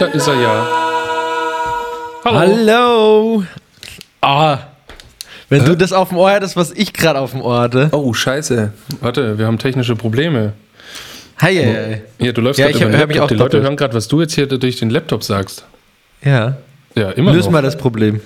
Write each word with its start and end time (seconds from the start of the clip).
da 0.00 0.06
ist 0.06 0.26
er 0.26 0.40
ja. 0.40 0.66
Hallo. 2.24 2.38
Hallo. 2.38 3.44
Ah, 4.22 4.58
wenn 5.50 5.62
äh? 5.62 5.64
du 5.64 5.76
das 5.76 5.92
auf 5.92 6.08
dem 6.08 6.18
Ohr 6.18 6.30
hättest, 6.30 6.56
was 6.56 6.70
ich 6.72 6.92
gerade 6.92 7.18
auf 7.18 7.32
dem 7.32 7.42
Ohr 7.42 7.60
hatte. 7.60 7.88
Oh, 7.92 8.14
scheiße. 8.14 8.72
Warte, 9.00 9.38
wir 9.38 9.46
haben 9.46 9.58
technische 9.58 9.96
Probleme. 9.96 10.54
Hi, 11.38 11.56
hi, 11.56 11.64
hi. 11.64 12.26
Ja, 12.26 12.32
du 12.32 12.40
läufst 12.40 12.60
ja, 12.60 12.70
gerade 12.70 12.84
über 12.84 12.90
den 12.92 13.10
Laptop. 13.10 13.28
Die 13.28 13.34
Leute 13.34 13.62
hören 13.62 13.76
gerade, 13.76 13.94
was 13.94 14.08
du 14.08 14.20
jetzt 14.20 14.34
hier 14.34 14.46
durch 14.46 14.78
den 14.78 14.90
Laptop 14.90 15.24
sagst. 15.24 15.64
Ja. 16.22 16.56
Ja, 16.94 17.10
immer 17.10 17.32
Lösen 17.32 17.52
wir 17.52 17.62
das 17.62 17.76
Problem. 17.76 18.20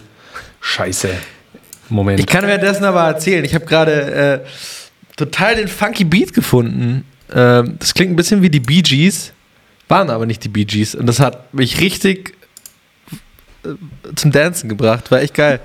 Scheiße. 0.60 1.10
Moment. 1.88 2.20
Ich 2.20 2.26
kann 2.26 2.46
währenddessen 2.46 2.84
aber 2.84 3.02
erzählen. 3.02 3.44
Ich 3.44 3.54
habe 3.54 3.64
gerade 3.64 3.92
äh, 3.92 4.40
total 5.16 5.56
den 5.56 5.68
funky 5.68 6.04
Beat 6.04 6.32
gefunden. 6.34 7.04
Äh, 7.28 7.62
das 7.78 7.94
klingt 7.94 8.12
ein 8.12 8.16
bisschen 8.16 8.42
wie 8.42 8.50
die 8.50 8.60
Bee 8.60 8.82
Gees, 8.82 9.32
waren 9.94 10.10
aber 10.10 10.26
nicht 10.26 10.42
die 10.42 10.48
Bee 10.48 10.64
Gees. 10.64 10.96
Und 10.96 11.06
das 11.06 11.20
hat 11.20 11.54
mich 11.54 11.80
richtig 11.80 12.34
äh, 13.64 13.68
zum 14.16 14.32
Dancen 14.32 14.68
gebracht. 14.68 15.12
War 15.12 15.20
echt 15.20 15.34
geil. 15.34 15.60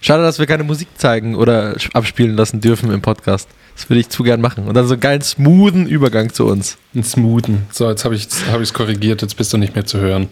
Schade, 0.00 0.24
dass 0.24 0.40
wir 0.40 0.46
keine 0.46 0.64
Musik 0.64 0.88
zeigen 0.96 1.36
oder 1.36 1.76
abspielen 1.92 2.34
lassen 2.34 2.60
dürfen 2.60 2.90
im 2.90 3.00
Podcast. 3.00 3.48
Das 3.76 3.88
würde 3.88 4.00
ich 4.00 4.08
zu 4.08 4.24
gern 4.24 4.40
machen. 4.40 4.66
Und 4.66 4.74
dann 4.74 4.88
so 4.88 4.94
einen 4.94 5.00
geilen, 5.00 5.22
smoothen 5.22 5.86
Übergang 5.86 6.32
zu 6.32 6.46
uns. 6.46 6.78
Einen 6.94 7.04
smoothen. 7.04 7.66
So, 7.70 7.88
jetzt 7.88 8.04
habe 8.04 8.16
ich 8.16 8.26
es 8.26 8.44
hab 8.50 8.60
korrigiert, 8.74 9.22
jetzt 9.22 9.36
bist 9.36 9.52
du 9.52 9.56
nicht 9.56 9.76
mehr 9.76 9.86
zu 9.86 10.00
hören. 10.00 10.28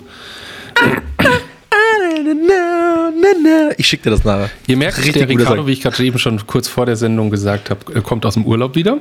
Ich 3.77 3.87
schicke 3.87 4.05
dir 4.05 4.11
das 4.11 4.25
nachher. 4.25 4.51
Ihr 4.67 4.77
merkt, 4.77 4.99
Richtig 4.99 5.13
der 5.13 5.29
Ricardo, 5.29 5.65
wie 5.69 5.73
ich 5.73 5.83
gerade 5.83 6.03
eben 6.03 6.19
schon 6.19 6.45
kurz 6.49 6.67
vor 6.67 6.87
der 6.87 6.97
Sendung 6.97 7.31
gesagt 7.31 7.71
habe, 7.71 8.03
kommt 8.03 8.27
aus 8.27 8.35
dem 8.35 8.47
Urlaub 8.47 8.75
wieder. 8.75 8.99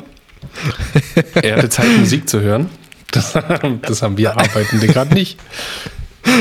er 1.34 1.58
hatte 1.58 1.70
Zeit, 1.70 1.88
Musik 1.98 2.30
zu 2.30 2.40
hören. 2.40 2.70
Das, 3.11 3.34
das 3.81 4.02
haben 4.02 4.17
wir 4.17 4.38
Arbeitende 4.38 4.88
gerade 4.88 5.13
nicht. 5.13 5.38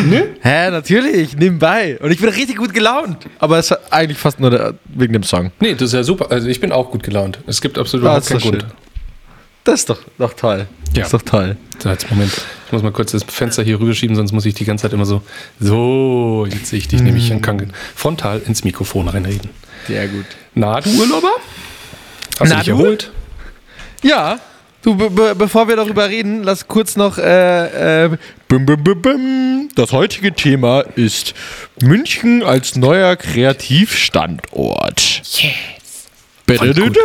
Ne? 0.04 0.34
Hä, 0.40 0.70
natürlich, 0.70 1.36
nebenbei. 1.36 1.96
Und 2.00 2.10
ich 2.10 2.18
bin 2.18 2.28
richtig 2.28 2.56
gut 2.56 2.74
gelaunt. 2.74 3.18
Aber 3.38 3.58
es 3.58 3.70
ist 3.70 3.92
eigentlich 3.92 4.18
fast 4.18 4.40
nur 4.40 4.50
der, 4.50 4.74
wegen 4.86 5.12
dem 5.12 5.22
Song. 5.22 5.52
Nee, 5.60 5.74
das 5.74 5.82
ist 5.82 5.92
ja 5.92 6.02
super. 6.02 6.30
Also 6.30 6.48
ich 6.48 6.60
bin 6.60 6.72
auch 6.72 6.90
gut 6.90 7.04
gelaunt. 7.04 7.38
Es 7.46 7.60
gibt 7.60 7.78
absolut 7.78 8.06
ah, 8.06 8.20
keinen 8.20 8.40
Grund. 8.40 8.66
Das 9.64 9.80
ist 9.80 9.90
doch, 9.90 10.00
doch 10.18 10.32
toll. 10.34 10.66
Ja. 10.88 10.94
Das 10.94 11.06
ist 11.06 11.14
doch 11.14 11.22
toll. 11.22 11.56
So, 11.78 11.88
jetzt 11.88 12.10
Moment. 12.10 12.32
Ich 12.66 12.72
muss 12.72 12.82
mal 12.82 12.92
kurz 12.92 13.12
das 13.12 13.22
Fenster 13.24 13.62
hier 13.62 13.80
rüberschieben, 13.80 14.16
sonst 14.16 14.32
muss 14.32 14.44
ich 14.44 14.54
die 14.54 14.64
ganze 14.64 14.82
Zeit 14.82 14.92
immer 14.92 15.06
so. 15.06 15.22
So, 15.60 16.46
jetzt 16.50 16.66
sehe 16.66 16.78
ich 16.78 16.88
dich 16.88 17.00
nämlich 17.00 17.30
und 17.30 17.42
kann 17.42 17.72
frontal 17.94 18.42
ins 18.44 18.64
Mikrofon 18.64 19.08
reinreden. 19.08 19.50
Sehr 19.86 20.08
gut. 20.08 20.26
Na, 20.54 20.80
du 20.80 20.90
Urlauber? 20.90 21.30
Hast 22.40 22.48
Na, 22.48 22.56
du 22.56 22.60
dich 22.60 22.68
erholt? 22.68 23.12
Ja, 24.02 24.38
Du, 24.82 24.94
be 24.94 25.34
bevor 25.34 25.68
wir 25.68 25.76
darüber 25.76 26.08
reden, 26.08 26.42
lass 26.44 26.68
kurz 26.68 26.96
noch. 26.96 27.18
Äh, 27.18 28.04
äh, 28.04 28.16
bim, 28.48 28.66
bim, 28.66 28.82
bim, 28.84 29.68
das 29.74 29.92
heutige 29.92 30.32
Thema 30.32 30.80
ist 30.80 31.34
München 31.82 32.42
als 32.42 32.76
neuer 32.76 33.16
Kreativstandort. 33.16 35.00
Yes. 35.00 36.08
Voll 36.58 36.74
gut. 36.74 36.96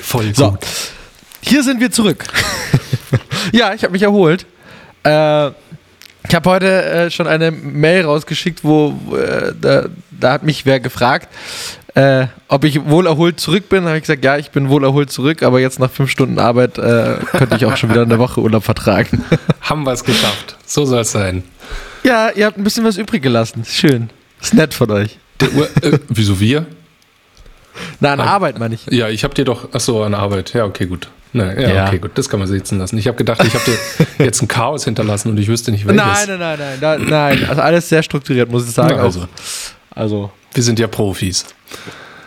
Voll 0.00 0.34
so. 0.34 0.50
gut. 0.52 0.60
Hier 1.40 1.62
sind 1.62 1.80
wir 1.80 1.90
zurück. 1.90 2.24
ja, 3.52 3.74
ich 3.74 3.82
habe 3.82 3.92
mich 3.92 4.02
erholt. 4.02 4.46
Äh, 5.02 5.48
ich 6.28 6.34
habe 6.34 6.48
heute 6.50 6.84
äh, 6.84 7.10
schon 7.10 7.26
eine 7.26 7.50
Mail 7.50 8.04
rausgeschickt, 8.04 8.62
wo 8.62 8.94
äh, 9.16 9.52
da, 9.58 9.86
da, 10.10 10.32
hat 10.32 10.42
mich 10.42 10.66
wer 10.66 10.78
gefragt, 10.78 11.28
äh, 11.94 12.26
ob 12.48 12.64
ich 12.64 12.84
wohl 12.84 13.06
erholt 13.06 13.40
zurück 13.40 13.68
bin, 13.68 13.84
habe 13.84 13.96
ich 13.96 14.02
gesagt, 14.02 14.24
ja, 14.24 14.36
ich 14.36 14.50
bin 14.50 14.68
wohl 14.68 14.84
erholt 14.84 15.10
zurück, 15.10 15.42
aber 15.42 15.60
jetzt 15.60 15.78
nach 15.78 15.90
fünf 15.90 16.10
Stunden 16.10 16.38
Arbeit 16.38 16.78
äh, 16.78 17.16
könnte 17.32 17.56
ich 17.56 17.64
auch 17.66 17.76
schon 17.76 17.90
wieder 17.90 18.02
eine 18.02 18.18
Woche 18.18 18.40
Urlaub 18.40 18.64
vertragen. 18.64 19.24
Haben 19.60 19.84
wir 19.84 19.92
es 19.92 20.04
geschafft. 20.04 20.56
So 20.66 20.84
soll 20.84 21.00
es 21.00 21.12
sein. 21.12 21.42
Ja, 22.02 22.30
ihr 22.30 22.46
habt 22.46 22.58
ein 22.58 22.64
bisschen 22.64 22.84
was 22.84 22.96
übrig 22.96 23.22
gelassen. 23.22 23.64
Schön. 23.64 24.10
Ist 24.40 24.54
nett 24.54 24.74
von 24.74 24.90
euch. 24.90 25.18
Äh, 25.40 25.98
wieso 26.08 26.38
wir? 26.38 26.66
Na, 28.00 28.12
an 28.12 28.20
Arbeit 28.20 28.58
meine 28.58 28.74
ich. 28.74 28.86
Ja, 28.86 29.08
ich 29.08 29.24
habe 29.24 29.34
dir 29.34 29.44
doch, 29.44 29.72
achso, 29.72 30.02
an 30.04 30.14
Arbeit. 30.14 30.52
Ja, 30.54 30.64
okay, 30.64 30.86
gut. 30.86 31.08
Na, 31.32 31.52
ja, 31.54 31.72
ja, 31.72 31.86
okay, 31.86 31.98
gut, 31.98 32.12
das 32.16 32.28
kann 32.28 32.40
man 32.40 32.48
sitzen 32.48 32.78
lassen. 32.78 32.98
Ich 32.98 33.06
habe 33.06 33.16
gedacht, 33.16 33.44
ich 33.44 33.54
habe 33.54 33.64
dir 33.64 34.24
jetzt 34.24 34.42
ein 34.42 34.48
Chaos 34.48 34.84
hinterlassen 34.84 35.30
und 35.30 35.38
ich 35.38 35.46
wüsste 35.46 35.70
nicht, 35.70 35.86
welches. 35.86 36.04
Nein, 36.04 36.38
nein, 36.38 36.58
nein, 36.58 36.58
nein, 36.58 37.00
nein, 37.00 37.08
nein. 37.08 37.48
Also 37.48 37.62
alles 37.62 37.88
sehr 37.88 38.02
strukturiert, 38.02 38.50
muss 38.50 38.66
ich 38.66 38.72
sagen. 38.72 38.96
Na, 38.96 39.02
also. 39.02 39.26
also. 39.90 40.32
Wir 40.54 40.62
sind 40.62 40.78
ja 40.78 40.88
Profis. 40.88 41.46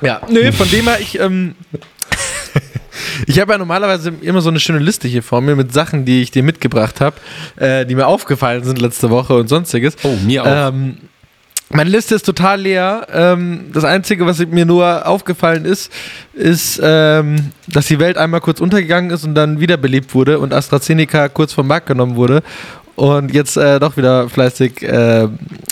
Ja, 0.01 0.21
nö, 0.29 0.51
von 0.51 0.69
dem 0.69 0.87
her, 0.87 0.99
ich, 0.99 1.19
ähm, 1.19 1.55
ich 3.27 3.39
habe 3.39 3.53
ja 3.53 3.57
normalerweise 3.57 4.13
immer 4.21 4.41
so 4.41 4.49
eine 4.49 4.59
schöne 4.59 4.79
Liste 4.79 5.07
hier 5.07 5.23
vor 5.23 5.41
mir 5.41 5.55
mit 5.55 5.73
Sachen, 5.73 6.05
die 6.05 6.21
ich 6.21 6.31
dir 6.31 6.43
mitgebracht 6.43 7.01
habe, 7.01 7.15
äh, 7.55 7.85
die 7.85 7.95
mir 7.95 8.07
aufgefallen 8.07 8.63
sind 8.63 8.81
letzte 8.81 9.09
Woche 9.09 9.35
und 9.35 9.47
sonstiges. 9.47 9.95
Oh, 10.03 10.15
mir 10.25 10.43
auch. 10.43 10.69
Ähm, 10.69 10.97
meine 11.69 11.89
Liste 11.89 12.13
ist 12.13 12.25
total 12.25 12.61
leer. 12.61 13.07
Ähm, 13.11 13.71
das 13.73 13.83
Einzige, 13.83 14.25
was 14.27 14.37
mir 14.45 14.65
nur 14.65 15.07
aufgefallen 15.07 15.65
ist, 15.65 15.91
ist, 16.33 16.79
ähm, 16.83 17.51
dass 17.67 17.87
die 17.87 17.99
Welt 17.99 18.17
einmal 18.17 18.41
kurz 18.41 18.61
untergegangen 18.61 19.09
ist 19.09 19.23
und 19.23 19.33
dann 19.33 19.59
wiederbelebt 19.59 20.13
wurde 20.13 20.37
und 20.37 20.53
AstraZeneca 20.53 21.29
kurz 21.29 21.51
vom 21.51 21.67
Markt 21.67 21.87
genommen 21.87 22.15
wurde 22.15 22.43
und 22.95 23.33
jetzt 23.33 23.57
äh, 23.57 23.79
doch 23.79 23.97
wieder 23.97 24.29
fleißig 24.29 24.83
äh, 24.83 25.27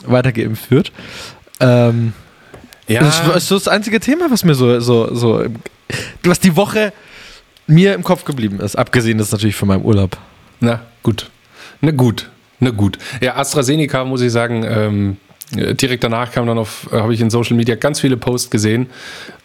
weitergeimpft 0.06 0.72
wird. 0.72 0.92
Ähm, 1.60 2.14
ja. 2.94 3.02
Das 3.02 3.38
ist 3.38 3.48
so 3.48 3.56
das 3.56 3.68
einzige 3.68 4.00
Thema, 4.00 4.30
was 4.30 4.44
mir 4.44 4.56
so, 4.56 4.80
so, 4.80 5.14
so, 5.14 5.46
was 6.24 6.40
die 6.40 6.56
Woche 6.56 6.94
mir 7.68 7.94
im 7.94 8.04
Kopf 8.04 8.26
geblieben 8.26 8.60
ist. 8.60 8.76
Abgesehen 8.76 9.20
ist 9.20 9.32
natürlich 9.32 9.56
von 9.56 9.68
meinem 9.68 9.84
Urlaub. 9.84 10.18
Na, 10.60 10.82
gut. 11.04 11.30
Na 11.82 11.92
gut. 11.92 12.30
Na 12.60 12.70
gut. 12.70 12.98
Ja, 13.22 13.38
AstraZeneca, 13.38 14.04
muss 14.04 14.22
ich 14.22 14.32
sagen, 14.32 14.64
ähm, 14.68 15.18
direkt 15.52 16.04
danach 16.04 16.32
kam 16.32 16.46
dann 16.46 16.58
auf, 16.58 16.88
habe 16.92 17.14
ich 17.14 17.22
in 17.22 17.30
Social 17.30 17.58
Media 17.58 17.76
ganz 17.76 18.00
viele 18.00 18.18
Posts 18.18 18.50
gesehen, 18.50 18.88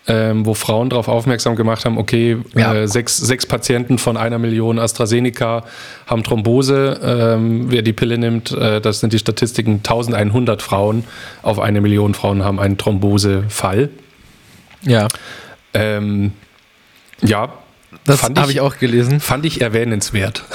ähm, 0.09 0.47
wo 0.47 0.55
Frauen 0.55 0.91
darauf 0.91 1.09
aufmerksam 1.09 1.57
gemacht 1.57 1.85
haben, 1.85 1.99
okay, 1.99 2.39
ja. 2.55 2.75
äh, 2.75 2.89
sechs, 2.89 3.17
sechs 3.17 3.47
Patienten 3.47 3.99
von 3.99 4.17
einer 4.17 4.39
Million 4.39 4.79
AstraZeneca 4.79 5.65
haben 6.07 6.23
Thrombose. 6.23 7.01
Ähm, 7.03 7.71
wer 7.71 7.83
die 7.83 7.93
Pille 7.93 8.19
nimmt, 8.19 8.53
äh, 8.53 8.81
das 8.81 9.01
sind 9.01 9.13
die 9.13 9.19
Statistiken, 9.19 9.77
1100 9.79 10.63
Frauen 10.63 11.05
auf 11.43 11.59
eine 11.59 11.81
Million 11.81 12.15
Frauen 12.15 12.45
haben 12.45 12.61
einen 12.61 12.79
Thrombosefall. 12.79 13.91
Ja. 14.83 15.09
Ähm, 15.75 16.33
ja. 17.23 17.53
Das 18.05 18.23
habe 18.23 18.53
ich 18.53 18.61
auch 18.61 18.79
gelesen. 18.79 19.21
Fand 19.21 19.45
ich 19.45 19.61
erwähnenswert. 19.61 20.45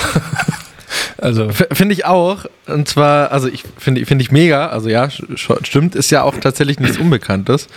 Also 1.17 1.50
finde 1.51 1.94
ich 1.94 2.06
auch. 2.06 2.45
Und 2.66 2.88
zwar, 2.88 3.31
also 3.31 3.47
ich 3.47 3.63
finde 3.78 4.06
find 4.06 4.22
ich 4.22 4.31
mega. 4.31 4.67
Also 4.67 4.90
ja, 4.90 5.07
stimmt, 5.35 5.95
ist 5.95 6.09
ja 6.09 6.23
auch 6.23 6.35
tatsächlich 6.38 6.79
nichts 6.79 6.97
Unbekanntes. 6.97 7.67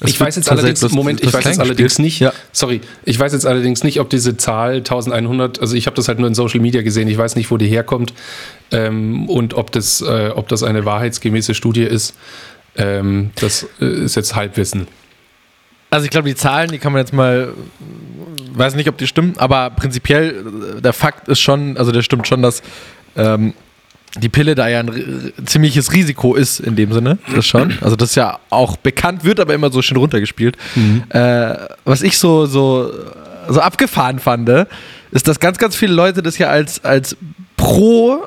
Es 0.00 0.10
ich 0.10 0.20
weiß 0.20 0.34
jetzt 0.36 0.50
allerdings, 0.50 0.80
das, 0.80 0.92
Moment, 0.92 1.22
ich 1.22 1.32
weiß 1.32 1.44
jetzt 1.44 1.60
allerdings 1.60 1.98
nicht, 2.00 2.18
ja. 2.18 2.32
sorry, 2.52 2.80
ich 3.04 3.18
weiß 3.18 3.32
jetzt 3.32 3.46
allerdings 3.46 3.84
nicht, 3.84 4.00
ob 4.00 4.10
diese 4.10 4.36
Zahl 4.36 4.76
1100, 4.78 5.60
also 5.60 5.76
ich 5.76 5.86
habe 5.86 5.94
das 5.94 6.08
halt 6.08 6.18
nur 6.18 6.26
in 6.26 6.34
Social 6.34 6.58
Media 6.60 6.82
gesehen, 6.82 7.06
ich 7.06 7.16
weiß 7.16 7.36
nicht, 7.36 7.50
wo 7.52 7.58
die 7.58 7.68
herkommt 7.68 8.12
ähm, 8.72 9.28
und 9.28 9.54
ob 9.54 9.70
das, 9.70 10.00
äh, 10.00 10.30
ob 10.34 10.48
das 10.48 10.64
eine 10.64 10.84
wahrheitsgemäße 10.84 11.54
Studie 11.54 11.84
ist. 11.84 12.14
Ähm, 12.76 13.30
das 13.36 13.68
äh, 13.80 13.84
ist 13.86 14.16
jetzt 14.16 14.34
Halbwissen. 14.34 14.88
Also 15.90 16.06
ich 16.06 16.10
glaube, 16.10 16.28
die 16.28 16.34
Zahlen, 16.34 16.72
die 16.72 16.78
kann 16.78 16.92
man 16.92 16.98
jetzt 16.98 17.12
mal, 17.12 17.52
weiß 18.52 18.74
nicht, 18.74 18.88
ob 18.88 18.98
die 18.98 19.06
stimmen, 19.06 19.34
aber 19.36 19.70
prinzipiell, 19.70 20.44
äh, 20.78 20.80
der 20.82 20.92
Fakt 20.92 21.28
ist 21.28 21.38
schon, 21.38 21.76
also 21.76 21.92
der 21.92 22.02
stimmt 22.02 22.26
schon, 22.26 22.42
dass 22.42 22.62
ähm, 23.16 23.54
die 24.16 24.28
Pille 24.28 24.54
da 24.54 24.68
ja 24.68 24.80
ein 24.80 25.32
ziemliches 25.44 25.92
Risiko 25.92 26.34
ist 26.34 26.60
in 26.60 26.76
dem 26.76 26.92
Sinne, 26.92 27.18
das 27.34 27.46
schon. 27.46 27.74
Also 27.80 27.96
das 27.96 28.14
ja 28.14 28.38
auch 28.50 28.76
bekannt 28.76 29.24
wird, 29.24 29.40
aber 29.40 29.54
immer 29.54 29.72
so 29.72 29.82
schön 29.82 29.96
runtergespielt. 29.96 30.56
Mhm. 30.74 31.04
Äh, 31.08 31.56
was 31.84 32.02
ich 32.02 32.18
so, 32.18 32.46
so, 32.46 32.92
so 33.48 33.60
abgefahren 33.60 34.18
fand, 34.18 34.48
ist, 35.10 35.26
dass 35.28 35.40
ganz, 35.40 35.58
ganz 35.58 35.76
viele 35.76 35.94
Leute 35.94 36.22
das 36.22 36.38
ja 36.38 36.48
als, 36.48 36.84
als 36.84 37.16
pro 37.56 38.26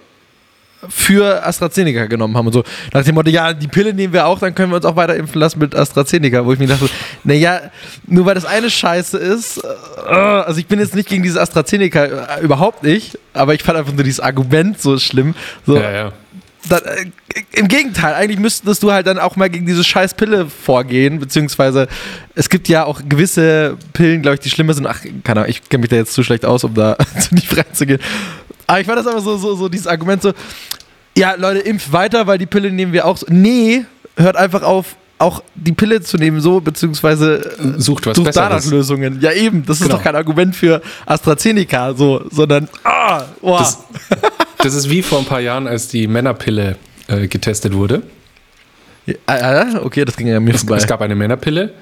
für 0.89 1.45
AstraZeneca 1.45 2.05
genommen 2.05 2.37
haben 2.37 2.47
und 2.47 2.53
so. 2.53 2.63
Nach 2.93 3.03
dem 3.03 3.15
Motto, 3.15 3.29
ja, 3.29 3.53
die 3.53 3.67
Pille 3.67 3.93
nehmen 3.93 4.13
wir 4.13 4.25
auch, 4.25 4.39
dann 4.39 4.53
können 4.53 4.71
wir 4.71 4.77
uns 4.77 4.85
auch 4.85 4.95
weiter 4.95 5.15
impfen 5.15 5.39
lassen 5.39 5.59
mit 5.59 5.75
AstraZeneca, 5.75 6.45
wo 6.45 6.53
ich 6.53 6.59
mir 6.59 6.67
dachte, 6.67 6.89
naja, 7.23 7.61
nur 8.05 8.25
weil 8.25 8.35
das 8.35 8.45
eine 8.45 8.69
Scheiße 8.69 9.17
ist, 9.17 9.57
äh, 9.57 10.11
also 10.11 10.59
ich 10.59 10.67
bin 10.67 10.79
jetzt 10.79 10.95
nicht 10.95 11.09
gegen 11.09 11.23
diese 11.23 11.41
AstraZeneca, 11.41 12.03
äh, 12.05 12.41
überhaupt 12.41 12.83
nicht, 12.83 13.17
aber 13.33 13.53
ich 13.53 13.63
fand 13.63 13.77
einfach 13.77 13.93
nur 13.93 14.03
dieses 14.03 14.19
Argument 14.19 14.79
so 14.79 14.97
schlimm. 14.99 15.35
So, 15.65 15.77
ja, 15.77 15.91
ja. 15.91 16.13
Dann, 16.69 16.81
äh, 16.83 17.05
Im 17.53 17.67
Gegenteil, 17.67 18.13
eigentlich 18.13 18.39
müsstest 18.39 18.83
du 18.83 18.91
halt 18.91 19.07
dann 19.07 19.19
auch 19.19 19.35
mal 19.35 19.49
gegen 19.49 19.65
diese 19.65 19.83
scheiß 19.83 20.15
Pille 20.15 20.47
vorgehen, 20.47 21.19
beziehungsweise 21.19 21.87
es 22.35 22.49
gibt 22.49 22.67
ja 22.67 22.85
auch 22.85 23.01
gewisse 23.07 23.77
Pillen, 23.93 24.21
glaube 24.21 24.35
ich, 24.35 24.41
die 24.41 24.49
schlimmer 24.49 24.73
sind. 24.73 24.85
Ach, 24.87 25.01
keine 25.23 25.41
Ahnung, 25.41 25.49
ich 25.49 25.67
kenne 25.69 25.81
mich 25.81 25.89
da 25.89 25.95
jetzt 25.95 26.13
zu 26.13 26.23
schlecht 26.23 26.45
aus, 26.45 26.63
um 26.63 26.73
da 26.73 26.97
zu 27.19 27.35
nicht 27.35 27.55
reinzugehen. 27.55 27.99
Aber 28.67 28.79
ich 28.81 28.85
fand 28.85 28.99
das 28.99 29.07
einfach 29.07 29.23
so, 29.23 29.37
so, 29.37 29.55
so 29.55 29.69
dieses 29.69 29.87
Argument 29.87 30.21
so, 30.21 30.33
ja, 31.17 31.33
Leute, 31.35 31.59
impft 31.59 31.91
weiter, 31.91 32.27
weil 32.27 32.37
die 32.37 32.45
Pille 32.45 32.71
nehmen 32.71 32.93
wir 32.93 33.05
auch 33.05 33.17
so. 33.17 33.25
Nee, 33.29 33.85
hört 34.17 34.35
einfach 34.35 34.61
auf, 34.61 34.95
auch 35.17 35.41
die 35.55 35.71
Pille 35.71 36.01
zu 36.01 36.17
nehmen, 36.17 36.41
so, 36.41 36.59
beziehungsweise 36.59 37.55
sucht 37.77 38.05
was 38.05 38.17
sucht 38.17 38.35
danach 38.35 38.63
Lösungen. 38.65 39.19
Ja, 39.21 39.31
eben, 39.31 39.65
das 39.65 39.79
genau. 39.79 39.89
ist 39.89 39.97
doch 39.97 40.03
kein 40.03 40.15
Argument 40.15 40.55
für 40.55 40.81
AstraZeneca, 41.05 41.95
so, 41.95 42.23
sondern, 42.29 42.69
ah, 42.83 43.23
oh. 43.41 43.57
das, 43.57 43.79
das 44.59 44.75
ist 44.75 44.89
wie 44.89 45.01
vor 45.01 45.19
ein 45.19 45.25
paar 45.25 45.39
Jahren, 45.39 45.67
als 45.67 45.87
die 45.87 46.07
Männerpille 46.07 46.75
äh, 47.07 47.27
getestet 47.27 47.73
wurde. 47.73 48.03
Ja, 49.07 49.15
ah, 49.25 49.79
okay, 49.83 50.05
das 50.05 50.17
ging 50.17 50.27
ja 50.27 50.39
mir 50.39 50.53
Es, 50.53 50.61
vorbei. 50.61 50.77
es 50.77 50.85
gab 50.85 51.01
eine 51.01 51.15
Männerpille. 51.15 51.73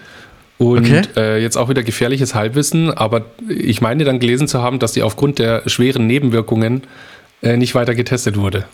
Und 0.57 0.86
Okay. 0.86 1.02
äh, 1.18 1.42
jetzt 1.42 1.57
auch 1.57 1.68
wieder 1.69 1.84
gefährliches 1.84 2.34
Halbwissen, 2.34 2.90
aber 2.92 3.25
ich 3.50 3.81
meine 3.81 4.06
dann 4.06 4.19
gelesen 4.19 4.48
zu 4.48 4.62
haben, 4.62 4.80
dass 4.80 4.94
die 4.94 5.04
aufgrund 5.04 5.38
der 5.40 5.63
schweren 5.68 6.07
Nebenwirkungen 6.07 6.84
äh, 7.44 7.57
nicht 7.57 7.75
weiter 7.75 7.96
getestet 7.96 8.38
wurde. 8.38 8.66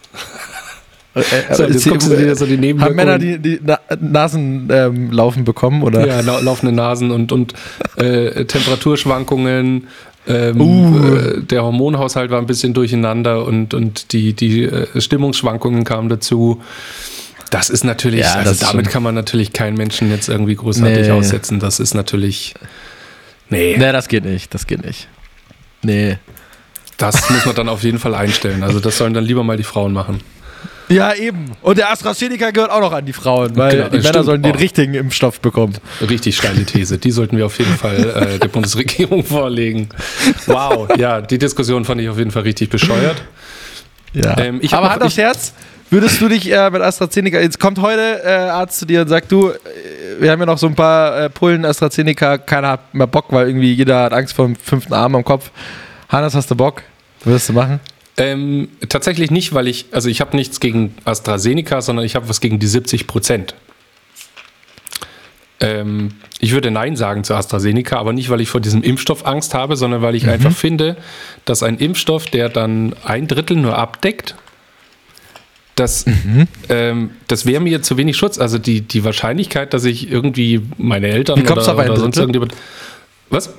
Äh, 1.13 1.53
So, 1.53 1.63
jetzt 1.63 1.85
guckst 1.89 2.09
du 2.09 2.15
dir 2.15 2.33
so 2.37 2.45
die 2.45 2.53
Haben 2.53 2.61
Nebenwirkungen 2.61 2.95
Männer 2.95 3.19
die, 3.19 3.37
die 3.37 3.59
Na 3.61 3.79
Nasen 3.99 4.69
ähm, 4.71 5.11
laufen 5.11 5.43
bekommen? 5.43 5.83
Oder? 5.83 6.07
Ja, 6.07 6.21
lau 6.21 6.39
laufende 6.39 6.73
Nasen 6.73 7.11
und, 7.11 7.33
und 7.33 7.53
äh, 7.97 8.45
Temperaturschwankungen. 8.45 9.87
Ähm, 10.25 10.61
Uh. 10.61 11.15
äh, 11.17 11.41
der 11.41 11.63
Hormonhaushalt 11.63 12.31
war 12.31 12.39
ein 12.39 12.45
bisschen 12.45 12.73
durcheinander 12.73 13.43
und, 13.45 13.73
und 13.73 14.13
die, 14.13 14.31
die 14.31 14.63
äh, 14.63 15.01
Stimmungsschwankungen 15.01 15.83
kamen 15.83 16.07
dazu. 16.07 16.61
Das 17.51 17.69
ist 17.69 17.83
natürlich, 17.83 18.21
Ja, 18.21 18.33
also 18.35 18.65
damit 18.65 18.89
kann 18.89 19.03
man 19.03 19.13
natürlich 19.13 19.53
keinen 19.53 19.75
Menschen 19.77 20.09
jetzt 20.09 20.27
irgendwie 20.29 20.55
großartig 20.55 21.07
Nee. 21.07 21.11
aussetzen. 21.11 21.59
Das 21.59 21.79
ist 21.79 21.93
natürlich. 21.93 22.55
Nee, 23.49 23.75
Nee, 23.77 23.91
das 23.91 24.07
geht 24.07 24.25
nicht, 24.25 24.53
das 24.53 24.65
geht 24.65 24.83
nicht. 24.85 25.07
Nee. 25.83 26.17
das 26.97 27.29
muss 27.29 27.45
man 27.45 27.53
dann 27.55 27.69
auf 27.69 27.83
jeden 27.83 27.99
Fall 27.99 28.15
einstellen. 28.15 28.63
Also, 28.63 28.79
das 28.79 28.97
sollen 28.97 29.13
dann 29.13 29.23
lieber 29.25 29.43
mal 29.43 29.57
die 29.57 29.63
Frauen 29.63 29.91
machen. 29.93 30.21
Ja, 30.87 31.13
eben. 31.13 31.51
Und 31.61 31.77
der 31.77 31.89
AstraZeneca 31.91 32.51
gehört 32.51 32.69
auch 32.69 32.81
noch 32.81 32.91
an 32.91 33.05
die 33.05 33.13
Frauen, 33.13 33.55
weil 33.55 33.71
Genau, 33.77 33.85
die 33.89 33.97
Männer 33.97 34.09
stimmt. 34.09 34.25
sollen 34.25 34.43
den 34.43 34.55
Oh. 34.55 34.57
richtigen 34.59 34.93
Impfstoff 34.93 35.39
bekommen. 35.39 35.73
Richtig 36.01 36.35
steile 36.37 36.63
These. 36.65 36.97
Die 36.97 37.11
sollten 37.11 37.37
wir 37.37 37.45
auf 37.45 37.57
jeden 37.59 37.75
Fall 37.77 38.35
äh, 38.35 38.39
der 38.39 38.47
Bundesregierung 38.49 39.23
vorlegen. 39.23 39.87
Wow, 40.47 40.89
ja, 40.97 41.21
die 41.21 41.37
Diskussion 41.37 41.85
fand 41.85 42.01
ich 42.01 42.09
auf 42.09 42.17
jeden 42.17 42.31
Fall 42.31 42.43
richtig 42.43 42.69
bescheuert. 42.69 43.21
Ja. 44.13 44.37
Ähm, 44.37 44.59
ich 44.61 44.71
hab 44.73 44.79
Aber 44.79 44.87
noch- 44.87 44.93
Hand 44.95 45.03
aufs 45.03 45.17
Herz, 45.17 45.53
würdest 45.91 46.21
du 46.21 46.29
dich 46.29 46.51
äh, 46.51 46.69
mit 46.71 46.81
AstraZeneca, 46.81 47.39
jetzt 47.39 47.59
kommt 47.59 47.79
heute 47.79 48.23
äh, 48.23 48.29
Arzt 48.29 48.79
zu 48.79 48.85
dir 48.85 49.01
und 49.01 49.09
sagt, 49.09 49.31
du, 49.31 49.49
äh, 49.49 49.55
wir 50.19 50.31
haben 50.31 50.39
ja 50.39 50.45
noch 50.45 50.57
so 50.57 50.67
ein 50.67 50.75
paar 50.75 51.25
äh, 51.25 51.29
Pullen 51.29 51.65
AstraZeneca, 51.65 52.39
keiner 52.39 52.69
hat 52.69 52.93
mehr 52.93 53.07
Bock, 53.07 53.25
weil 53.29 53.47
irgendwie 53.47 53.73
jeder 53.73 54.03
hat 54.03 54.13
Angst 54.13 54.33
vor 54.33 54.45
dem 54.45 54.55
fünften 54.55 54.93
Arm 54.93 55.15
am 55.15 55.23
Kopf. 55.23 55.51
Hannes, 56.09 56.33
hast 56.33 56.49
du 56.49 56.55
Bock? 56.55 56.81
Würdest 57.23 57.49
du 57.49 57.53
machen? 57.53 57.79
Ähm, 58.17 58.69
tatsächlich 58.89 59.31
nicht, 59.31 59.53
weil 59.53 59.67
ich, 59.67 59.85
also 59.91 60.09
ich 60.09 60.21
habe 60.21 60.35
nichts 60.35 60.59
gegen 60.59 60.95
AstraZeneca, 61.05 61.81
sondern 61.81 62.05
ich 62.05 62.15
habe 62.15 62.27
was 62.29 62.41
gegen 62.41 62.59
die 62.59 62.67
70 62.67 63.07
Prozent. 63.07 63.55
Ähm, 65.59 66.13
ich 66.39 66.53
würde 66.53 66.71
Nein 66.71 66.95
sagen 66.95 67.23
zu 67.23 67.35
AstraZeneca, 67.35 67.97
aber 67.97 68.13
nicht, 68.13 68.29
weil 68.29 68.41
ich 68.41 68.49
vor 68.49 68.61
diesem 68.61 68.81
Impfstoff 68.81 69.25
Angst 69.25 69.53
habe, 69.53 69.75
sondern 69.75 70.01
weil 70.01 70.15
ich 70.15 70.27
einfach 70.27 70.51
finde, 70.51 70.97
dass 71.45 71.63
ein 71.63 71.77
Impfstoff, 71.77 72.25
der 72.25 72.49
dann 72.49 72.95
ein 73.03 73.27
Drittel 73.27 73.57
nur 73.57 73.77
abdeckt, 73.77 74.35
das, 75.81 76.05
ähm, 76.69 77.11
das 77.27 77.45
wäre 77.45 77.61
mir 77.61 77.81
zu 77.81 77.97
wenig 77.97 78.15
Schutz. 78.17 78.37
Also 78.39 78.57
die, 78.57 78.81
die 78.81 79.03
Wahrscheinlichkeit, 79.03 79.73
dass 79.73 79.83
ich 79.83 80.09
irgendwie 80.09 80.61
meine 80.77 81.07
Eltern 81.07 81.41
oder, 81.41 81.57
auf 81.57 81.67
ein 81.77 81.89
oder 81.89 81.99
sonst 81.99 82.17
irgendjemand. 82.17 82.53
Was? 83.29 83.49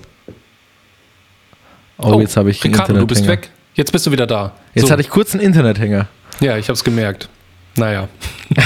Oh, 1.98 2.20
jetzt 2.20 2.36
habe 2.36 2.50
ich 2.50 2.64
einen 2.64 2.74
Ricardo, 2.74 2.94
du 2.98 3.06
bist 3.06 3.26
weg. 3.26 3.50
Jetzt 3.74 3.92
bist 3.92 4.06
du 4.06 4.12
wieder 4.12 4.26
da. 4.26 4.52
Jetzt 4.74 4.86
So. 4.86 4.92
hatte 4.92 5.02
ich 5.02 5.08
kurz 5.10 5.34
einen 5.34 5.42
Internethänger. 5.42 6.08
Ja, 6.40 6.56
ich 6.58 6.66
habe 6.69 6.74
es 6.74 6.84
gemerkt. 6.84 7.28
Naja. 7.76 8.08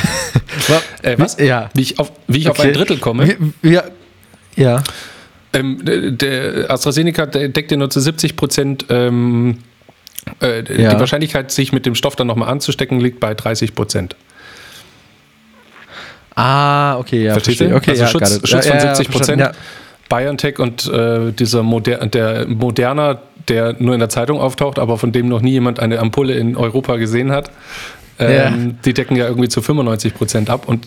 Äh, 1.03 1.17
was? 1.19 1.39
Ja. 1.39 1.71
Wie 1.75 1.83
ich 1.83 1.99
auf, 2.01 2.11
wie 2.27 2.39
ich 2.39 2.49
auf 2.49 2.59
Okay. 2.59 2.69
ein 2.69 2.75
Drittel 2.75 2.99
komme? 2.99 3.37
Ja. 3.63 3.85
Ja. 4.57 4.83
Ähm, 5.53 5.79
der- 6.19 6.69
AstraZeneca 6.71 7.27
deckt 7.27 7.71
ja 7.71 7.77
nur 7.77 7.89
zu 7.91 8.01
70 8.01 8.35
Prozent. 8.35 8.87
Ähm, 8.89 9.59
äh, 10.43 10.83
Ja. 10.83 10.95
Die 10.95 11.01
Wahrscheinlichkeit, 11.01 11.51
sich 11.51 11.73
mit 11.73 11.87
dem 11.87 11.95
Stoff 11.95 12.17
dann 12.17 12.27
nochmal 12.27 12.49
anzustecken, 12.49 13.01
liegt 13.01 13.21
bei 13.21 13.35
30 13.35 13.75
Prozent. 13.75 14.17
Ah, 16.35 16.99
okay, 16.99 17.25
ja. 17.25 17.33
Verstehe. 17.39 17.75
Okay, 17.75 17.93
also 17.93 18.03
ja, 18.03 18.09
Schutz. 18.09 18.49
Schutz 18.49 18.67
ja, 18.67 18.73
von 18.73 18.81
ja, 18.81 18.95
70 18.95 19.11
Prozent. 19.11 19.41
verstanden, 19.41 19.57
BioNTech 20.09 20.59
und 20.59 20.87
äh, 20.87 21.33
dieser 21.33 21.63
Moder 21.63 22.07
der 22.07 22.47
Moderna, 22.47 23.19
der 23.49 23.75
nur 23.79 23.95
in 23.95 24.01
der 24.01 24.09
Zeitung 24.09 24.41
auftaucht, 24.41 24.79
aber 24.79 24.99
von 24.99 25.13
dem 25.13 25.29
noch 25.29 25.41
nie 25.41 25.53
jemand 25.53 25.81
eine 25.81 25.99
Ampulle 25.99 26.35
in 26.35 26.57
Europa 26.57 26.97
gesehen 26.97 27.33
hat, 27.33 27.51
ähm, 28.19 28.79
die 28.85 28.95
decken 28.95 29.17
ja 29.17 29.27
irgendwie 29.27 29.49
zu 29.49 29.63
95 29.63 30.15
Prozent 30.15 30.51
ab 30.51 30.69
und 30.69 30.87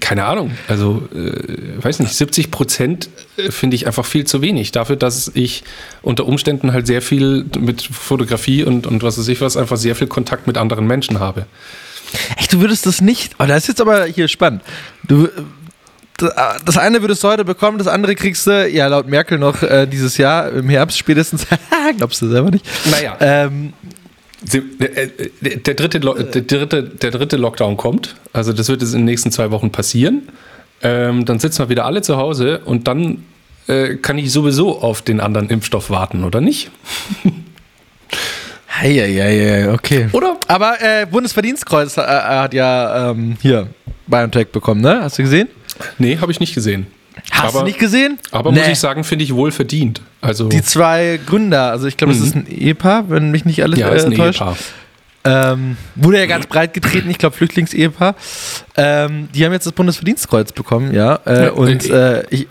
keine 0.00 0.24
Ahnung, 0.24 0.52
also 0.68 1.06
äh, 1.14 1.82
weiß 1.84 2.00
nicht, 2.00 2.14
70 2.14 2.50
Prozent 2.50 3.08
äh, 3.36 3.50
finde 3.50 3.76
ich 3.76 3.86
einfach 3.86 4.06
viel 4.06 4.24
zu 4.24 4.40
wenig 4.40 4.72
dafür, 4.72 4.96
dass 4.96 5.30
ich 5.34 5.64
unter 6.02 6.26
Umständen 6.26 6.72
halt 6.72 6.86
sehr 6.86 7.02
viel 7.02 7.44
mit 7.58 7.82
Fotografie 7.82 8.64
und, 8.64 8.86
und 8.86 9.02
was 9.02 9.18
weiß 9.18 9.28
ich 9.28 9.40
was, 9.40 9.56
einfach 9.56 9.76
sehr 9.76 9.94
viel 9.94 10.06
Kontakt 10.06 10.46
mit 10.46 10.56
anderen 10.56 10.86
Menschen 10.86 11.20
habe. 11.20 11.46
Echt, 12.38 12.52
du 12.52 12.60
würdest 12.60 12.86
das 12.86 13.00
nicht. 13.00 13.34
Oh, 13.38 13.44
das 13.44 13.64
ist 13.64 13.68
jetzt 13.68 13.80
aber 13.80 14.04
hier 14.06 14.28
spannend. 14.28 14.62
Du. 15.06 15.26
äh, 15.26 16.28
Das 16.64 16.78
eine 16.78 17.02
würdest 17.02 17.22
du 17.22 17.28
heute 17.28 17.44
bekommen, 17.44 17.76
das 17.78 17.86
andere 17.88 18.14
kriegst 18.14 18.46
du, 18.46 18.68
ja, 18.68 18.86
laut 18.86 19.08
Merkel 19.08 19.38
noch 19.38 19.62
äh, 19.62 19.86
dieses 19.86 20.16
Jahr 20.16 20.50
im 20.52 20.68
Herbst 20.70 20.96
spätestens. 20.96 21.46
Glaubst 21.98 22.22
du 22.22 22.28
selber 22.28 22.50
nicht? 22.50 22.64
Naja. 22.90 23.16
Ähm, 23.20 23.72
äh, 23.82 23.88
äh, 23.88 23.95
der, 24.42 25.74
dritte, 25.74 26.00
der, 26.00 26.42
dritte, 26.42 26.82
der 26.82 27.10
dritte 27.10 27.36
Lockdown 27.36 27.76
kommt. 27.76 28.16
Also 28.32 28.52
das 28.52 28.68
wird 28.68 28.82
jetzt 28.82 28.92
in 28.92 29.00
den 29.00 29.06
nächsten 29.06 29.32
zwei 29.32 29.50
Wochen 29.50 29.70
passieren. 29.70 30.28
Ähm, 30.82 31.24
dann 31.24 31.38
sitzen 31.38 31.60
wir 31.60 31.68
wieder 31.68 31.86
alle 31.86 32.02
zu 32.02 32.16
Hause 32.16 32.60
und 32.64 32.86
dann 32.86 33.24
äh, 33.66 33.96
kann 33.96 34.18
ich 34.18 34.30
sowieso 34.30 34.80
auf 34.80 35.02
den 35.02 35.20
anderen 35.20 35.48
Impfstoff 35.48 35.90
warten, 35.90 36.22
oder 36.22 36.40
nicht? 36.40 36.70
ja, 38.82 39.06
ja, 39.06 39.28
ja, 39.28 39.72
okay. 39.72 40.08
Oder? 40.12 40.38
Aber 40.48 40.76
äh, 40.80 41.06
Bundesverdienstkreuz 41.06 41.96
äh, 41.96 42.02
hat 42.02 42.52
ja 42.52 43.10
ähm, 43.10 43.36
hier 43.40 43.68
BioNTech 44.06 44.48
bekommen, 44.48 44.82
ne? 44.82 45.00
Hast 45.02 45.18
du 45.18 45.22
gesehen? 45.22 45.48
Nee, 45.98 46.18
habe 46.18 46.30
ich 46.30 46.40
nicht 46.40 46.54
gesehen. 46.54 46.86
Hast 47.30 47.50
aber, 47.54 47.60
du 47.60 47.66
nicht 47.66 47.78
gesehen? 47.78 48.18
Aber 48.30 48.52
Nee. 48.52 48.60
muss 48.60 48.68
ich 48.68 48.78
sagen, 48.78 49.04
finde 49.04 49.24
ich 49.24 49.34
wohl 49.34 49.50
verdient. 49.50 50.00
Also 50.20 50.48
Die 50.48 50.62
zwei 50.62 51.18
Gründer, 51.26 51.70
also 51.70 51.86
ich 51.86 51.96
glaube, 51.96 52.12
das 52.14 52.22
ist 52.22 52.34
ein 52.34 52.46
Ehepaar, 52.46 53.08
wenn 53.10 53.30
mich 53.30 53.44
nicht 53.44 53.62
alles 53.62 53.78
ja, 53.78 53.88
äh, 53.90 53.96
ist 53.96 54.04
ein 54.06 54.14
täuscht. 54.14 54.40
Ehepaar. 54.40 54.56
Ähm, 55.24 55.76
wurde 55.96 56.18
ja 56.20 56.26
ganz 56.26 56.46
breit 56.46 56.72
getreten, 56.72 57.10
ich 57.10 57.18
glaube 57.18 57.36
Flüchtlingsehepaar. 57.36 58.14
Ähm, 58.76 59.28
die 59.34 59.44
haben 59.44 59.52
jetzt 59.52 59.66
das 59.66 59.72
Bundesverdienstkreuz 59.72 60.52
bekommen, 60.52 60.94
ja. 60.94 61.18
Äh, 61.24 61.50
und 61.50 61.84
äh, 61.90 62.20
äh, 62.20 62.24
ich, 62.30 62.46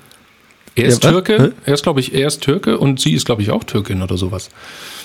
Er 0.75 0.85
ist 0.85 1.01
Ja, 1.03 1.09
was? 1.09 1.13
Türke, 1.25 1.43
Hä? 1.43 1.51
er 1.65 1.73
ist, 1.73 1.83
glaube 1.83 2.01
ich, 2.01 2.13
er 2.13 2.27
ist 2.27 2.41
Türke 2.41 2.77
und 2.77 2.99
sie 2.99 3.13
ist, 3.13 3.25
glaube 3.25 3.41
ich, 3.41 3.49
auch 3.51 3.63
Türkin 3.63 4.01
oder 4.01 4.17
sowas. 4.17 4.49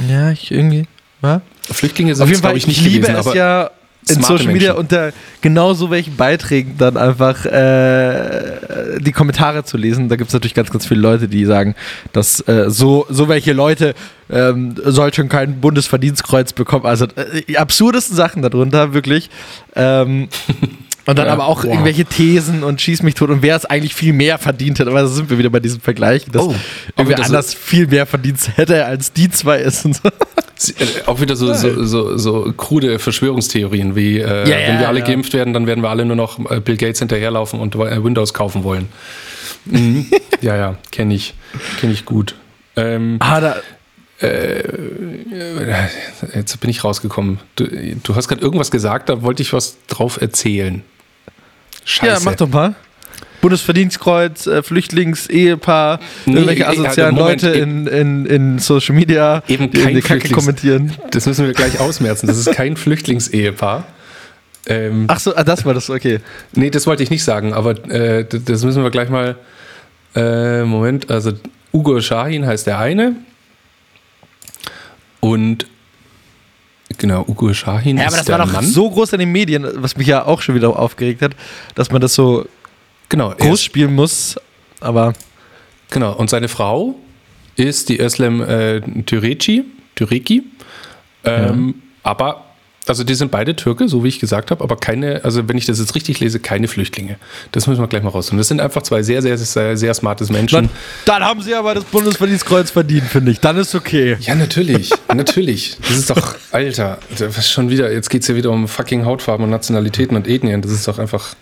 ja, 0.09 0.33
ich 0.33 0.51
irgendwie, 0.51 0.87
ja. 1.23 1.43
Flüchtlinge 1.71 2.11
Auf 2.12 2.19
sind 2.19 2.27
jeden 2.27 2.35
es, 2.39 2.41
Fall, 2.41 2.51
glaube 2.51 2.59
ich, 2.59 2.65
ich, 2.65 2.69
nicht 2.69 2.83
liebe 2.83 3.07
gewesen, 3.07 3.21
es 3.21 3.27
aber 3.27 3.37
ja 3.37 3.71
in 4.08 4.23
Social 4.23 4.47
Media 4.47 4.73
Menschen. 4.73 4.76
unter 4.76 5.12
genau 5.41 5.75
so 5.75 5.90
welchen 5.90 6.16
Beiträgen 6.16 6.76
dann 6.78 6.97
einfach 6.97 7.45
äh, 7.45 8.99
die 9.00 9.12
Kommentare 9.12 9.64
zu 9.64 9.76
lesen. 9.76 10.09
Da 10.09 10.16
gibt 10.16 10.28
es 10.28 10.35
natürlich 10.35 10.54
ganz, 10.54 10.71
ganz 10.71 10.87
viele 10.87 11.00
Leute, 11.00 11.28
die 11.28 11.45
sagen, 11.45 11.75
dass 12.12 12.40
äh, 12.49 12.71
so, 12.71 13.07
so 13.09 13.28
welche 13.28 13.52
Leute 13.52 13.95
ähm, 14.30 14.75
sollten 14.85 15.28
kein 15.28 15.61
Bundesverdienstkreuz 15.61 16.52
bekommen. 16.52 16.87
Also 16.87 17.07
äh, 17.07 17.42
die 17.49 17.59
absurdesten 17.59 18.16
Sachen 18.16 18.42
darunter, 18.42 18.95
wirklich. 18.95 19.30
Ähm, 19.76 20.28
und 21.11 21.19
dann 21.19 21.26
Ja, 21.26 21.33
aber 21.33 21.47
auch 21.47 21.64
wow. 21.64 21.71
irgendwelche 21.73 22.05
Thesen 22.05 22.62
und 22.64 22.81
schieß 22.81 23.02
mich 23.02 23.14
tot 23.14 23.31
und 23.31 23.43
wer 23.43 23.57
es 23.57 23.64
eigentlich 23.67 23.95
viel 23.95 24.12
mehr 24.12 24.38
verdient 24.38 24.79
hätte. 24.79 24.90
Aber 24.90 25.00
da 25.02 25.07
sind 25.09 25.29
wir 25.31 25.38
wieder 25.38 25.50
bei 25.50 25.61
diesem 25.61 25.81
Vergleich, 25.81 26.25
dass 26.31 26.43
Oh, 26.43 26.55
irgendwer 26.97 27.17
das- 27.19 27.26
anders 27.26 27.55
viel 27.55 27.87
mehr 27.87 28.07
verdient 28.07 28.38
hätte, 28.57 28.85
als 28.87 29.12
die 29.12 29.31
zwei 29.31 29.59
ist 29.59 29.85
und 29.85 29.97
so. 29.97 30.09
Äh, 30.09 30.85
Auch 31.07 31.21
wieder 31.21 31.37
so, 31.37 31.55
so, 31.55 31.85
so, 31.85 32.19
so 32.19 32.52
krude 32.55 32.99
Verschwörungstheorien, 32.99 33.97
wie 33.97 34.19
äh, 34.19 34.49
Ja, 34.49 34.57
wenn 34.69 34.79
wir 34.79 34.88
alle 34.88 34.99
ja. 35.00 35.05
geimpft 35.07 35.33
werden, 35.33 35.55
dann 35.55 35.67
werden 35.67 35.83
wir 35.83 35.88
alle 35.88 36.05
nur 36.05 36.17
noch 36.17 36.38
äh, 36.50 36.61
Bill 36.61 36.76
Gates 36.76 36.99
hinterherlaufen 36.99 37.61
und 37.61 37.75
äh, 37.76 38.05
Windows 38.05 38.35
kaufen 38.35 38.62
wollen. 38.62 38.88
Mhm. 39.64 40.07
ja, 40.43 40.57
ja, 40.57 40.75
kenne 40.93 41.14
ich, 41.14 41.33
kenne 41.81 41.93
ich 41.95 42.05
gut. 42.05 42.35
Ähm, 42.76 43.17
Ah, 43.21 43.40
da, 43.40 43.57
jetzt 46.35 46.61
bin 46.61 46.71
ich 46.71 46.85
rausgekommen. 46.85 47.38
Du, 47.57 47.67
du 48.02 48.14
hast 48.14 48.29
gerade 48.29 48.43
irgendwas 48.43 48.71
gesagt, 48.71 49.09
da 49.09 49.23
wollte 49.23 49.43
ich 49.43 49.52
was 49.52 49.76
drauf 49.88 50.21
erzählen. 50.21 50.83
Scheiße. 51.85 52.13
Ja, 52.13 52.19
mach 52.23 52.37
doch 52.37 52.49
mal. 52.49 52.75
Bundesverdienstkreuz, 53.41 54.47
äh, 54.47 54.63
Flüchtlingsehepaar, 54.63 56.01
Nee, 56.27 56.35
irgendwelche 56.35 56.65
äh, 56.65 56.67
asozialen 56.67 57.15
Moment, 57.15 57.43
Leute 57.43 57.59
äh, 57.59 57.63
in, 57.63 57.87
in, 57.87 58.27
in 58.27 58.59
Social 58.59 58.95
Media, 58.95 59.43
Eben 59.49 59.71
die 59.71 59.83
kein 59.83 59.95
die 59.95 60.03
Kacke 60.03 60.29
kommentieren. 60.29 60.95
Das 61.11 61.27
müssen 61.27 61.47
wir 61.47 61.55
gleich 61.55 61.81
ausmerzen. 61.81 62.27
Das 62.27 62.37
ist 62.37 62.53
kein 62.53 62.77
Flüchtlingsehepaar. 62.77 63.87
Ähm, 64.67 65.05
Ach 65.09 65.19
so, 65.19 65.35
ah, 65.35 65.43
das 65.43 65.65
war 65.65 65.73
das, 65.73 65.89
okay. 65.89 66.21
Nee, 66.53 66.71
das 66.71 66.87
wollte 66.87 67.03
ich 67.03 67.11
nicht 67.11 67.25
sagen, 67.25 67.55
aber 67.55 67.71
äh, 67.91 68.27
das 68.27 68.65
müssen 68.65 68.83
wir 68.83 68.91
gleich 68.91 69.09
mal. 69.09 69.37
Äh, 70.15 70.65
Moment, 70.65 71.11
also 71.11 71.33
Ugo 71.73 72.01
Shahin 72.01 72.45
heißt 72.45 72.67
der 72.67 72.79
eine. 72.79 73.17
Und 75.21 75.67
genau, 77.00 77.25
Ugo 77.26 77.52
Shahin 77.52 77.97
Ja, 77.97 78.04
ist 78.04 78.09
aber 78.09 78.16
das 78.19 78.28
war 78.28 78.38
doch 78.38 78.52
Mann. 78.52 78.64
so 78.64 78.88
groß 78.88 79.14
in 79.14 79.19
den 79.21 79.33
Medien, 79.33 79.66
was 79.76 79.97
mich 79.97 80.07
ja 80.07 80.25
auch 80.25 80.40
schon 80.40 80.54
wieder 80.54 80.78
aufgeregt 80.78 81.23
hat, 81.23 81.33
dass 81.75 81.90
man 81.90 82.00
das 82.00 82.14
so 82.14 82.47
genau, 83.09 83.30
groß 83.30 83.64
spielen 83.64 83.95
muss. 83.95 84.37
Aber 84.80 85.14
genau, 85.90 86.12
und 86.12 86.30
seine 86.30 86.49
Frau 86.49 86.95
ist 87.57 87.88
die 87.88 88.00
Özlem 88.00 88.40
äh, 88.42 88.80
Türeci, 89.02 89.64
Türeci. 89.97 90.45
Ähm, 91.25 91.75
Aber 92.02 92.45
Also 92.87 93.05
die 93.05 93.15
sind 93.15 93.31
beide 93.31 93.55
Türke, 93.55 93.89
so 93.89 94.03
wie 94.05 94.09
ich 94.09 94.19
gesagt 94.19 94.51
habe, 94.51 94.65
aber 94.65 94.77
keine, 94.77 95.23
also 95.25 95.49
wenn 95.49 95.59
ich 95.59 95.67
das 95.67 95.79
jetzt 95.79 95.95
richtig 95.95 96.19
lese, 96.21 96.41
keine 96.41 96.67
Flüchtlinge. 96.67 97.17
Das 97.53 97.67
müssen 97.67 97.81
wir 97.81 97.89
gleich 97.89 98.03
mal 98.03 98.09
raus. 98.09 98.31
Und 98.31 98.39
das 98.39 98.49
sind 98.49 98.61
einfach 98.61 98.83
zwei 98.83 99.03
sehr, 99.03 99.23
sehr, 99.23 99.37
sehr, 99.37 99.77
sehr 99.77 99.95
smartes 99.95 100.31
Menschen. 100.31 100.55
Dann, 100.57 100.71
dann 101.05 101.23
haben 101.23 101.43
sie 101.43 101.55
aber 101.55 101.75
das 101.75 101.85
Bundesverdienstkreuz 101.85 102.71
verdient, 102.71 103.05
finde 103.05 103.33
ich. 103.33 103.41
Dann 103.41 103.59
ist 103.59 103.75
okay. 103.75 104.17
Ja, 104.21 104.35
natürlich, 104.35 104.91
natürlich. 105.15 105.77
Das 105.83 105.99
ist 105.99 106.11
doch, 106.11 106.37
Alter, 106.53 106.99
das 107.19 107.37
ist 107.37 107.51
schon 107.51 107.69
wieder, 107.69 107.93
jetzt 107.93 108.09
geht 108.09 108.23
es 108.23 108.29
ja 108.29 108.35
wieder 108.35 108.51
um 108.51 108.67
fucking 108.67 109.05
Hautfarben 109.05 109.45
und 109.45 109.51
Nationalitäten 109.51 110.17
und 110.17 110.27
Ethnien. 110.27 110.63
Das 110.63 110.73
ist 110.73 110.89
doch 110.89 110.99
einfach. 110.99 111.35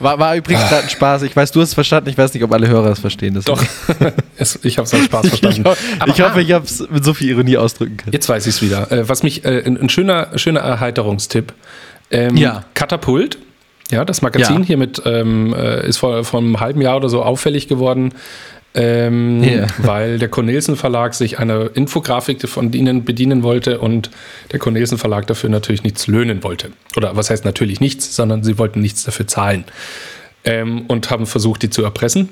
War, 0.00 0.18
war 0.18 0.36
übrigens 0.36 0.68
gerade 0.68 0.84
ein 0.84 0.88
Spaß. 0.88 1.22
Ich 1.22 1.34
weiß, 1.34 1.52
du 1.52 1.60
hast 1.60 1.68
es 1.68 1.74
verstanden. 1.74 2.10
Ich 2.10 2.18
weiß 2.18 2.32
nicht, 2.34 2.42
ob 2.42 2.52
alle 2.52 2.68
Hörer 2.68 2.90
es 2.90 3.00
verstehen. 3.00 3.40
Doch, 3.44 3.62
es, 4.36 4.58
ich 4.62 4.78
habe 4.78 4.86
es 4.86 4.94
als 4.94 5.04
Spaß 5.04 5.28
verstanden. 5.28 5.64
ich, 6.06 6.14
ich 6.14 6.20
hoffe, 6.20 6.40
ich 6.40 6.52
habe 6.52 6.64
es 6.64 6.88
mit 6.88 7.04
so 7.04 7.14
viel 7.14 7.30
Ironie 7.30 7.56
ausdrücken 7.56 7.96
können. 7.96 8.12
Jetzt 8.12 8.28
weiß 8.28 8.46
ich 8.46 8.54
es 8.54 8.62
wieder. 8.62 8.90
Äh, 8.92 9.08
was 9.08 9.22
mich, 9.22 9.44
äh, 9.44 9.62
ein, 9.64 9.76
ein, 9.76 9.88
schöner, 9.88 10.28
schöner 10.36 10.60
Erheiterungstipp. 10.60 11.52
Ähm, 12.10 12.36
ja. 12.36 12.64
Katapult. 12.74 13.38
Ja, 13.90 14.04
das 14.04 14.22
Magazin 14.22 14.60
ja. 14.60 14.66
hier 14.66 14.76
mit 14.76 15.02
ähm, 15.06 15.54
äh, 15.54 15.86
ist 15.86 15.96
vor, 15.96 16.22
vor 16.24 16.40
einem 16.40 16.60
halben 16.60 16.80
Jahr 16.80 16.96
oder 16.96 17.08
so 17.08 17.22
auffällig 17.22 17.68
geworden 17.68 18.12
ähm, 18.74 19.42
yeah. 19.42 19.66
weil 19.78 20.18
der 20.18 20.28
Cornelsen 20.28 20.76
Verlag 20.76 21.14
sich 21.14 21.38
einer 21.38 21.74
Infografik 21.74 22.46
von 22.48 22.72
ihnen 22.72 23.04
bedienen 23.04 23.42
wollte 23.42 23.80
und 23.80 24.10
der 24.52 24.58
Cornelsen 24.58 24.98
Verlag 24.98 25.26
dafür 25.26 25.50
natürlich 25.50 25.82
nichts 25.82 26.06
löhnen 26.06 26.42
wollte. 26.42 26.70
Oder 26.96 27.16
was 27.16 27.30
heißt 27.30 27.44
natürlich 27.44 27.80
nichts, 27.80 28.14
sondern 28.14 28.44
sie 28.44 28.58
wollten 28.58 28.80
nichts 28.80 29.04
dafür 29.04 29.26
zahlen 29.26 29.64
ähm, 30.44 30.84
und 30.88 31.10
haben 31.10 31.26
versucht, 31.26 31.62
die 31.62 31.70
zu 31.70 31.82
erpressen. 31.82 32.28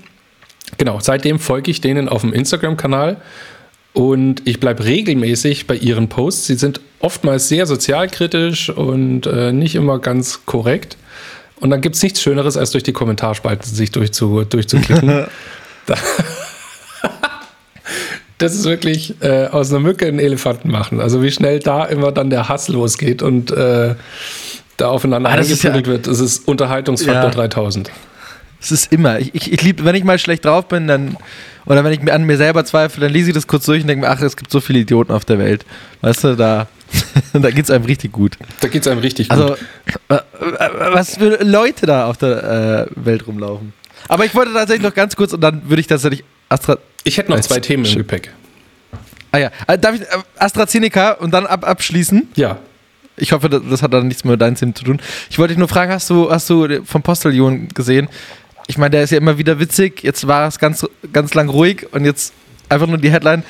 Genau, 0.79 0.99
seitdem 1.01 1.39
folge 1.39 1.71
ich 1.71 1.81
denen 1.81 2.09
auf 2.09 2.23
dem 2.23 2.33
Instagram-Kanal 2.33 3.19
und 3.93 4.47
ich 4.47 4.61
bleibe 4.61 4.85
regelmäßig 4.85 5.67
bei 5.67 5.75
ihren 5.75 6.09
Posts. 6.09 6.47
Sie 6.47 6.57
sind 6.57 6.81
oftmals 7.01 7.49
sehr 7.49 7.67
sozialkritisch 7.67 8.69
und 8.69 9.27
äh, 9.27 9.53
nicht 9.53 9.75
immer 9.75 9.99
ganz 10.01 10.45
korrekt. 10.45 10.99
Und 11.61 11.71
dann 11.71 11.81
gibt 11.81 11.97
es 11.97 12.03
nichts 12.03 12.21
Schöneres, 12.21 12.59
als 12.59 12.73
durch 12.73 12.85
die 12.85 12.93
Kommentarspalten 12.93 13.73
sich 13.73 13.93
durchzu, 13.93 14.45
durchzuklicken. 14.45 15.27
das 18.39 18.55
ist 18.55 18.65
wirklich 18.65 19.15
äh, 19.21 19.47
aus 19.47 19.71
einer 19.71 19.81
Mücke 19.81 20.07
einen 20.07 20.19
Elefanten 20.19 20.71
machen. 20.71 21.01
Also 21.01 21.23
wie 21.23 21.31
schnell 21.31 21.61
da 21.61 21.85
immer 21.85 22.13
dann 22.13 22.31
der 22.31 22.49
Hass 22.49 22.69
losgeht 22.69 23.23
und 23.23 23.51
äh, 23.51 23.95
da 24.77 24.89
aufeinander 24.89 25.31
ah, 25.31 25.35
eingeprügelt 25.35 25.87
ja, 25.87 25.93
wird. 25.93 26.07
Das 26.07 26.21
ist 26.21 26.47
Unterhaltungsfaktor 26.47 27.25
ja. 27.25 27.31
3000. 27.31 27.91
Es 28.61 28.73
ist 28.73 28.93
immer. 28.93 29.19
Ich, 29.19 29.35
ich, 29.35 29.53
ich 29.53 29.63
liebe, 29.63 29.85
wenn 29.85 29.95
ich 29.95 30.05
mal 30.05 30.19
schlecht 30.19 30.45
drauf 30.45 30.67
bin, 30.69 30.87
dann 30.87 31.17
oder 31.67 31.83
wenn 31.83 31.93
ich 31.93 32.13
an 32.13 32.25
mir 32.25 32.37
selber 32.37 32.65
zweifle, 32.65 33.03
dann 33.03 33.13
lese 33.13 33.31
ich 33.31 33.35
das 33.35 33.47
kurz 33.47 33.67
durch 33.67 33.83
und 33.83 33.89
denke 33.89 34.07
mir, 34.07 34.13
ach, 34.13 34.21
es 34.21 34.37
gibt 34.37 34.51
so 34.51 34.61
viele 34.61 34.79
Idioten 34.81 35.13
auf 35.13 35.25
der 35.25 35.39
Welt. 35.39 35.67
Weißt 36.01 36.25
du, 36.25 36.37
da, 36.37 36.69
da 37.33 37.51
geht 37.51 37.65
es 37.65 37.71
einem 37.71 37.85
richtig 37.85 38.13
gut. 38.13 38.39
Da 38.61 38.69
geht 38.69 38.83
es 38.83 38.89
einem 38.89 39.01
richtig 39.01 39.31
also, 39.31 39.49
gut. 39.49 39.59
Also, 40.09 40.25
was 40.93 41.17
für 41.17 41.43
Leute 41.43 41.87
da 41.87 42.07
auf 42.07 42.17
der 42.19 42.89
äh, 42.89 43.05
Welt 43.05 43.27
rumlaufen. 43.27 43.73
Aber 44.09 44.25
ich 44.25 44.35
wollte 44.35 44.53
tatsächlich 44.53 44.87
noch 44.87 44.95
ganz 44.95 45.17
kurz 45.17 45.33
und 45.33 45.41
dann 45.41 45.69
würde 45.69 45.81
ich 45.81 45.87
tatsächlich 45.87 46.25
Astra. 46.49 46.79
Ich 47.05 47.19
hätte 47.19 47.31
noch 47.31 47.41
zwei 47.41 47.61
Themen 47.61 47.85
im 47.85 47.97
Gepäck. 47.97 48.33
Ah 49.33 49.39
ja, 49.39 49.51
äh, 49.67 49.79
darf 49.79 49.95
ich 49.95 50.03
äh, 50.03 50.07
AstraZeneca 50.39 51.13
und 51.13 51.33
dann 51.33 51.47
ab, 51.47 51.67
abschließen? 51.67 52.29
Ja. 52.37 52.59
Ich 53.17 53.33
hoffe, 53.33 53.49
das 53.49 53.83
hat 53.83 53.93
dann 53.93 54.09
nichts 54.09 54.25
mehr 54.25 54.33
mit 54.33 54.41
deinem 54.41 54.57
Sinn 54.57 54.75
zu 54.75 54.85
tun. 54.85 55.01
Ich 55.31 55.39
wollte 55.39 55.55
dich 55.55 55.59
nur 55.59 55.69
fragen, 55.69 55.93
hast 55.93 56.09
du, 56.11 56.31
hast 56.31 56.51
du 56.51 56.85
vom 56.85 57.03
Postillon 57.03 57.69
gesehen? 57.69 58.09
Ich 58.67 58.79
meine, 58.79 58.91
der 58.91 59.03
ist 59.03 59.11
ja 59.11 59.19
immer 59.19 59.39
wieder 59.39 59.59
witzig. 59.59 60.03
Jetzt 60.03 60.27
war 60.27 60.49
es 60.49 60.59
ganz, 60.59 60.87
ganz 61.13 61.35
lang 61.35 61.49
ruhig 61.49 61.87
und 61.93 62.05
jetzt 62.05 62.35
einfach 62.69 62.87
nur 62.87 62.99
die 62.99 63.11
Headline. 63.11 63.43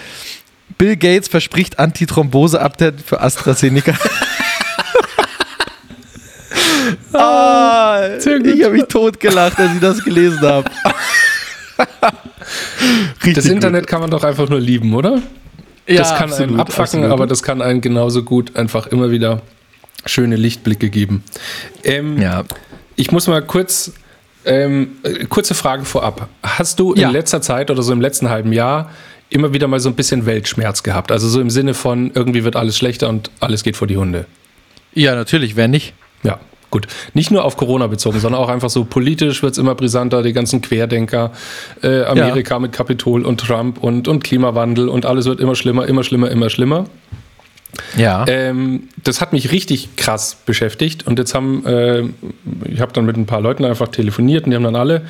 Bill 0.78 0.96
Gates 0.96 1.28
verspricht 1.28 1.78
Antithrombose-Update 1.78 3.00
für 3.00 3.20
AstraZeneca. 3.20 3.94
ah, 7.12 8.08
ich 8.18 8.64
habe 8.64 8.70
mich 8.70 8.84
totgelacht, 8.84 9.58
als 9.58 9.74
ich 9.74 9.80
das 9.80 10.02
gelesen 10.02 10.40
habe. 10.40 10.70
das 13.34 13.46
Internet 13.46 13.82
gut. 13.82 13.88
kann 13.88 14.00
man 14.00 14.10
doch 14.10 14.24
einfach 14.24 14.48
nur 14.48 14.60
lieben, 14.60 14.94
oder? 14.94 15.22
Ja, 15.86 15.98
das 15.98 16.14
kann 16.14 16.30
absolut, 16.30 16.50
einen 16.50 16.60
abfacken, 16.60 16.82
absolut. 16.82 17.12
aber 17.12 17.26
das 17.26 17.42
kann 17.42 17.62
einen 17.62 17.80
genauso 17.80 18.22
gut 18.22 18.56
einfach 18.56 18.88
immer 18.88 19.10
wieder 19.10 19.42
schöne 20.04 20.36
Lichtblicke 20.36 20.90
geben. 20.90 21.22
Ähm, 21.84 22.20
ja. 22.20 22.44
Ich 22.96 23.12
muss 23.12 23.26
mal 23.28 23.42
kurz, 23.42 23.92
ähm, 24.44 24.96
kurze 25.28 25.54
Frage 25.54 25.84
vorab. 25.84 26.28
Hast 26.42 26.80
du 26.80 26.94
ja. 26.94 27.08
in 27.08 27.12
letzter 27.12 27.40
Zeit 27.40 27.70
oder 27.70 27.82
so 27.82 27.92
im 27.92 28.00
letzten 28.00 28.30
halben 28.30 28.52
Jahr 28.52 28.90
immer 29.28 29.52
wieder 29.52 29.68
mal 29.68 29.80
so 29.80 29.88
ein 29.88 29.94
bisschen 29.94 30.26
Weltschmerz 30.26 30.82
gehabt? 30.82 31.12
Also 31.12 31.28
so 31.28 31.40
im 31.40 31.50
Sinne 31.50 31.74
von, 31.74 32.10
irgendwie 32.14 32.44
wird 32.44 32.56
alles 32.56 32.76
schlechter 32.76 33.08
und 33.08 33.30
alles 33.40 33.62
geht 33.62 33.76
vor 33.76 33.86
die 33.86 33.96
Hunde. 33.96 34.26
Ja, 34.92 35.14
natürlich, 35.14 35.56
wer 35.56 35.68
nicht? 35.68 35.94
Ja, 36.22 36.40
Gut, 36.76 36.88
nicht 37.14 37.30
nur 37.30 37.42
auf 37.42 37.56
Corona 37.56 37.86
bezogen, 37.86 38.20
sondern 38.20 38.38
auch 38.38 38.50
einfach 38.50 38.68
so 38.68 38.84
politisch 38.84 39.42
wird 39.42 39.52
es 39.52 39.58
immer 39.58 39.74
brisanter, 39.74 40.22
die 40.22 40.34
ganzen 40.34 40.60
Querdenker, 40.60 41.32
äh, 41.82 42.02
Amerika 42.02 42.56
ja. 42.56 42.58
mit 42.58 42.72
Kapitol 42.72 43.24
und 43.24 43.40
Trump 43.40 43.82
und, 43.82 44.08
und 44.08 44.22
Klimawandel 44.22 44.90
und 44.90 45.06
alles 45.06 45.24
wird 45.24 45.40
immer 45.40 45.54
schlimmer, 45.54 45.86
immer 45.86 46.04
schlimmer, 46.04 46.30
immer 46.30 46.50
schlimmer. 46.50 46.84
Ja. 47.96 48.26
Ähm, 48.28 48.90
das 49.02 49.22
hat 49.22 49.32
mich 49.32 49.52
richtig 49.52 49.96
krass 49.96 50.36
beschäftigt 50.44 51.06
und 51.06 51.18
jetzt 51.18 51.34
haben, 51.34 51.64
äh, 51.64 52.02
ich 52.66 52.82
habe 52.82 52.92
dann 52.92 53.06
mit 53.06 53.16
ein 53.16 53.24
paar 53.24 53.40
Leuten 53.40 53.64
einfach 53.64 53.88
telefoniert 53.88 54.44
und 54.44 54.50
die 54.50 54.56
haben 54.56 54.64
dann 54.64 54.76
alle, 54.76 55.06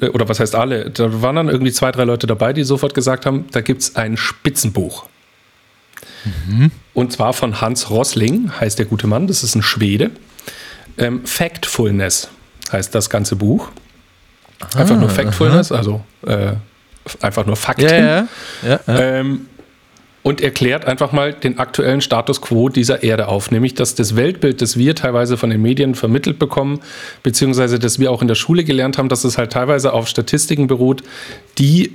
äh, 0.00 0.08
oder 0.08 0.26
was 0.30 0.40
heißt 0.40 0.54
alle, 0.54 0.88
da 0.88 1.20
waren 1.20 1.36
dann 1.36 1.50
irgendwie 1.50 1.72
zwei, 1.72 1.92
drei 1.92 2.04
Leute 2.04 2.26
dabei, 2.26 2.54
die 2.54 2.64
sofort 2.64 2.94
gesagt 2.94 3.26
haben, 3.26 3.44
da 3.52 3.60
gibt 3.60 3.82
es 3.82 3.96
ein 3.96 4.16
Spitzenbuch. 4.16 5.04
Mhm. 6.48 6.70
Und 6.94 7.12
zwar 7.12 7.34
von 7.34 7.60
Hans 7.60 7.90
Rossling, 7.90 8.50
heißt 8.58 8.78
der 8.78 8.86
gute 8.86 9.06
Mann, 9.06 9.26
das 9.26 9.42
ist 9.42 9.54
ein 9.54 9.62
Schwede. 9.62 10.10
Ähm, 10.98 11.24
Factfulness 11.24 12.28
heißt 12.72 12.94
das 12.94 13.10
ganze 13.10 13.36
Buch. 13.36 13.68
Einfach 14.76 14.96
ah, 14.96 14.98
nur 14.98 15.10
Factfulness, 15.10 15.72
aha. 15.72 15.78
also 15.78 16.04
äh, 16.26 16.52
einfach 17.20 17.46
nur 17.46 17.56
Fakten. 17.56 17.84
Ja, 17.84 18.28
ja, 18.62 18.80
ja, 18.86 18.98
ähm, 19.00 19.46
und 20.22 20.40
erklärt 20.40 20.86
einfach 20.86 21.12
mal 21.12 21.34
den 21.34 21.58
aktuellen 21.58 22.00
Status 22.00 22.40
quo 22.40 22.70
dieser 22.70 23.02
Erde 23.02 23.28
auf, 23.28 23.50
nämlich 23.50 23.74
dass 23.74 23.94
das 23.94 24.16
Weltbild, 24.16 24.62
das 24.62 24.78
wir 24.78 24.94
teilweise 24.94 25.36
von 25.36 25.50
den 25.50 25.60
Medien 25.60 25.94
vermittelt 25.94 26.38
bekommen, 26.38 26.80
beziehungsweise 27.22 27.78
das 27.78 27.98
wir 27.98 28.10
auch 28.10 28.22
in 28.22 28.28
der 28.28 28.34
Schule 28.34 28.64
gelernt 28.64 28.96
haben, 28.96 29.10
dass 29.10 29.24
es 29.24 29.36
halt 29.36 29.52
teilweise 29.52 29.92
auf 29.92 30.08
Statistiken 30.08 30.66
beruht, 30.66 31.02
die 31.58 31.92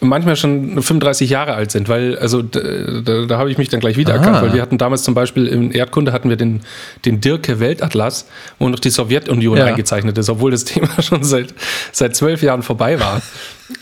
manchmal 0.00 0.36
schon 0.36 0.80
35 0.80 1.30
Jahre 1.30 1.54
alt 1.54 1.70
sind, 1.70 1.88
weil, 1.88 2.18
also 2.18 2.42
da, 2.42 2.60
da, 3.02 3.26
da 3.26 3.38
habe 3.38 3.50
ich 3.50 3.58
mich 3.58 3.68
dann 3.68 3.80
gleich 3.80 3.96
wiedererkannt, 3.96 4.36
ah. 4.36 4.42
weil 4.42 4.52
wir 4.52 4.62
hatten 4.62 4.78
damals 4.78 5.02
zum 5.02 5.14
Beispiel 5.14 5.46
in 5.46 5.72
Erdkunde 5.72 6.12
hatten 6.12 6.28
wir 6.28 6.36
den, 6.36 6.60
den 7.04 7.20
Dirke 7.20 7.60
Weltatlas, 7.60 8.26
wo 8.58 8.68
noch 8.68 8.78
die 8.78 8.90
Sowjetunion 8.90 9.58
ja. 9.58 9.66
eingezeichnet 9.66 10.16
ist, 10.18 10.28
obwohl 10.28 10.50
das 10.50 10.64
Thema 10.66 11.02
schon 11.02 11.24
seit, 11.24 11.54
seit 11.92 12.14
zwölf 12.14 12.42
Jahren 12.42 12.62
vorbei 12.62 13.00
war. 13.00 13.20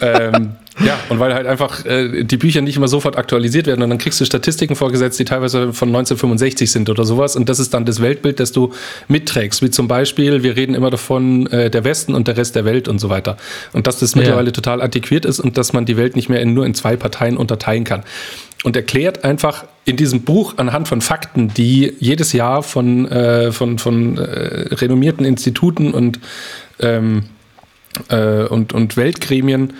Ähm, 0.00 0.52
ja, 0.84 0.98
und 1.08 1.18
weil 1.20 1.32
halt 1.32 1.46
einfach 1.46 1.84
äh, 1.84 2.24
die 2.24 2.36
Bücher 2.36 2.60
nicht 2.60 2.76
immer 2.76 2.88
sofort 2.88 3.16
aktualisiert 3.16 3.66
werden 3.66 3.82
und 3.82 3.90
dann 3.90 3.98
kriegst 3.98 4.20
du 4.20 4.24
Statistiken 4.24 4.76
vorgesetzt, 4.76 5.18
die 5.18 5.24
teilweise 5.24 5.72
von 5.72 5.88
1965 5.88 6.70
sind 6.70 6.90
oder 6.90 7.04
sowas 7.04 7.36
und 7.36 7.48
das 7.48 7.58
ist 7.58 7.72
dann 7.72 7.84
das 7.84 8.02
Weltbild, 8.02 8.40
das 8.40 8.52
du 8.52 8.72
mitträgst, 9.08 9.62
wie 9.62 9.70
zum 9.70 9.88
Beispiel, 9.88 10.42
wir 10.42 10.56
reden 10.56 10.74
immer 10.74 10.90
davon, 10.90 11.46
äh, 11.46 11.70
der 11.70 11.84
Westen 11.84 12.14
und 12.14 12.28
der 12.28 12.36
Rest 12.36 12.56
der 12.56 12.64
Welt 12.64 12.88
und 12.88 12.98
so 12.98 13.08
weiter 13.08 13.36
und 13.72 13.86
dass 13.86 13.98
das 13.98 14.14
ja. 14.14 14.20
mittlerweile 14.20 14.52
total 14.52 14.82
antiquiert 14.82 15.24
ist 15.24 15.40
und 15.40 15.56
dass 15.56 15.72
man 15.72 15.86
die 15.86 15.96
Welt 15.96 16.16
nicht 16.16 16.28
mehr 16.28 16.40
in, 16.40 16.52
nur 16.52 16.66
in 16.66 16.74
zwei 16.74 16.96
Parteien 16.96 17.36
unterteilen 17.36 17.84
kann. 17.84 18.02
Und 18.64 18.74
erklärt 18.74 19.22
einfach 19.22 19.64
in 19.84 19.96
diesem 19.96 20.22
Buch 20.22 20.54
anhand 20.56 20.88
von 20.88 21.00
Fakten, 21.00 21.52
die 21.54 21.92
jedes 22.00 22.32
Jahr 22.32 22.62
von, 22.62 23.06
äh, 23.06 23.52
von, 23.52 23.78
von 23.78 24.18
äh, 24.18 24.74
renommierten 24.74 25.24
Instituten 25.24 25.92
und, 25.92 26.18
ähm, 26.80 27.24
äh, 28.08 28.44
und, 28.44 28.72
und 28.72 28.96
Weltgremien 28.96 29.74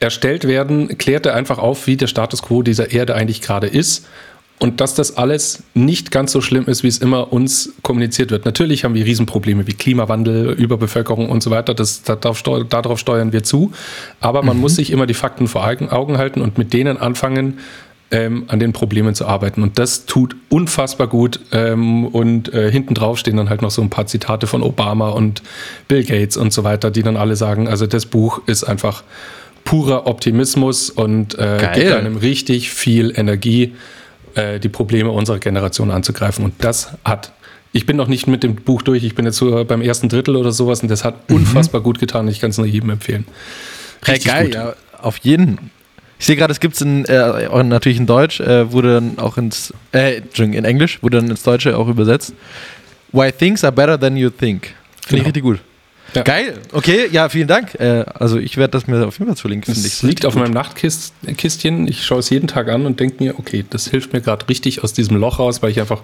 erstellt 0.00 0.46
werden, 0.46 0.98
klärt 0.98 1.26
er 1.26 1.34
einfach 1.34 1.58
auf, 1.58 1.86
wie 1.86 1.96
der 1.96 2.06
Status 2.06 2.42
quo 2.42 2.62
dieser 2.62 2.92
Erde 2.92 3.14
eigentlich 3.14 3.40
gerade 3.40 3.66
ist 3.66 4.06
und 4.58 4.80
dass 4.80 4.94
das 4.94 5.16
alles 5.16 5.64
nicht 5.74 6.10
ganz 6.10 6.32
so 6.32 6.40
schlimm 6.40 6.64
ist, 6.66 6.82
wie 6.82 6.88
es 6.88 6.98
immer 6.98 7.32
uns 7.32 7.74
kommuniziert 7.82 8.30
wird. 8.30 8.46
Natürlich 8.46 8.84
haben 8.84 8.94
wir 8.94 9.04
Riesenprobleme 9.04 9.66
wie 9.66 9.74
Klimawandel, 9.74 10.52
Überbevölkerung 10.52 11.28
und 11.28 11.42
so 11.42 11.50
weiter. 11.50 11.74
Das, 11.74 12.02
darauf, 12.02 12.42
darauf 12.42 12.98
steuern 12.98 13.32
wir 13.32 13.42
zu. 13.42 13.72
Aber 14.20 14.42
man 14.42 14.56
mhm. 14.56 14.62
muss 14.62 14.76
sich 14.76 14.90
immer 14.90 15.06
die 15.06 15.14
Fakten 15.14 15.46
vor 15.46 15.66
Augen 15.66 16.18
halten 16.18 16.40
und 16.40 16.56
mit 16.56 16.72
denen 16.72 16.96
anfangen, 16.96 17.58
ähm, 18.10 18.44
an 18.48 18.60
den 18.60 18.72
Problemen 18.72 19.14
zu 19.14 19.26
arbeiten. 19.26 19.62
Und 19.62 19.78
das 19.78 20.06
tut 20.06 20.36
unfassbar 20.48 21.06
gut. 21.06 21.40
Ähm, 21.52 22.06
und 22.06 22.52
äh, 22.54 22.70
hinten 22.70 22.94
drauf 22.94 23.18
stehen 23.18 23.36
dann 23.36 23.50
halt 23.50 23.62
noch 23.62 23.70
so 23.70 23.82
ein 23.82 23.90
paar 23.90 24.06
Zitate 24.06 24.46
von 24.46 24.62
Obama 24.62 25.10
und 25.10 25.42
Bill 25.88 26.04
Gates 26.04 26.36
und 26.36 26.52
so 26.52 26.64
weiter, 26.64 26.90
die 26.90 27.02
dann 27.02 27.16
alle 27.16 27.36
sagen, 27.36 27.68
also 27.68 27.86
das 27.86 28.06
Buch 28.06 28.42
ist 28.46 28.64
einfach 28.64 29.02
purer 29.64 30.06
Optimismus 30.06 30.90
und 30.90 31.36
äh, 31.38 31.58
gibt 31.74 31.92
einem 31.92 32.16
richtig 32.16 32.70
viel 32.70 33.12
Energie, 33.16 33.74
äh, 34.36 34.60
die 34.60 34.68
Probleme 34.68 35.10
unserer 35.10 35.40
Generation 35.40 35.90
anzugreifen. 35.90 36.44
Und 36.44 36.54
das 36.58 36.90
hat, 37.04 37.32
ich 37.72 37.84
bin 37.84 37.96
noch 37.96 38.06
nicht 38.06 38.28
mit 38.28 38.44
dem 38.44 38.54
Buch 38.54 38.82
durch, 38.82 39.02
ich 39.02 39.16
bin 39.16 39.24
jetzt 39.24 39.38
so 39.38 39.64
beim 39.64 39.82
ersten 39.82 40.08
Drittel 40.08 40.36
oder 40.36 40.52
sowas 40.52 40.82
und 40.82 40.88
das 40.88 41.02
hat 41.02 41.28
mhm. 41.28 41.36
unfassbar 41.36 41.80
gut 41.80 41.98
getan. 41.98 42.28
Ich 42.28 42.40
kann 42.40 42.50
es 42.50 42.58
nur 42.58 42.66
jedem 42.66 42.90
empfehlen. 42.90 43.26
Richtig 44.06 44.32
hey, 44.32 44.44
geil, 44.44 44.46
gut. 44.46 44.54
ja, 44.54 45.02
auf 45.02 45.18
jeden. 45.18 45.70
Ich 46.18 46.26
sehe 46.26 46.36
gerade, 46.36 46.52
es 46.52 46.60
gibt 46.60 46.74
es 46.74 46.80
äh, 46.80 47.62
natürlich 47.64 47.98
in 47.98 48.06
Deutsch, 48.06 48.40
äh, 48.40 48.72
wurde 48.72 48.94
dann 48.94 49.18
auch 49.18 49.36
ins, 49.36 49.72
äh, 49.92 50.22
in 50.38 50.64
Englisch, 50.64 51.02
wurde 51.02 51.18
dann 51.18 51.28
ins 51.30 51.42
Deutsche 51.42 51.76
auch 51.76 51.88
übersetzt. 51.88 52.32
Why 53.12 53.30
things 53.32 53.64
are 53.64 53.72
better 53.72 53.98
than 53.98 54.16
you 54.16 54.30
think. 54.30 54.68
Finde 55.06 55.08
Genau. 55.08 55.20
ich 55.20 55.26
richtig 55.26 55.42
gut. 55.42 55.60
Ja. 56.14 56.22
Geil. 56.22 56.54
Okay, 56.72 57.08
ja, 57.10 57.28
vielen 57.28 57.48
Dank. 57.48 57.74
Äh, 57.74 58.04
also 58.14 58.38
ich 58.38 58.56
werde 58.56 58.70
das 58.72 58.86
mir 58.86 59.06
auf 59.06 59.18
jeden 59.18 59.34
Fall 59.34 59.50
finde 59.50 59.68
Es 59.68 60.02
liegt 60.02 60.24
auf 60.24 60.34
meinem 60.34 60.52
Nachtkistchen. 60.52 61.88
Ich 61.88 62.04
schaue 62.06 62.20
es 62.20 62.30
jeden 62.30 62.48
Tag 62.48 62.68
an 62.68 62.86
und 62.86 63.00
denke 63.00 63.22
mir, 63.22 63.38
okay, 63.38 63.64
das 63.68 63.88
hilft 63.88 64.12
mir 64.12 64.20
gerade 64.20 64.48
richtig 64.48 64.82
aus 64.82 64.92
diesem 64.92 65.16
Loch 65.16 65.38
raus, 65.38 65.62
weil 65.62 65.70
ich 65.70 65.80
einfach, 65.80 66.00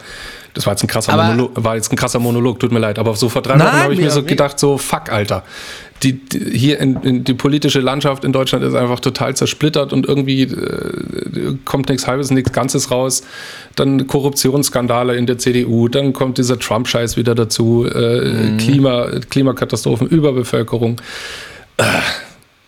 das 0.54 0.66
war 0.66 0.74
jetzt 0.74 0.82
ein 0.82 0.88
krasser, 0.88 1.16
Monolog, 1.16 1.52
war 1.54 1.76
jetzt 1.76 1.92
ein 1.92 1.96
krasser 1.96 2.18
Monolog, 2.18 2.60
tut 2.60 2.72
mir 2.72 2.78
leid. 2.80 2.98
Aber 2.98 3.14
so 3.16 3.28
vor 3.28 3.42
drei 3.42 3.54
Wochen 3.54 3.62
habe 3.72 3.94
ich 3.94 4.00
mir 4.00 4.10
so 4.10 4.22
gedacht, 4.22 4.58
so 4.58 4.76
fuck, 4.76 5.10
Alter. 5.10 5.44
Die, 6.02 6.14
die, 6.14 6.58
hier 6.58 6.80
in, 6.80 6.96
in 7.02 7.24
die 7.24 7.34
politische 7.34 7.80
Landschaft 7.80 8.24
in 8.24 8.32
Deutschland 8.32 8.64
ist 8.64 8.74
einfach 8.74 9.00
total 9.00 9.36
zersplittert 9.36 9.92
und 9.92 10.06
irgendwie 10.06 10.42
äh, 10.42 11.56
kommt 11.64 11.88
nichts 11.88 12.06
Halbes, 12.06 12.30
nichts 12.30 12.52
Ganzes 12.52 12.90
raus. 12.90 13.22
Dann 13.76 14.06
Korruptionsskandale 14.06 15.16
in 15.16 15.26
der 15.26 15.38
CDU, 15.38 15.88
dann 15.88 16.12
kommt 16.12 16.38
dieser 16.38 16.58
Trump-Scheiß 16.58 17.16
wieder 17.16 17.34
dazu, 17.34 17.86
äh, 17.86 18.56
Klima, 18.58 19.08
Klimakatastrophen, 19.30 20.08
Überbevölkerung 20.08 21.00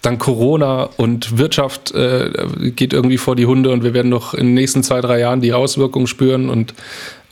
dann 0.05 0.19
Corona 0.19 0.85
und 0.97 1.39
Wirtschaft 1.39 1.93
äh, 1.95 2.31
geht 2.77 2.93
irgendwie 2.93 3.19
vor 3.19 3.37
die 3.37 3.47
Hunde 3.47 3.71
und 3.71 3.83
wir 3.83 3.95
werden 3.95 4.11
noch 4.11 4.35
in 4.35 4.49
den 4.49 4.55
nächsten 4.55 4.83
zwei, 4.83 5.01
drei 5.01 5.21
Jahren 5.21 5.41
die 5.41 5.53
Auswirkungen 5.53 6.07
spüren 6.07 6.51
und 6.51 6.75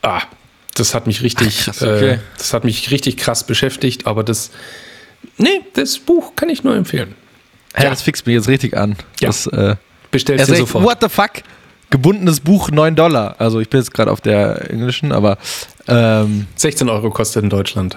ah, 0.02 0.22
das 0.74 0.94
hat 0.94 1.06
mich 1.06 1.22
richtig, 1.22 1.58
Ach, 1.60 1.64
krass, 1.64 1.82
okay. 1.82 2.10
äh, 2.10 2.18
das 2.38 2.54
hat 2.54 2.64
mich 2.64 2.90
richtig 2.90 3.18
krass 3.18 3.46
beschäftigt, 3.46 4.06
aber 4.06 4.24
das, 4.24 4.50
nee, 5.38 5.60
das 5.74 5.98
Buch 5.98 6.34
kann 6.36 6.48
ich 6.48 6.64
nur 6.64 6.74
empfehlen. 6.76 7.14
Hä, 7.74 7.84
Ja. 7.84 7.90
das 7.90 8.02
fixt 8.02 8.26
mich 8.26 8.34
jetzt 8.34 8.48
richtig 8.48 8.76
an. 8.76 8.96
Ja. 9.20 9.28
Das, 9.28 9.46
äh, 9.46 9.76
Bestellst 10.10 10.42
er 10.42 10.46
sagt, 10.46 10.58
sofort. 10.58 10.84
what 10.84 10.98
the 11.00 11.08
fuck? 11.08 11.30
Gebundenes 11.90 12.40
Buch 12.40 12.70
9 12.70 12.94
Dollar. 12.94 13.36
Also 13.38 13.60
ich 13.60 13.68
bin 13.70 13.80
jetzt 13.80 13.92
gerade 13.94 14.10
auf 14.10 14.20
der 14.20 14.70
englischen, 14.70 15.12
aber 15.12 15.38
ähm, 15.88 16.46
16 16.56 16.88
Euro 16.88 17.10
kostet 17.10 17.42
in 17.44 17.50
Deutschland. 17.50 17.96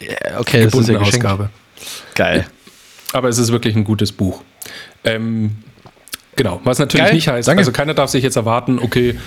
ja, 0.00 0.38
okay, 0.38 0.64
das 0.64 0.74
ist 0.74 0.88
ja. 0.88 0.98
Ausgabe. 1.00 1.50
Geil. 2.14 2.46
Aber 3.12 3.28
es 3.28 3.38
ist 3.38 3.50
wirklich 3.52 3.74
ein 3.76 3.84
gutes 3.84 4.12
Buch. 4.12 4.42
Ähm, 5.04 5.56
genau, 6.36 6.60
was 6.64 6.78
natürlich 6.78 7.06
Geil, 7.06 7.14
nicht 7.14 7.28
heißt, 7.28 7.48
danke. 7.48 7.60
also 7.60 7.72
keiner 7.72 7.94
darf 7.94 8.10
sich 8.10 8.22
jetzt 8.22 8.36
erwarten, 8.36 8.78
okay, 8.78 9.18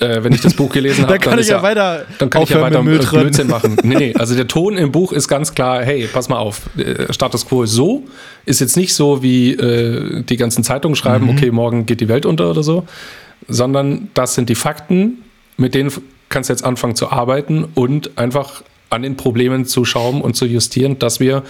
äh, 0.00 0.22
wenn 0.22 0.32
ich 0.32 0.40
das 0.40 0.54
Buch 0.54 0.70
gelesen 0.72 1.02
habe, 1.02 1.12
Dann 1.14 1.20
kann 1.20 1.34
ich 1.34 1.46
ist 1.46 1.50
ja 1.50 1.62
weiter 1.62 2.04
Dann 2.18 2.30
kann 2.30 2.42
ich 2.42 2.50
ja 2.50 2.60
weiter 2.60 2.82
mit 2.82 2.94
Müll 2.94 3.06
Blödsinn 3.22 3.48
machen. 3.48 3.76
Nee, 3.82 3.94
nee, 3.96 4.14
also 4.14 4.34
der 4.34 4.46
Ton 4.48 4.76
im 4.76 4.92
Buch 4.92 5.12
ist 5.12 5.28
ganz 5.28 5.54
klar, 5.54 5.82
hey, 5.82 6.08
pass 6.12 6.28
mal 6.28 6.38
auf, 6.38 6.62
äh, 6.76 7.12
Status 7.12 7.46
Quo 7.46 7.62
ist 7.62 7.72
so, 7.72 8.04
ist 8.44 8.60
jetzt 8.60 8.76
nicht 8.76 8.94
so, 8.94 9.22
wie 9.22 9.52
äh, 9.52 10.22
die 10.22 10.36
ganzen 10.36 10.64
Zeitungen 10.64 10.96
schreiben, 10.96 11.26
Mhm. 11.26 11.30
okay, 11.32 11.50
morgen 11.50 11.86
geht 11.86 12.00
die 12.00 12.08
Welt 12.08 12.26
unter 12.26 12.50
oder 12.50 12.62
so, 12.62 12.86
sondern 13.48 14.08
das 14.14 14.34
sind 14.34 14.48
die 14.48 14.54
Fakten, 14.54 15.24
mit 15.56 15.74
denen 15.74 15.92
kannst 16.28 16.50
du 16.50 16.52
jetzt 16.52 16.64
anfangen 16.64 16.94
zu 16.96 17.10
arbeiten 17.10 17.64
und 17.74 18.16
einfach 18.18 18.62
an 18.90 19.02
den 19.02 19.16
Problemen 19.16 19.64
zu 19.66 19.84
schrauben 19.84 20.20
und 20.22 20.34
zu 20.34 20.46
justieren, 20.46 20.98
dass 20.98 21.20
wir 21.20 21.42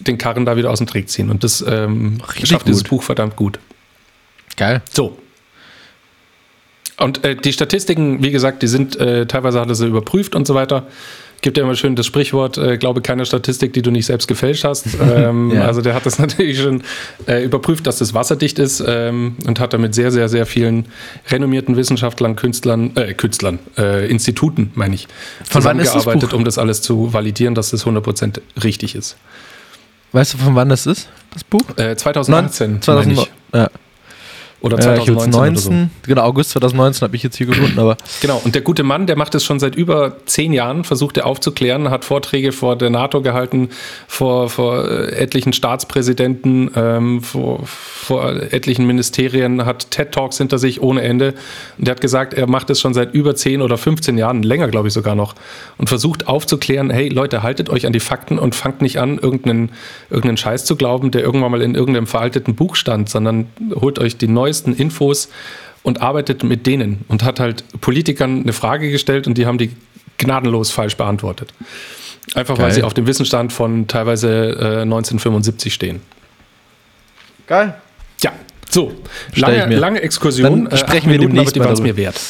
den 0.00 0.18
Karren 0.18 0.44
da 0.44 0.56
wieder 0.56 0.70
aus 0.70 0.78
dem 0.78 0.86
Dreck 0.86 1.08
ziehen. 1.08 1.30
Und 1.30 1.42
das 1.42 1.64
ähm, 1.66 2.18
schafft 2.44 2.66
dieses 2.68 2.82
gut. 2.84 2.90
Buch 2.90 3.02
verdammt 3.02 3.36
gut. 3.36 3.58
Geil. 4.56 4.82
So. 4.92 5.16
Und 6.98 7.24
äh, 7.24 7.36
die 7.36 7.52
Statistiken, 7.52 8.22
wie 8.22 8.30
gesagt, 8.30 8.62
die 8.62 8.68
sind 8.68 8.96
äh, 8.96 9.26
teilweise 9.26 9.60
hat 9.60 9.68
er 9.68 9.74
sie 9.74 9.86
überprüft 9.86 10.34
und 10.34 10.46
so 10.46 10.54
weiter. 10.54 10.86
Gibt 11.42 11.58
ja 11.58 11.64
immer 11.64 11.74
schön 11.74 11.94
das 11.94 12.06
Sprichwort, 12.06 12.56
äh, 12.56 12.78
glaube 12.78 13.02
keine 13.02 13.26
Statistik, 13.26 13.74
die 13.74 13.82
du 13.82 13.90
nicht 13.90 14.06
selbst 14.06 14.26
gefälscht 14.26 14.64
hast. 14.64 14.86
Ähm, 15.00 15.50
Ja. 15.54 15.66
Also 15.66 15.82
der 15.82 15.94
hat 15.94 16.06
das 16.06 16.18
natürlich 16.18 16.58
schon 16.58 16.82
äh, 17.26 17.44
überprüft, 17.44 17.86
dass 17.86 17.98
das 17.98 18.14
wasserdicht 18.14 18.58
ist 18.58 18.82
ähm, 18.86 19.36
und 19.46 19.60
hat 19.60 19.74
damit 19.74 19.94
sehr, 19.94 20.10
sehr, 20.10 20.28
sehr 20.30 20.46
vielen 20.46 20.86
renommierten 21.30 21.76
Wissenschaftlern, 21.76 22.34
Künstlern, 22.34 22.96
äh, 22.96 23.12
Künstlern, 23.12 23.58
äh, 23.76 24.10
Instituten, 24.10 24.72
meine 24.74 24.94
ich, 24.94 25.06
Von 25.44 25.62
das 25.62 25.64
zusammengearbeitet, 25.64 26.30
Buch? 26.30 26.38
um 26.38 26.44
das 26.44 26.56
alles 26.56 26.80
zu 26.80 27.12
validieren, 27.12 27.54
dass 27.54 27.70
das 27.70 27.84
100% 27.86 28.40
richtig 28.64 28.94
ist. 28.94 29.16
Weißt 30.12 30.34
du, 30.34 30.38
von 30.38 30.54
wann 30.54 30.70
das 30.70 30.86
ist, 30.86 31.08
das 31.34 31.44
Buch? 31.44 31.62
Äh, 31.76 31.94
2018, 31.96 32.68
meine 32.70 32.80
2000, 32.80 33.12
ich. 33.18 33.30
ja. 33.54 33.68
Oder 34.66 34.80
Ja, 34.80 34.96
ich 34.96 35.04
2019 35.04 35.32
oder 35.38 35.56
so. 35.56 35.70
19, 35.70 35.90
genau, 36.02 36.22
August 36.22 36.50
2019 36.50 37.06
habe 37.06 37.16
ich 37.16 37.22
jetzt 37.22 37.36
hier 37.36 37.46
gefunden, 37.46 37.78
aber 37.78 37.96
Genau, 38.20 38.40
und 38.44 38.54
der 38.54 38.62
gute 38.62 38.82
Mann, 38.82 39.06
der 39.06 39.16
macht 39.16 39.34
es 39.34 39.44
schon 39.44 39.60
seit 39.60 39.74
über 39.76 40.16
zehn 40.26 40.52
Jahren, 40.52 40.84
versucht 40.84 41.16
er 41.16 41.26
aufzuklären, 41.26 41.90
hat 41.90 42.04
Vorträge 42.04 42.52
vor 42.52 42.76
der 42.76 42.90
NATO 42.90 43.22
gehalten, 43.22 43.68
vor, 44.06 44.48
vor 44.48 44.88
äh, 44.88 45.12
etlichen 45.16 45.52
Staatspräsidenten, 45.52 46.70
ähm, 46.74 47.22
vor, 47.22 47.60
vor 47.64 48.32
etlichen 48.50 48.86
Ministerien, 48.86 49.64
hat 49.64 49.90
TED-Talks 49.90 50.38
hinter 50.38 50.58
sich 50.58 50.82
ohne 50.82 51.02
Ende. 51.02 51.34
Und 51.78 51.86
der 51.86 51.92
hat 51.92 52.00
gesagt, 52.00 52.34
er 52.34 52.48
macht 52.48 52.70
es 52.70 52.80
schon 52.80 52.94
seit 52.94 53.14
über 53.14 53.34
10 53.34 53.62
oder 53.62 53.78
15 53.78 54.18
Jahren, 54.18 54.42
länger 54.42 54.68
glaube 54.68 54.88
ich 54.88 54.94
sogar 54.94 55.14
noch, 55.14 55.34
und 55.78 55.88
versucht 55.88 56.28
aufzuklären, 56.28 56.90
hey 56.90 57.08
Leute, 57.08 57.42
haltet 57.42 57.70
euch 57.70 57.86
an 57.86 57.92
die 57.92 58.00
Fakten 58.00 58.38
und 58.38 58.54
fangt 58.54 58.82
nicht 58.82 58.98
an, 58.98 59.18
irgendeinen, 59.18 59.70
irgendeinen 60.10 60.36
Scheiß 60.36 60.64
zu 60.64 60.76
glauben, 60.76 61.10
der 61.10 61.22
irgendwann 61.22 61.50
mal 61.50 61.62
in 61.62 61.74
irgendeinem 61.74 62.06
veralteten 62.06 62.54
Buch 62.54 62.76
stand, 62.76 63.08
sondern 63.08 63.46
holt 63.74 63.98
euch 63.98 64.16
die 64.16 64.28
neuesten 64.28 64.55
Infos 64.64 65.28
und 65.82 66.00
arbeitet 66.00 66.42
mit 66.42 66.66
denen 66.66 67.04
und 67.08 67.22
hat 67.22 67.40
halt 67.40 67.64
Politikern 67.80 68.42
eine 68.42 68.52
Frage 68.52 68.90
gestellt 68.90 69.26
und 69.26 69.38
die 69.38 69.46
haben 69.46 69.58
die 69.58 69.70
gnadenlos 70.18 70.70
falsch 70.70 70.96
beantwortet. 70.96 71.52
Einfach 72.34 72.58
weil 72.58 72.66
Geil. 72.66 72.74
sie 72.74 72.82
auf 72.82 72.94
dem 72.94 73.06
Wissensstand 73.06 73.52
von 73.52 73.86
teilweise 73.86 74.28
äh, 74.28 74.82
1975 74.82 75.72
stehen. 75.72 76.00
geil. 77.46 77.74
Ja, 78.22 78.32
so. 78.68 78.94
Lange, 79.34 79.66
mir. 79.68 79.78
lange 79.78 80.00
Exkursion. 80.00 80.64
Dann 80.64 80.72
äh, 80.72 80.76
sprechen 80.76 81.06
wir 81.06 81.18
Minuten, 81.18 81.34
demnächst 81.34 81.56
aber 81.56 81.74
die 81.74 81.82
mal 81.82 81.88
mir 81.88 81.96
wert. 81.96 82.20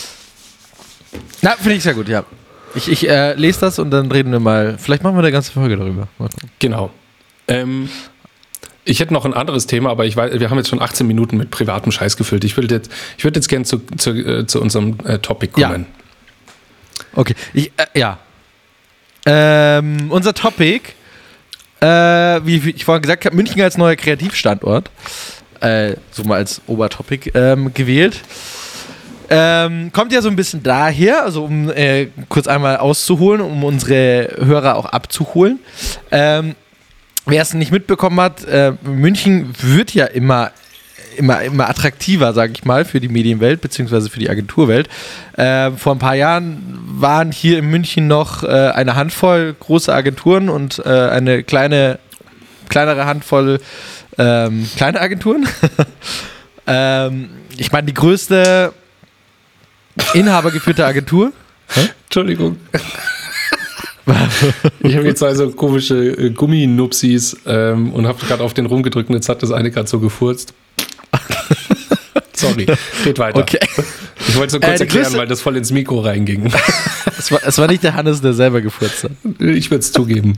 Na, 1.40 1.52
finde 1.52 1.74
ich 1.74 1.82
sehr 1.82 1.94
gut, 1.94 2.08
ja. 2.08 2.24
Ich, 2.74 2.90
ich 2.90 3.08
äh, 3.08 3.32
lese 3.34 3.60
das 3.60 3.78
und 3.78 3.90
dann 3.90 4.12
reden 4.12 4.32
wir 4.32 4.40
mal. 4.40 4.76
Vielleicht 4.78 5.02
machen 5.02 5.16
wir 5.16 5.20
eine 5.20 5.32
ganze 5.32 5.52
Folge 5.52 5.76
darüber. 5.76 6.08
Genau. 6.58 6.90
Ähm, 7.48 7.88
ich 8.86 9.00
hätte 9.00 9.12
noch 9.12 9.24
ein 9.24 9.34
anderes 9.34 9.66
Thema, 9.66 9.90
aber 9.90 10.06
ich 10.06 10.16
weiß, 10.16 10.38
wir 10.40 10.48
haben 10.48 10.56
jetzt 10.58 10.68
schon 10.68 10.80
18 10.80 11.06
Minuten 11.06 11.36
mit 11.36 11.50
privatem 11.50 11.92
Scheiß 11.92 12.16
gefüllt. 12.16 12.44
Ich 12.44 12.56
würde 12.56 12.74
jetzt, 12.74 12.90
ich 13.18 13.24
würde 13.24 13.38
jetzt 13.38 13.48
gerne 13.48 13.64
zu, 13.64 13.80
zu, 13.98 14.10
äh, 14.12 14.46
zu 14.46 14.60
unserem 14.62 14.96
äh, 15.04 15.18
Topic 15.18 15.60
Ja. 15.60 15.68
kommen. 15.70 15.86
Okay, 17.14 17.34
ich, 17.52 17.72
äh, 17.76 17.98
ja. 17.98 18.18
Ähm, 19.26 20.06
unser 20.10 20.32
Topic, 20.34 20.92
äh, 21.80 21.86
wie 21.86 22.64
wie 22.64 22.70
ich 22.70 22.84
vorhin 22.84 23.02
gesagt 23.02 23.24
habe, 23.24 23.34
München 23.34 23.60
als 23.60 23.76
neuer 23.76 23.96
Kreativstandort, 23.96 24.88
äh, 25.60 25.96
so 26.12 26.22
mal 26.24 26.36
als 26.36 26.62
Obertopic 26.66 27.32
ähm, 27.34 27.74
gewählt. 27.74 28.20
Ähm, 29.28 29.90
kommt 29.92 30.12
ja 30.12 30.22
so 30.22 30.28
ein 30.28 30.36
bisschen 30.36 30.62
daher, 30.62 31.24
also 31.24 31.44
um 31.44 31.68
äh, 31.70 32.06
kurz 32.28 32.46
einmal 32.46 32.76
auszuholen, 32.76 33.40
um 33.40 33.64
unsere 33.64 34.36
Hörer 34.38 34.76
auch 34.76 34.84
abzuholen. 34.86 35.58
Ähm, 36.12 36.54
Wer 37.26 37.42
es 37.42 37.54
nicht 37.54 37.72
mitbekommen 37.72 38.20
hat, 38.20 38.44
äh, 38.44 38.72
München 38.82 39.52
wird 39.60 39.92
ja 39.92 40.06
immer, 40.06 40.52
immer, 41.16 41.42
immer 41.42 41.68
attraktiver, 41.68 42.32
sage 42.32 42.52
ich 42.54 42.64
mal, 42.64 42.84
für 42.84 43.00
die 43.00 43.08
Medienwelt 43.08 43.60
beziehungsweise 43.60 44.10
für 44.10 44.20
die 44.20 44.30
Agenturwelt. 44.30 44.88
Äh, 45.36 45.72
vor 45.72 45.96
ein 45.96 45.98
paar 45.98 46.14
Jahren 46.14 46.78
waren 46.86 47.32
hier 47.32 47.58
in 47.58 47.68
München 47.68 48.06
noch 48.06 48.44
äh, 48.44 48.46
eine 48.46 48.94
Handvoll 48.94 49.56
große 49.58 49.92
Agenturen 49.92 50.48
und 50.48 50.78
äh, 50.86 50.88
eine 50.88 51.42
kleine, 51.42 51.98
kleinere 52.68 53.06
Handvoll 53.06 53.60
ähm, 54.18 54.68
kleine 54.76 55.00
Agenturen. 55.00 55.48
ähm, 56.66 57.30
ich 57.56 57.72
meine, 57.72 57.86
die 57.86 57.94
größte 57.94 58.72
inhabergeführte 60.14 60.86
Agentur. 60.86 61.32
Entschuldigung. 62.04 62.58
Ich 64.80 64.96
habe 64.96 65.06
jetzt 65.06 65.22
also 65.22 65.50
komische 65.50 65.96
äh, 65.96 66.30
Gumminupsis 66.30 67.36
ähm, 67.46 67.92
und 67.92 68.06
habe 68.06 68.24
gerade 68.26 68.42
auf 68.42 68.54
den 68.54 68.66
rumgedrückt 68.66 69.08
und 69.08 69.14
jetzt 69.16 69.28
hat 69.28 69.42
das 69.42 69.50
eine 69.50 69.70
gerade 69.70 69.88
so 69.88 69.98
gefurzt. 69.98 70.54
Sorry, 72.34 72.66
geht 73.02 73.18
weiter. 73.18 73.38
Okay. 73.40 73.58
Ich 74.28 74.36
wollte 74.36 74.46
es 74.48 74.52
nur 74.52 74.60
kurz 74.60 74.80
Äh, 74.80 74.84
erklären, 74.84 75.06
größte- 75.06 75.16
weil 75.18 75.26
das 75.26 75.40
voll 75.40 75.56
ins 75.56 75.72
Mikro 75.72 76.00
reinging. 76.00 76.52
Es 77.18 77.32
war, 77.32 77.40
es 77.44 77.56
war 77.56 77.66
nicht 77.66 77.82
der 77.82 77.94
Hannes, 77.94 78.20
der 78.20 78.34
selber 78.34 78.60
gefurzt 78.60 79.04
hat. 79.04 79.12
Ich 79.40 79.70
würde 79.70 79.80
es 79.80 79.90
zugeben. 79.90 80.34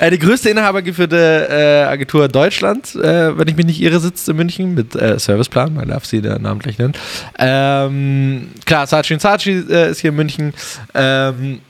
Äh, 0.00 0.10
die 0.10 0.18
größte 0.18 0.50
inhabergeführte 0.50 1.48
äh, 1.48 1.82
Agentur 1.84 2.26
Deutschlands, 2.26 2.96
äh, 2.96 3.38
wenn 3.38 3.46
ich 3.46 3.56
mich 3.56 3.66
nicht 3.66 3.80
irre, 3.80 4.00
sitzt 4.00 4.28
in 4.28 4.36
München 4.36 4.74
mit 4.74 4.96
äh, 4.96 5.18
Serviceplan, 5.18 5.74
man 5.74 5.88
darf 5.88 6.06
sie 6.06 6.20
der 6.20 6.38
namentlich 6.40 6.78
nennen. 6.78 6.94
Ähm, 7.38 8.48
klar, 8.66 8.86
Saatchi 8.88 9.18
Saatchi 9.20 9.62
äh, 9.70 9.90
ist 9.92 10.00
hier 10.00 10.10
in 10.10 10.16
München. 10.16 10.54
Ähm, 10.94 11.60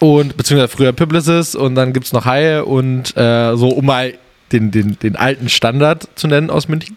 und 0.00 0.36
beziehungsweise 0.36 0.74
früher 0.74 0.92
Publicis 0.92 1.54
und 1.54 1.76
dann 1.76 1.92
gibt 1.92 2.06
es 2.06 2.12
noch 2.12 2.24
Haie 2.24 2.64
und 2.64 3.16
äh, 3.16 3.54
so, 3.56 3.68
um 3.68 3.86
mal 3.86 4.14
den, 4.50 4.72
den, 4.72 4.98
den 4.98 5.14
alten 5.14 5.48
Standard 5.48 6.08
zu 6.16 6.26
nennen 6.26 6.50
aus 6.50 6.66
München. 6.66 6.96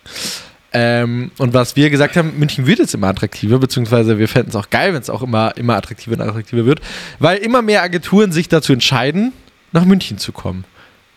Ähm, 0.72 1.30
und 1.38 1.54
was 1.54 1.76
wir 1.76 1.92
gesagt 1.92 2.18
haben, 2.18 2.40
München 2.40 2.66
wird 2.66 2.80
jetzt 2.80 2.96
immer 2.96 3.08
attraktiver, 3.08 3.60
beziehungsweise 3.60 4.18
wir 4.18 4.28
fänden 4.28 4.50
es 4.50 4.56
auch 4.56 4.72
geil, 4.72 4.94
wenn 4.94 5.02
es 5.02 5.10
auch 5.10 5.22
immer, 5.22 5.56
immer 5.56 5.76
attraktiver 5.76 6.16
und 6.16 6.22
attraktiver 6.22 6.66
wird, 6.66 6.82
weil 7.20 7.38
immer 7.38 7.62
mehr 7.62 7.84
Agenturen 7.84 8.32
sich 8.32 8.50
dazu 8.50 8.74
entscheiden, 8.74 9.34
nach 9.72 9.86
München 9.86 10.18
zu 10.18 10.32
kommen. 10.32 10.64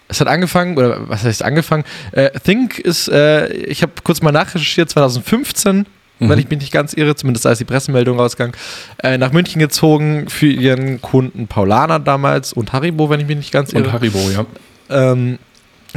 es 0.09 0.21
hat 0.21 0.29
angefangen, 0.29 0.77
oder 0.77 1.09
was 1.09 1.25
heißt 1.25 1.43
angefangen? 1.43 1.85
Äh, 2.13 2.31
Think 2.41 2.79
ist, 2.81 3.09
äh, 3.09 3.49
ich 3.55 3.83
habe 3.83 3.93
kurz 4.03 4.21
mal 4.21 4.33
nachrecherchiert, 4.33 4.91
2015 4.91 5.87
mhm. 6.19 6.29
wenn 6.29 6.39
ich 6.39 6.49
mich 6.49 6.61
nicht 6.61 6.73
ganz 6.73 6.93
irre, 6.93 7.15
zumindest 7.15 7.47
als 7.47 7.59
die 7.59 7.65
Pressemeldung 7.65 8.19
rausgegangen, 8.19 8.57
äh, 9.03 9.19
nach 9.19 9.33
München 9.33 9.59
gezogen 9.59 10.29
für 10.29 10.49
ihren 10.49 11.01
Kunden 11.01 11.47
Paulaner 11.47 11.99
damals 11.99 12.53
und 12.53 12.73
Haribo, 12.73 13.11
wenn 13.11 13.21
ich 13.21 13.27
mich 13.27 13.37
nicht 13.37 13.53
ganz 13.53 13.73
irre. 13.73 13.85
Und 13.85 13.93
Haribo, 13.93 14.19
ja. 14.31 14.47
Ähm, 14.91 15.39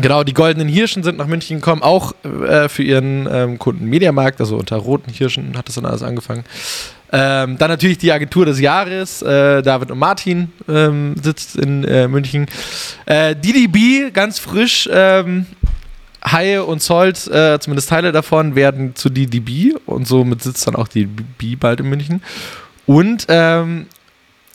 Genau, 0.02 0.24
die 0.24 0.34
goldenen 0.34 0.68
Hirschen 0.68 1.04
sind 1.04 1.18
nach 1.18 1.28
München 1.28 1.58
gekommen, 1.58 1.82
auch 1.82 2.14
äh, 2.24 2.70
für 2.70 2.84
ihren 2.84 3.28
ähm, 3.30 3.60
Kunden 3.60 3.86
Mediamarkt, 3.86 4.40
also 4.40 4.56
unter 4.56 4.78
roten 4.78 5.12
Hirschen 5.12 5.58
hat 5.58 5.68
das 5.68 5.76
dann 5.76 5.86
alles 5.86 6.04
angefangen. 6.04 6.46
Ähm, 7.12 7.58
dann 7.58 7.70
natürlich 7.70 7.98
die 7.98 8.12
Agentur 8.12 8.46
des 8.46 8.60
Jahres, 8.60 9.22
äh, 9.24 9.64
David 9.64 9.90
und 9.92 9.98
Martin 9.98 10.52
ähm, 10.68 11.16
sitzt 11.22 11.56
in 11.56 11.84
äh, 11.84 12.08
München. 12.08 12.46
Äh, 13.08 13.36
DDB, 13.36 14.12
ganz 14.14 14.38
frisch, 14.38 14.88
ähm, 14.92 15.48
Haie 16.24 16.64
und 16.64 16.82
Zolt, 16.82 17.28
äh, 17.28 17.60
zumindest 17.60 17.90
Teile 17.90 18.12
davon, 18.12 18.56
werden 18.56 18.96
zu 18.96 19.10
DDB 19.10 19.76
und 19.86 20.08
somit 20.08 20.44
sitzt 20.44 20.68
dann 20.68 20.76
auch 20.76 20.88
DDB 20.88 21.56
bald 21.56 21.80
in 21.80 21.90
München. 21.90 22.22
Und 22.86 23.26
ähm, 23.30 23.88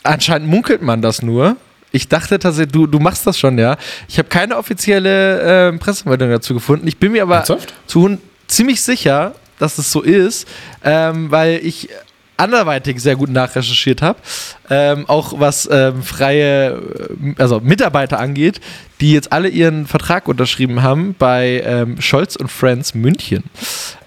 anscheinend 0.02 0.48
munkelt 0.48 0.82
man 0.82 1.02
das 1.02 1.22
nur. 1.22 1.56
Ich 1.92 2.08
dachte 2.08 2.38
tatsächlich, 2.38 2.72
du, 2.72 2.86
du 2.86 2.98
machst 2.98 3.26
das 3.26 3.38
schon, 3.38 3.56
ja. 3.56 3.76
Ich 4.08 4.18
habe 4.18 4.28
keine 4.28 4.56
offizielle 4.56 5.68
äh, 5.68 5.78
Pressemeldung 5.78 6.30
dazu 6.30 6.52
gefunden. 6.54 6.88
Ich 6.88 6.98
bin 6.98 7.12
mir 7.12 7.22
aber 7.22 7.44
zu, 7.86 8.18
ziemlich 8.48 8.82
sicher, 8.82 9.34
dass 9.58 9.78
es 9.78 9.92
so 9.92 10.02
ist, 10.02 10.48
ähm, 10.82 11.30
weil 11.30 11.60
ich 11.62 11.88
anderweitig 12.36 13.00
sehr 13.00 13.16
gut 13.16 13.30
nachrecherchiert 13.30 14.02
habe, 14.02 14.18
ähm, 14.70 15.04
auch 15.08 15.38
was 15.38 15.68
ähm, 15.70 16.02
freie, 16.02 16.72
äh, 16.72 17.34
also 17.38 17.60
Mitarbeiter 17.60 18.18
angeht, 18.18 18.60
die 19.00 19.12
jetzt 19.12 19.32
alle 19.32 19.48
ihren 19.48 19.86
Vertrag 19.86 20.28
unterschrieben 20.28 20.82
haben 20.82 21.14
bei 21.18 21.62
ähm, 21.64 22.00
Scholz 22.00 22.36
und 22.36 22.50
Friends 22.50 22.94
München. 22.94 23.44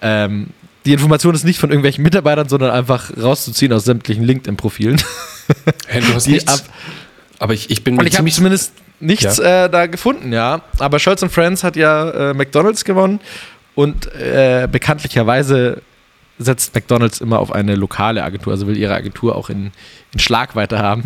Ähm, 0.01 0.47
die 0.85 0.93
Information 0.93 1.35
ist 1.35 1.43
nicht 1.43 1.59
von 1.59 1.69
irgendwelchen 1.69 2.03
Mitarbeitern, 2.03 2.47
sondern 2.47 2.71
einfach 2.71 3.11
rauszuziehen 3.17 3.73
aus 3.73 3.83
sämtlichen 3.85 4.23
LinkedIn-Profilen. 4.23 5.01
Hey, 5.87 6.01
du 6.01 6.13
hast 6.13 6.27
nichts, 6.27 6.61
ab, 6.61 6.69
aber 7.39 7.53
ich, 7.53 7.69
ich 7.69 7.83
bin 7.83 7.97
Und 7.97 8.05
ich 8.05 8.17
habe 8.17 8.29
zumindest 8.31 8.73
nichts 8.99 9.37
ja. 9.37 9.65
äh, 9.65 9.69
da 9.69 9.85
gefunden, 9.85 10.33
ja. 10.33 10.61
Aber 10.79 10.99
Scholz 10.99 11.21
und 11.23 11.31
Friends 11.31 11.63
hat 11.63 11.75
ja 11.75 12.31
äh, 12.31 12.33
McDonalds 12.33 12.83
gewonnen 12.83 13.19
und 13.75 14.13
äh, 14.13 14.67
bekanntlicherweise 14.69 15.81
setzt 16.39 16.75
McDonalds 16.75 17.21
immer 17.21 17.39
auf 17.39 17.51
eine 17.51 17.75
lokale 17.75 18.23
Agentur, 18.23 18.53
also 18.53 18.67
will 18.67 18.77
ihre 18.77 18.93
Agentur 18.93 19.35
auch 19.35 19.49
in, 19.49 19.71
in 20.13 20.19
Schlagweite 20.19 20.79
haben. 20.79 21.03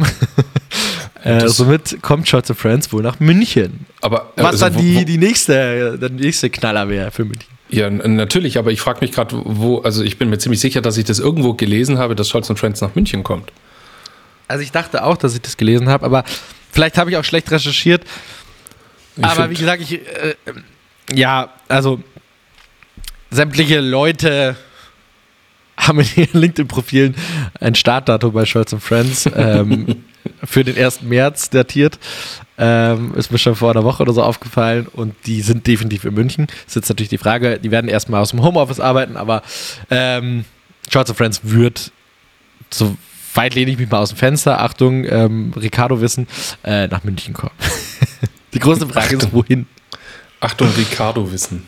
äh, 1.23 1.47
somit 1.47 2.01
kommt 2.01 2.27
Shots 2.27 2.51
of 2.51 2.57
Friends 2.57 2.91
wohl 2.91 3.01
nach 3.01 3.19
München. 3.19 3.85
Aber, 4.01 4.33
äh, 4.35 4.43
Was 4.43 4.61
also, 4.61 4.65
dann 4.65 4.85
die, 4.85 4.95
wo, 4.97 5.03
die 5.03 5.17
nächste, 5.17 5.97
der 5.97 6.09
nächste 6.09 6.49
Knaller 6.49 6.89
wäre 6.89 7.11
für 7.11 7.25
München. 7.25 7.49
Ja, 7.69 7.89
natürlich, 7.89 8.57
aber 8.57 8.71
ich 8.71 8.81
frage 8.81 8.99
mich 8.99 9.13
gerade, 9.13 9.41
wo, 9.45 9.79
also 9.79 10.03
ich 10.03 10.17
bin 10.17 10.29
mir 10.29 10.37
ziemlich 10.37 10.59
sicher, 10.59 10.81
dass 10.81 10.97
ich 10.97 11.05
das 11.05 11.19
irgendwo 11.19 11.53
gelesen 11.53 11.97
habe, 11.97 12.15
dass 12.15 12.27
Scholz 12.27 12.49
und 12.49 12.59
Friends 12.59 12.81
nach 12.81 12.95
München 12.95 13.23
kommt. 13.23 13.53
Also 14.49 14.61
ich 14.63 14.73
dachte 14.73 15.05
auch, 15.05 15.15
dass 15.15 15.33
ich 15.35 15.41
das 15.41 15.55
gelesen 15.55 15.87
habe, 15.87 16.05
aber 16.05 16.25
vielleicht 16.73 16.97
habe 16.97 17.09
ich 17.09 17.15
auch 17.15 17.23
schlecht 17.23 17.49
recherchiert. 17.49 18.03
Ich 19.15 19.23
aber 19.23 19.49
wie 19.49 19.55
gesagt, 19.55 19.81
ich, 19.81 19.93
äh, 19.93 20.35
ja, 21.13 21.53
also 21.69 22.01
sämtliche 23.29 23.79
Leute 23.79 24.57
haben 25.87 25.99
in 25.99 26.07
ihren 26.15 26.39
LinkedIn-Profilen 26.39 27.15
ein 27.59 27.75
Startdatum 27.75 28.33
bei 28.33 28.45
Scholz 28.45 28.75
Friends 28.79 29.29
ähm, 29.35 30.03
für 30.43 30.63
den 30.63 30.77
1. 30.77 31.01
März 31.01 31.49
datiert. 31.49 31.99
Ähm, 32.57 33.13
ist 33.15 33.31
mir 33.31 33.39
schon 33.39 33.55
vor 33.55 33.71
einer 33.71 33.83
Woche 33.83 34.03
oder 34.03 34.13
so 34.13 34.21
aufgefallen 34.21 34.87
und 34.87 35.15
die 35.25 35.41
sind 35.41 35.65
definitiv 35.65 36.05
in 36.05 36.13
München. 36.13 36.47
Ist 36.67 36.75
jetzt 36.75 36.89
natürlich 36.89 37.09
die 37.09 37.17
Frage, 37.17 37.59
die 37.59 37.71
werden 37.71 37.89
erstmal 37.89 38.21
aus 38.21 38.29
dem 38.29 38.43
Homeoffice 38.43 38.79
arbeiten, 38.79 39.17
aber 39.17 39.41
ähm, 39.89 40.45
Scholz 40.91 41.11
Friends 41.11 41.41
wird, 41.43 41.91
so 42.69 42.95
weit 43.33 43.55
lehne 43.55 43.71
ich 43.71 43.79
mich 43.79 43.89
mal 43.89 43.99
aus 43.99 44.09
dem 44.09 44.17
Fenster, 44.17 44.61
Achtung, 44.61 45.05
ähm, 45.05 45.53
Ricardo 45.55 46.01
wissen, 46.01 46.27
äh, 46.63 46.87
nach 46.87 47.03
München 47.03 47.33
kommen. 47.33 47.55
die 48.53 48.59
große 48.59 48.87
Frage 48.87 49.15
Achtung. 49.15 49.19
ist, 49.19 49.33
wohin? 49.33 49.65
Achtung, 50.39 50.69
Ricardo 50.77 51.31
wissen. 51.31 51.65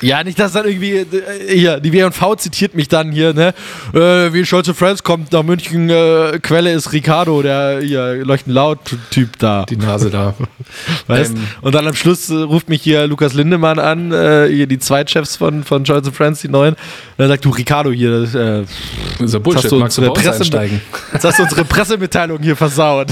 Ja, 0.00 0.24
nicht, 0.24 0.38
dass 0.38 0.52
dann 0.52 0.66
irgendwie, 0.66 0.96
äh, 0.96 1.06
hier, 1.48 1.80
die 1.80 1.92
W&V 1.92 2.34
zitiert 2.36 2.74
mich 2.74 2.88
dann 2.88 3.12
hier, 3.12 3.32
ne? 3.32 3.54
Äh, 3.94 4.32
wie 4.32 4.44
Scholz 4.44 4.68
Friends 4.70 5.02
kommt 5.02 5.32
nach 5.32 5.42
München, 5.42 5.88
äh, 5.90 6.38
Quelle 6.42 6.72
ist 6.72 6.92
Ricardo, 6.92 7.42
der 7.42 7.80
hier 7.80 8.24
leuchten 8.24 8.52
laut 8.52 8.78
Typ 9.10 9.38
da. 9.38 9.64
Die 9.68 9.76
Nase 9.76 10.10
da. 10.10 10.34
weißt? 11.06 11.34
Ähm. 11.34 11.46
Und 11.60 11.74
dann 11.74 11.86
am 11.86 11.94
Schluss 11.94 12.30
äh, 12.30 12.34
ruft 12.34 12.68
mich 12.68 12.82
hier 12.82 13.06
Lukas 13.06 13.34
Lindemann 13.34 13.78
an, 13.78 14.12
äh, 14.12 14.48
hier 14.48 14.66
die 14.66 14.78
Zweitchefs 14.78 15.36
von, 15.36 15.62
von 15.64 15.86
Scholz 15.86 16.08
Friends, 16.08 16.40
die 16.40 16.48
neuen. 16.48 16.74
Und 16.74 16.80
dann 17.18 17.28
sagt 17.28 17.44
du, 17.44 17.50
Ricardo 17.50 17.90
hier, 17.90 18.10
äh, 18.10 18.20
das 18.22 19.20
ist 19.20 19.32
ja 19.34 19.38
Bullshit, 19.38 19.64
hast 19.64 19.72
du 19.72 19.78
magst 19.78 19.98
du 19.98 20.12
Presse? 20.12 20.42
Jetzt 21.12 21.24
hast 21.24 21.38
du 21.38 21.42
unsere 21.44 21.64
Pressemitteilung 21.64 22.42
hier 22.42 22.56
versaut. 22.56 23.08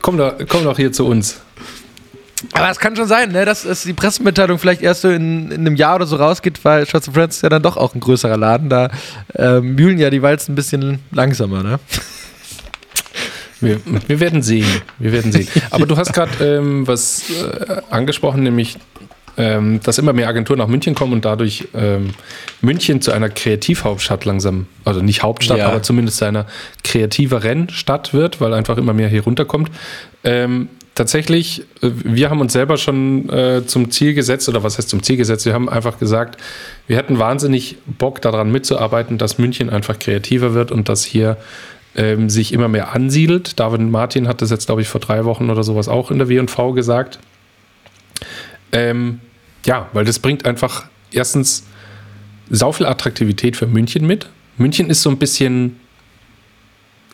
komm, 0.00 0.16
doch, 0.16 0.34
komm 0.48 0.64
doch 0.64 0.76
hier 0.76 0.92
zu 0.92 1.06
uns. 1.06 1.40
Aber 2.52 2.70
es 2.70 2.78
kann 2.78 2.96
schon 2.96 3.06
sein, 3.06 3.32
ne, 3.32 3.44
dass, 3.44 3.62
dass 3.62 3.82
die 3.82 3.92
Pressemitteilung 3.92 4.58
vielleicht 4.58 4.82
erst 4.82 5.02
so 5.02 5.08
in, 5.08 5.50
in, 5.50 5.60
einem 5.60 5.76
Jahr 5.76 5.96
oder 5.96 6.06
so 6.06 6.16
rausgeht, 6.16 6.64
weil 6.64 6.86
Shots 6.86 7.08
of 7.08 7.14
Friends 7.14 7.36
ist 7.36 7.42
ja 7.42 7.48
dann 7.48 7.62
doch 7.62 7.76
auch 7.76 7.94
ein 7.94 8.00
größerer 8.00 8.36
Laden. 8.36 8.68
Da 8.68 8.90
äh, 9.34 9.60
mühlen 9.60 9.98
ja 9.98 10.10
die 10.10 10.22
Walzen 10.22 10.52
ein 10.52 10.56
bisschen 10.56 11.00
langsamer, 11.10 11.62
ne? 11.62 11.78
Wir, 13.60 13.80
wir, 14.08 14.20
werden 14.20 14.42
sehen. 14.42 14.66
Wir 14.98 15.12
werden 15.12 15.32
sehen. 15.32 15.48
Aber 15.70 15.86
du 15.86 15.96
hast 15.96 16.12
gerade 16.12 16.32
ähm, 16.44 16.86
was 16.86 17.30
äh, 17.30 17.80
angesprochen, 17.88 18.42
nämlich, 18.42 18.76
ähm, 19.38 19.80
dass 19.82 19.96
immer 19.98 20.12
mehr 20.12 20.28
Agenturen 20.28 20.58
nach 20.58 20.66
München 20.66 20.94
kommen 20.94 21.14
und 21.14 21.24
dadurch 21.24 21.68
ähm, 21.74 22.10
München 22.60 23.00
zu 23.00 23.12
einer 23.12 23.30
Kreativhauptstadt 23.30 24.26
langsam, 24.26 24.66
also 24.84 25.00
nicht 25.00 25.22
Hauptstadt, 25.22 25.58
ja. 25.58 25.68
aber 25.68 25.82
zumindest 25.82 26.18
zu 26.18 26.26
einer 26.26 26.46
kreativeren 26.82 27.70
Stadt 27.70 28.12
wird, 28.12 28.40
weil 28.40 28.52
einfach 28.52 28.76
immer 28.76 28.92
mehr 28.92 29.08
hier 29.08 29.22
runterkommt. 29.24 29.70
Tatsächlich, 30.94 31.62
äh, 31.82 31.90
wir 32.04 32.30
haben 32.30 32.40
uns 32.40 32.52
selber 32.52 32.76
schon 32.76 33.28
äh, 33.28 33.66
zum 33.66 33.90
Ziel 33.90 34.14
gesetzt, 34.14 34.48
oder 34.48 34.62
was 34.62 34.78
heißt 34.78 34.88
zum 34.88 35.02
Ziel 35.02 35.16
gesetzt? 35.16 35.44
Wir 35.44 35.54
haben 35.54 35.68
einfach 35.68 35.98
gesagt, 35.98 36.40
wir 36.86 36.96
hätten 36.96 37.18
wahnsinnig 37.18 37.76
Bock 37.86 38.22
daran 38.22 38.52
mitzuarbeiten, 38.52 39.18
dass 39.18 39.38
München 39.38 39.70
einfach 39.70 39.98
kreativer 39.98 40.54
wird 40.54 40.70
und 40.70 40.88
dass 40.88 41.04
hier 41.04 41.36
ähm, 41.96 42.30
sich 42.30 42.52
immer 42.52 42.68
mehr 42.68 42.92
ansiedelt. 42.92 43.58
David 43.58 43.80
Martin 43.80 44.28
hat 44.28 44.40
das 44.42 44.50
jetzt, 44.50 44.66
glaube 44.66 44.82
ich, 44.82 44.88
vor 44.88 45.00
drei 45.00 45.24
Wochen 45.24 45.50
oder 45.50 45.64
sowas 45.64 45.88
auch 45.88 46.10
in 46.10 46.18
der 46.18 46.28
WV 46.28 46.72
gesagt. 46.74 47.18
Ähm, 48.72 49.20
ja, 49.66 49.88
weil 49.92 50.04
das 50.04 50.18
bringt 50.18 50.46
einfach 50.46 50.86
erstens 51.10 51.64
sau 52.50 52.72
viel 52.72 52.86
Attraktivität 52.86 53.56
für 53.56 53.66
München 53.66 54.06
mit. 54.06 54.28
München 54.58 54.90
ist 54.90 55.02
so 55.02 55.10
ein 55.10 55.18
bisschen 55.18 55.76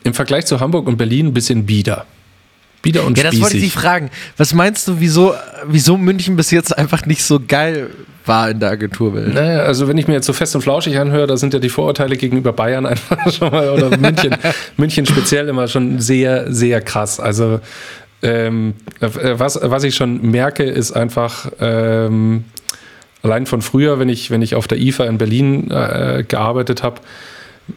im 0.02 0.14
Vergleich 0.14 0.46
zu 0.46 0.60
Hamburg 0.60 0.86
und 0.86 0.96
Berlin 0.96 1.28
ein 1.28 1.34
bisschen 1.34 1.66
bieder. 1.66 2.06
Bieder 2.82 3.04
und 3.04 3.18
Ja, 3.18 3.24
das 3.24 3.40
wollte 3.40 3.56
ich 3.56 3.64
dich 3.64 3.72
fragen. 3.72 4.10
Was 4.36 4.54
meinst 4.54 4.88
du, 4.88 5.00
wieso, 5.00 5.34
wieso 5.66 5.96
München 5.96 6.36
bis 6.36 6.50
jetzt 6.50 6.76
einfach 6.76 7.04
nicht 7.06 7.22
so 7.22 7.40
geil 7.46 7.90
war 8.24 8.50
in 8.50 8.60
der 8.60 8.70
Agenturwelt? 8.70 9.34
Naja, 9.34 9.60
also 9.60 9.88
wenn 9.88 9.98
ich 9.98 10.08
mir 10.08 10.14
jetzt 10.14 10.26
so 10.26 10.32
fest 10.32 10.54
und 10.54 10.62
flauschig 10.62 10.98
anhöre, 10.98 11.26
da 11.26 11.36
sind 11.36 11.52
ja 11.52 11.60
die 11.60 11.68
Vorurteile 11.68 12.16
gegenüber 12.16 12.52
Bayern 12.52 12.86
einfach 12.86 13.30
schon 13.32 13.50
mal, 13.50 13.68
oder 13.70 13.96
München, 13.96 14.34
München 14.76 15.06
speziell 15.06 15.48
immer 15.48 15.68
schon 15.68 16.00
sehr, 16.00 16.52
sehr 16.52 16.80
krass. 16.80 17.20
Also 17.20 17.60
ähm, 18.22 18.74
was, 19.00 19.58
was 19.62 19.84
ich 19.84 19.94
schon 19.94 20.30
merke, 20.30 20.64
ist 20.64 20.92
einfach 20.92 21.50
ähm, 21.60 22.44
allein 23.22 23.46
von 23.46 23.62
früher, 23.62 23.98
wenn 23.98 24.08
ich, 24.08 24.30
wenn 24.30 24.42
ich 24.42 24.54
auf 24.54 24.68
der 24.68 24.78
IFA 24.78 25.04
in 25.04 25.18
Berlin 25.18 25.70
äh, 25.70 26.24
gearbeitet 26.26 26.82
habe, 26.82 27.00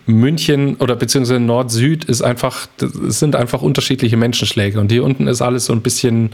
München 0.06 0.76
oder 0.76 0.96
beziehungsweise 0.96 1.40
Nord-Süd 1.40 2.06
ist 2.06 2.22
einfach, 2.22 2.68
es 3.08 3.20
sind 3.20 3.36
einfach 3.36 3.62
unterschiedliche 3.62 4.18
Menschenschläge. 4.18 4.80
Und 4.80 4.92
hier 4.92 5.04
unten 5.04 5.28
ist 5.28 5.42
alles 5.42 5.66
so 5.66 5.74
ein 5.74 5.82
bisschen, 5.82 6.32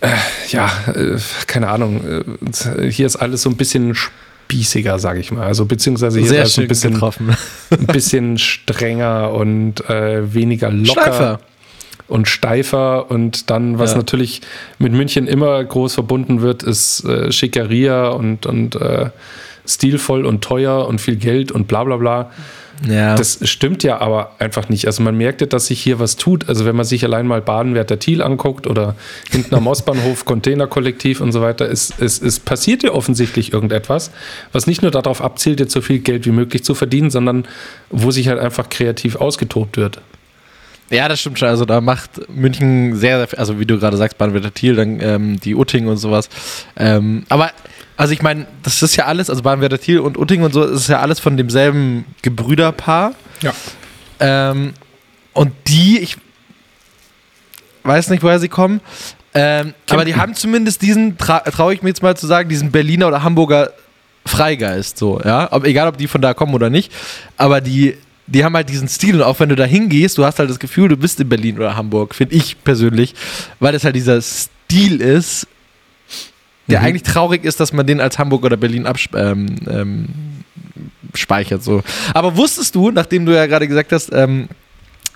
äh, 0.00 0.08
ja, 0.50 0.70
äh, 0.94 1.18
keine 1.46 1.68
Ahnung, 1.68 2.02
äh, 2.04 2.90
hier 2.90 3.06
ist 3.06 3.16
alles 3.16 3.42
so 3.42 3.50
ein 3.50 3.56
bisschen 3.56 3.94
spießiger, 3.94 4.98
sage 4.98 5.20
ich 5.20 5.32
mal. 5.32 5.46
Also 5.46 5.64
beziehungsweise 5.64 6.20
hier 6.20 6.28
Sehr 6.28 6.42
ist 6.42 6.58
alles 6.58 6.78
so 6.78 6.88
ein 6.88 6.98
bisschen, 6.98 7.36
ein 7.70 7.86
bisschen 7.86 8.38
strenger 8.38 9.32
und 9.32 9.88
äh, 9.88 10.32
weniger 10.34 10.70
locker. 10.70 11.02
Steifer. 11.02 11.40
Und 12.06 12.28
steifer 12.28 13.10
und 13.10 13.48
dann, 13.48 13.78
was 13.78 13.92
ja. 13.92 13.96
natürlich 13.96 14.42
mit 14.78 14.92
München 14.92 15.26
immer 15.26 15.64
groß 15.64 15.94
verbunden 15.94 16.42
wird, 16.42 16.62
ist 16.62 17.02
äh, 17.06 17.32
Schickeria 17.32 18.08
und, 18.08 18.44
und 18.44 18.76
äh, 18.76 19.08
stilvoll 19.66 20.26
und 20.26 20.42
teuer 20.42 20.86
und 20.86 21.00
viel 21.00 21.16
Geld 21.16 21.52
und 21.52 21.68
bla 21.68 21.84
bla 21.84 21.96
bla. 21.96 22.30
Ja. 22.88 23.14
Das 23.14 23.38
stimmt 23.48 23.82
ja 23.82 24.00
aber 24.00 24.32
einfach 24.38 24.68
nicht. 24.68 24.86
Also 24.86 25.02
man 25.02 25.16
merkt 25.16 25.40
ja, 25.40 25.46
dass 25.46 25.66
sich 25.68 25.80
hier 25.80 26.00
was 26.00 26.16
tut. 26.16 26.48
Also 26.48 26.64
wenn 26.64 26.76
man 26.76 26.84
sich 26.84 27.04
allein 27.04 27.26
mal 27.26 27.40
Badenwerter 27.40 27.98
Thiel 27.98 28.20
anguckt 28.22 28.66
oder 28.66 28.96
hinten 29.30 29.54
am 29.54 29.66
Ostbahnhof 29.68 30.24
Containerkollektiv 30.24 31.20
und 31.20 31.32
so 31.32 31.40
weiter, 31.40 31.70
es, 31.70 31.92
es, 32.00 32.20
es 32.20 32.40
passiert 32.40 32.82
ja 32.82 32.90
offensichtlich 32.90 33.52
irgendetwas, 33.52 34.10
was 34.52 34.66
nicht 34.66 34.82
nur 34.82 34.90
darauf 34.90 35.22
abzielt, 35.22 35.60
jetzt 35.60 35.72
so 35.72 35.80
viel 35.80 36.00
Geld 36.00 36.26
wie 36.26 36.32
möglich 36.32 36.64
zu 36.64 36.74
verdienen, 36.74 37.10
sondern 37.10 37.46
wo 37.90 38.10
sich 38.10 38.28
halt 38.28 38.40
einfach 38.40 38.68
kreativ 38.68 39.16
ausgetobt 39.16 39.76
wird. 39.76 40.00
Ja, 40.90 41.08
das 41.08 41.20
stimmt 41.20 41.38
schon. 41.38 41.48
Also 41.48 41.64
da 41.64 41.80
macht 41.80 42.28
München 42.28 42.96
sehr, 42.96 43.18
sehr 43.18 43.28
viel, 43.28 43.38
also 43.38 43.58
wie 43.58 43.66
du 43.66 43.78
gerade 43.78 43.96
sagst, 43.96 44.18
Baden-Württemberg, 44.18 44.54
Thiel, 44.54 44.76
dann 44.76 45.00
ähm, 45.00 45.40
die 45.40 45.54
Utting 45.54 45.86
und 45.86 45.96
sowas. 45.96 46.28
Ähm, 46.76 47.24
aber, 47.28 47.50
also 47.96 48.12
ich 48.12 48.22
meine, 48.22 48.46
das 48.62 48.82
ist 48.82 48.96
ja 48.96 49.06
alles, 49.06 49.30
also 49.30 49.42
Baden-Württemberg, 49.42 49.82
Thiel 49.82 50.00
und 50.00 50.18
Utting 50.18 50.42
und 50.42 50.52
so, 50.52 50.66
das 50.66 50.82
ist 50.82 50.88
ja 50.88 51.00
alles 51.00 51.20
von 51.20 51.36
demselben 51.36 52.04
Gebrüderpaar. 52.22 53.14
Ja. 53.40 53.52
Ähm, 54.20 54.74
und 55.32 55.52
die, 55.66 55.98
ich 56.00 56.16
weiß 57.84 58.10
nicht, 58.10 58.22
woher 58.22 58.40
sie 58.40 58.48
kommen, 58.48 58.80
ähm, 59.34 59.74
aber 59.90 60.04
die 60.04 60.14
haben 60.14 60.34
zumindest 60.34 60.82
diesen, 60.82 61.18
tra 61.18 61.40
traue 61.40 61.74
ich 61.74 61.82
mir 61.82 61.88
jetzt 61.88 62.02
mal 62.02 62.16
zu 62.16 62.26
sagen, 62.26 62.48
diesen 62.48 62.70
Berliner 62.70 63.08
oder 63.08 63.22
Hamburger 63.22 63.70
Freigeist, 64.26 64.96
so, 64.96 65.20
ja. 65.24 65.48
Ob, 65.52 65.64
egal, 65.64 65.88
ob 65.88 65.98
die 65.98 66.06
von 66.06 66.22
da 66.22 66.34
kommen 66.34 66.54
oder 66.54 66.70
nicht, 66.70 66.92
aber 67.36 67.60
die, 67.60 67.96
die 68.26 68.44
haben 68.44 68.54
halt 68.54 68.68
diesen 68.68 68.88
Stil 68.88 69.16
und 69.16 69.22
auch 69.22 69.38
wenn 69.40 69.48
du 69.48 69.56
da 69.56 69.64
hingehst, 69.64 70.16
du 70.18 70.24
hast 70.24 70.38
halt 70.38 70.50
das 70.50 70.58
Gefühl, 70.58 70.88
du 70.88 70.96
bist 70.96 71.20
in 71.20 71.28
Berlin 71.28 71.56
oder 71.56 71.76
Hamburg, 71.76 72.14
finde 72.14 72.34
ich 72.36 72.62
persönlich, 72.62 73.14
weil 73.60 73.72
das 73.72 73.84
halt 73.84 73.96
dieser 73.96 74.20
Stil 74.22 75.00
ist, 75.00 75.46
der 76.68 76.80
Mhm. 76.80 76.86
eigentlich 76.86 77.02
traurig 77.02 77.44
ist, 77.44 77.60
dass 77.60 77.72
man 77.72 77.86
den 77.86 78.00
als 78.00 78.18
Hamburg 78.18 78.44
oder 78.44 78.56
Berlin 78.56 78.86
abspeichert. 78.86 79.32
Ähm, 79.32 79.56
ähm, 79.68 80.06
speichert, 81.14 81.62
so. 81.62 81.82
Aber 82.12 82.36
wusstest 82.36 82.74
du, 82.74 82.90
nachdem 82.90 83.24
du 83.26 83.32
ja 83.34 83.46
gerade 83.46 83.68
gesagt 83.68 83.92
hast, 83.92 84.10
ähm, 84.12 84.48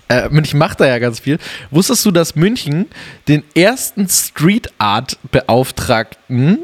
äh, 0.07 0.29
München 0.29 0.57
macht 0.57 0.79
da 0.79 0.87
ja 0.87 0.97
ganz 0.97 1.19
viel. 1.19 1.37
Wusstest 1.71 2.05
du, 2.05 2.11
dass 2.11 2.35
München 2.35 2.85
den 3.27 3.43
ersten 3.53 4.07
Street 4.07 4.71
Art 4.77 5.17
Beauftragten 5.31 6.59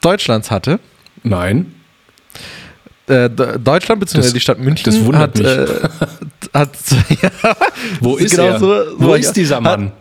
Deutschlands 0.00 0.50
hatte? 0.50 0.78
Nein. 1.22 1.74
Äh, 3.08 3.28
De- 3.30 3.58
Deutschland 3.58 4.00
bzw. 4.00 4.32
Die 4.32 4.40
Stadt 4.40 4.58
München 4.60 4.84
das 4.84 5.04
wundert 5.04 5.22
hat, 5.22 5.38
mich. 5.38 5.46
Äh, 5.46 5.88
hat, 6.54 6.70
ja, 7.22 7.56
Wo 8.00 8.16
ist 8.16 8.30
genau 8.30 8.44
er? 8.46 8.58
so- 8.60 8.84
Wo 8.98 9.04
so, 9.06 9.14
ist 9.14 9.32
dieser 9.36 9.60
Mann? 9.60 9.86
Hat, 9.86 9.92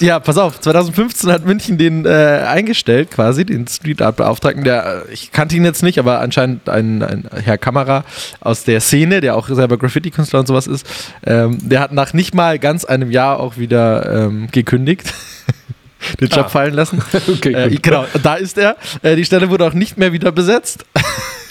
ja, 0.00 0.18
pass 0.18 0.38
auf, 0.38 0.60
2015 0.60 1.30
hat 1.30 1.44
München 1.44 1.76
den 1.78 2.06
äh, 2.06 2.44
eingestellt, 2.46 3.10
quasi, 3.10 3.44
den 3.44 3.66
Street 3.66 4.00
Art 4.00 4.16
Beauftragten. 4.16 4.64
Der, 4.64 5.04
äh, 5.08 5.12
ich 5.12 5.30
kannte 5.32 5.56
ihn 5.56 5.64
jetzt 5.64 5.82
nicht, 5.82 5.98
aber 5.98 6.20
anscheinend 6.20 6.68
ein, 6.68 7.02
ein 7.02 7.28
Herr 7.44 7.58
Kamera 7.58 8.04
aus 8.40 8.64
der 8.64 8.80
Szene, 8.80 9.20
der 9.20 9.36
auch 9.36 9.48
selber 9.48 9.76
Graffiti-Künstler 9.76 10.40
und 10.40 10.46
sowas 10.46 10.66
ist. 10.66 10.86
Ähm, 11.26 11.58
der 11.60 11.80
hat 11.80 11.92
nach 11.92 12.14
nicht 12.14 12.34
mal 12.34 12.58
ganz 12.58 12.84
einem 12.84 13.10
Jahr 13.10 13.40
auch 13.40 13.58
wieder 13.58 14.24
ähm, 14.26 14.48
gekündigt. 14.50 15.12
den 16.20 16.28
Job 16.28 16.46
Ah. 16.46 16.48
fallen 16.48 16.74
lassen. 16.74 17.02
Okay, 17.28 17.52
Äh, 17.52 17.70
genau, 17.82 18.06
da 18.22 18.34
ist 18.36 18.56
er. 18.56 18.76
Äh, 19.02 19.16
die 19.16 19.24
Stelle 19.24 19.50
wurde 19.50 19.66
auch 19.66 19.74
nicht 19.74 19.98
mehr 19.98 20.12
wieder 20.12 20.32
besetzt. 20.32 20.84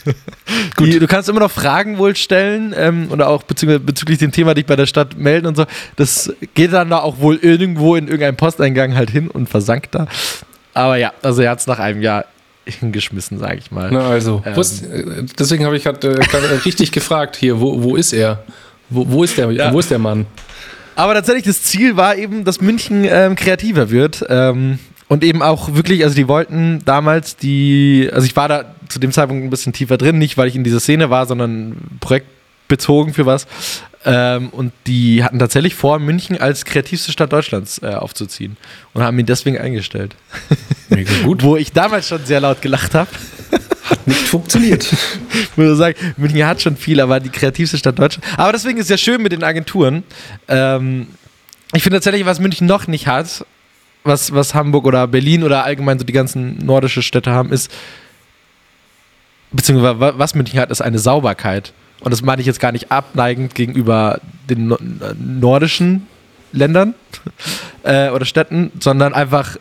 Die, 0.80 1.00
du 1.00 1.08
kannst 1.08 1.28
immer 1.30 1.40
noch 1.40 1.52
Fragen 1.52 1.98
wohl 1.98 2.16
stellen 2.16 2.74
ähm, 2.78 3.08
oder 3.12 3.30
auch 3.30 3.44
bezüglich, 3.44 3.80
bezüglich 3.84 4.20
dem 4.20 4.32
Thema 4.32 4.54
dich 4.54 4.66
bei 4.66 4.76
der 4.76 4.86
Stadt 4.86 5.18
melden 5.18 5.48
und 5.48 5.56
so. 5.58 5.66
Das 5.96 6.32
geht 6.54 6.74
dann 6.74 6.90
da 6.90 7.00
auch 7.00 7.20
wohl 7.20 7.36
irgendwo 7.36 7.96
in 7.96 8.06
irgendeinem 8.06 8.36
Posteingang 8.38 8.96
halt 8.96 9.10
hin 9.10 9.28
und 9.30 9.50
versank 9.50 9.92
da. 9.92 10.08
Aber 10.74 10.98
ja, 10.98 11.12
also 11.22 11.42
er 11.42 11.52
hat 11.52 11.60
es 11.60 11.68
nach 11.68 11.80
einem 11.80 12.02
Jahr 12.02 12.26
hingeschmissen, 12.66 13.40
sage 13.40 13.58
ich 13.58 13.72
mal. 13.72 13.90
Na 13.92 14.10
also, 14.10 14.44
Ähm. 14.46 14.54
äh, 14.54 15.24
deswegen 15.40 15.66
habe 15.66 15.78
ich 15.78 15.84
gerade 15.84 16.08
äh, 16.20 16.56
richtig 16.66 16.92
gefragt 16.92 17.36
hier, 17.36 17.60
wo, 17.60 17.82
wo 17.82 17.96
ist 17.96 18.14
er? 18.14 18.44
Wo, 18.90 19.06
wo, 19.10 19.24
ist 19.24 19.38
der, 19.38 19.50
Ja. 19.52 19.74
wo 19.74 19.80
ist 19.80 19.90
der 19.92 20.00
Mann? 20.00 20.26
Aber 20.96 21.14
tatsächlich, 21.14 21.46
das 21.46 21.62
Ziel 21.64 21.96
war 21.98 22.16
eben, 22.16 22.44
dass 22.44 22.60
München 22.62 23.06
ähm, 23.08 23.36
kreativer 23.36 23.90
wird. 23.90 24.26
Ähm, 24.30 24.80
und 25.08 25.24
eben 25.24 25.42
auch 25.42 25.74
wirklich, 25.74 26.04
also 26.04 26.16
die 26.16 26.28
wollten 26.28 26.82
damals 26.86 27.38
die, 27.38 28.10
also 28.12 28.26
ich 28.26 28.36
war 28.36 28.48
da 28.48 28.76
zu 28.90 29.00
dem 29.00 29.12
Zeitpunkt 29.12 29.44
ein 29.44 29.50
bisschen 29.50 29.74
tiefer 29.74 29.98
drin, 29.98 30.18
nicht 30.18 30.38
weil 30.38 30.48
ich 30.48 30.56
in 30.56 30.64
dieser 30.64 30.80
Szene 30.80 31.10
war, 31.10 31.26
sondern 31.26 31.78
projektbezogen 32.00 33.14
für 33.14 33.26
was. 33.26 33.48
Ähm, 34.06 34.50
und 34.50 34.72
die 34.86 35.24
hatten 35.24 35.40
tatsächlich 35.40 35.76
vor, 35.76 36.00
München 36.00 36.40
als 36.40 36.66
kreativste 36.66 37.12
Stadt 37.12 37.34
Deutschlands 37.34 37.82
äh, 37.82 37.88
aufzuziehen 37.88 38.58
und 38.94 39.04
haben 39.04 39.18
ihn 39.20 39.26
deswegen 39.26 39.58
eingestellt. 39.58 40.16
Mega 40.90 41.12
gut. 41.24 41.44
Wo 41.44 41.58
ich 41.58 41.72
damals 41.74 42.08
schon 42.08 42.26
sehr 42.26 42.40
laut 42.40 42.62
gelacht 42.62 42.94
habe. 42.94 43.10
Nicht 44.06 44.28
funktioniert. 44.28 44.88
muss 45.56 45.72
ich 45.72 45.78
sagen, 45.78 45.96
München 46.18 46.46
hat 46.46 46.62
schon 46.62 46.78
viel, 46.78 47.00
aber 47.02 47.20
die 47.20 47.30
kreativste 47.30 47.78
Stadt 47.78 48.00
Deutschlands. 48.00 48.28
Aber 48.38 48.52
deswegen 48.52 48.78
ist 48.78 48.86
es 48.86 48.90
ja 48.90 48.98
schön 48.98 49.22
mit 49.22 49.32
den 49.32 49.44
Agenturen. 49.44 50.04
Ähm, 50.48 51.08
ich 51.74 51.84
finde 51.84 51.98
tatsächlich, 51.98 52.26
was 52.26 52.40
München 52.40 52.68
noch 52.68 52.88
nicht 52.88 53.08
hat, 53.08 53.46
was, 54.08 54.34
was 54.34 54.56
Hamburg 54.56 54.86
oder 54.86 55.06
Berlin 55.08 55.44
oder 55.44 55.64
allgemein 55.64 56.00
so 56.00 56.06
die 56.06 56.14
ganzen 56.14 56.58
nordische 56.66 57.02
Städte 57.02 57.32
haben, 57.32 57.52
ist, 57.52 57.72
beziehungsweise 59.52 60.00
wa- 60.00 60.14
was 60.18 60.36
München 60.36 60.60
hat, 60.60 60.72
ist 60.72 60.82
eine 60.82 61.00
Sauberkeit. 61.00 61.74
Und 62.02 62.12
das 62.12 62.22
meine 62.22 62.42
ich 62.42 62.46
jetzt 62.48 62.60
gar 62.60 62.72
nicht 62.72 62.92
abneigend 62.92 63.56
gegenüber 63.56 64.20
den 64.50 64.72
äh, 64.72 64.76
nordischen 65.20 66.08
Ländern 66.52 66.94
äh, 67.84 68.10
oder 68.10 68.26
Städten, 68.26 68.72
sondern 68.80 69.14
einfach 69.14 69.58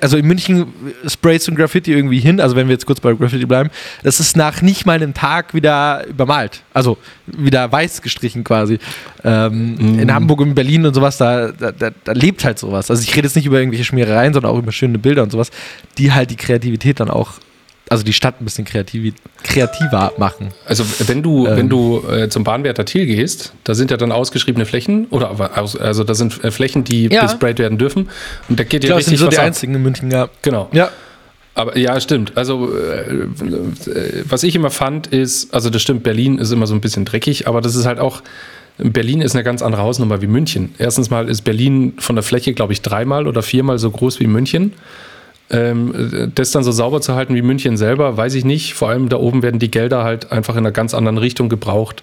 also 0.00 0.16
in 0.16 0.26
München 0.26 0.66
sprayst 1.06 1.46
du 1.48 1.52
ein 1.52 1.56
Graffiti 1.56 1.92
irgendwie 1.92 2.20
hin, 2.20 2.40
also 2.40 2.56
wenn 2.56 2.68
wir 2.68 2.72
jetzt 2.72 2.86
kurz 2.86 3.00
bei 3.00 3.12
Graffiti 3.12 3.46
bleiben, 3.46 3.70
das 4.02 4.20
ist 4.20 4.36
nach 4.36 4.62
nicht 4.62 4.86
mal 4.86 4.94
einem 4.94 5.14
Tag 5.14 5.54
wieder 5.54 6.06
übermalt, 6.06 6.62
also 6.72 6.98
wieder 7.26 7.70
weiß 7.70 8.02
gestrichen 8.02 8.44
quasi. 8.44 8.78
Ähm, 9.22 9.74
Mm. 9.78 9.98
In 9.98 10.14
Hamburg 10.14 10.40
und 10.40 10.54
Berlin 10.54 10.86
und 10.86 10.94
sowas, 10.94 11.16
da, 11.16 11.52
da, 11.52 11.72
da, 11.72 11.90
da 12.02 12.12
lebt 12.12 12.44
halt 12.44 12.58
sowas. 12.58 12.90
Also 12.90 13.02
ich 13.02 13.14
rede 13.16 13.26
jetzt 13.26 13.36
nicht 13.36 13.46
über 13.46 13.58
irgendwelche 13.58 13.84
Schmierereien, 13.84 14.32
sondern 14.32 14.52
auch 14.52 14.58
über 14.58 14.72
schöne 14.72 14.98
Bilder 14.98 15.22
und 15.22 15.32
sowas, 15.32 15.50
die 15.98 16.12
halt 16.12 16.30
die 16.30 16.36
Kreativität 16.36 17.00
dann 17.00 17.10
auch, 17.10 17.32
also 17.90 18.02
die 18.02 18.12
Stadt 18.12 18.40
ein 18.40 18.44
bisschen 18.44 18.64
kreativ, 18.64 19.14
kreativer 19.42 20.12
machen. 20.18 20.48
Also 20.66 20.84
wenn 21.06 21.22
du, 21.22 21.46
Ähm. 21.46 21.56
wenn 21.56 21.68
du 21.68 22.02
äh, 22.08 22.28
zum 22.28 22.42
Bahnwärter 22.44 22.84
Thiel 22.84 23.06
gehst, 23.06 23.52
da 23.64 23.74
sind 23.74 23.90
ja 23.90 23.96
dann 23.96 24.10
ausgeschriebene 24.12 24.64
Flächen, 24.66 25.06
oder 25.10 25.38
also 25.56 26.04
da 26.04 26.14
sind 26.14 26.42
äh, 26.42 26.50
Flächen, 26.50 26.84
die 26.84 27.08
Ja. 27.08 27.22
besprayt 27.24 27.58
werden 27.58 27.76
dürfen. 27.78 28.08
Und 28.48 28.58
da 28.58 28.64
geht 28.64 28.84
Ich 28.84 28.88
ja 28.90 28.96
glaube, 28.96 29.00
das 29.00 29.06
sind 29.06 29.12
richtig 29.14 29.20
so 29.20 29.26
was 29.26 29.34
die 29.34 29.38
ab. 29.40 29.46
einzigen 29.46 29.74
in 29.74 29.82
München, 29.82 30.10
ja. 30.10 30.28
Genau. 30.42 30.68
Ja, 30.72 30.88
Aber 31.56 31.76
ja, 31.78 32.00
stimmt. 32.00 32.36
Also, 32.36 32.68
äh, 32.76 33.10
äh, 33.10 34.24
was 34.28 34.42
ich 34.42 34.56
immer 34.56 34.70
fand, 34.70 35.06
ist, 35.08 35.54
also 35.54 35.70
das 35.70 35.82
stimmt, 35.82 36.02
Berlin 36.02 36.38
ist 36.38 36.50
immer 36.50 36.66
so 36.66 36.74
ein 36.74 36.80
bisschen 36.80 37.04
dreckig, 37.04 37.46
aber 37.46 37.60
das 37.60 37.74
ist 37.76 37.86
halt 37.86 37.98
auch, 38.00 38.22
Berlin 38.78 39.20
ist 39.20 39.36
eine 39.36 39.44
ganz 39.44 39.62
andere 39.62 39.82
Hausnummer 39.82 40.20
wie 40.20 40.26
München. 40.26 40.74
Erstens 40.78 41.10
mal 41.10 41.28
ist 41.28 41.42
Berlin 41.42 41.92
von 41.98 42.16
der 42.16 42.24
Fläche, 42.24 42.54
glaube 42.54 42.72
ich, 42.72 42.82
dreimal 42.82 43.28
oder 43.28 43.42
viermal 43.42 43.78
so 43.78 43.88
groß 43.90 44.18
wie 44.18 44.26
München. 44.26 44.72
Ähm, 45.50 45.94
äh, 46.12 46.28
das 46.34 46.52
dann 46.52 46.64
so 46.64 46.72
sauber 46.72 47.00
zu 47.00 47.14
halten 47.14 47.34
wie 47.34 47.42
München 47.42 47.76
selber, 47.76 48.16
weiß 48.16 48.34
ich 48.34 48.44
nicht. 48.44 48.74
Vor 48.74 48.88
allem 48.88 49.08
da 49.08 49.16
oben 49.18 49.42
werden 49.42 49.58
die 49.58 49.70
Gelder 49.70 50.02
halt 50.04 50.32
einfach 50.32 50.54
in 50.54 50.60
einer 50.60 50.72
ganz 50.72 50.94
anderen 50.94 51.18
Richtung 51.18 51.48
gebraucht, 51.50 52.02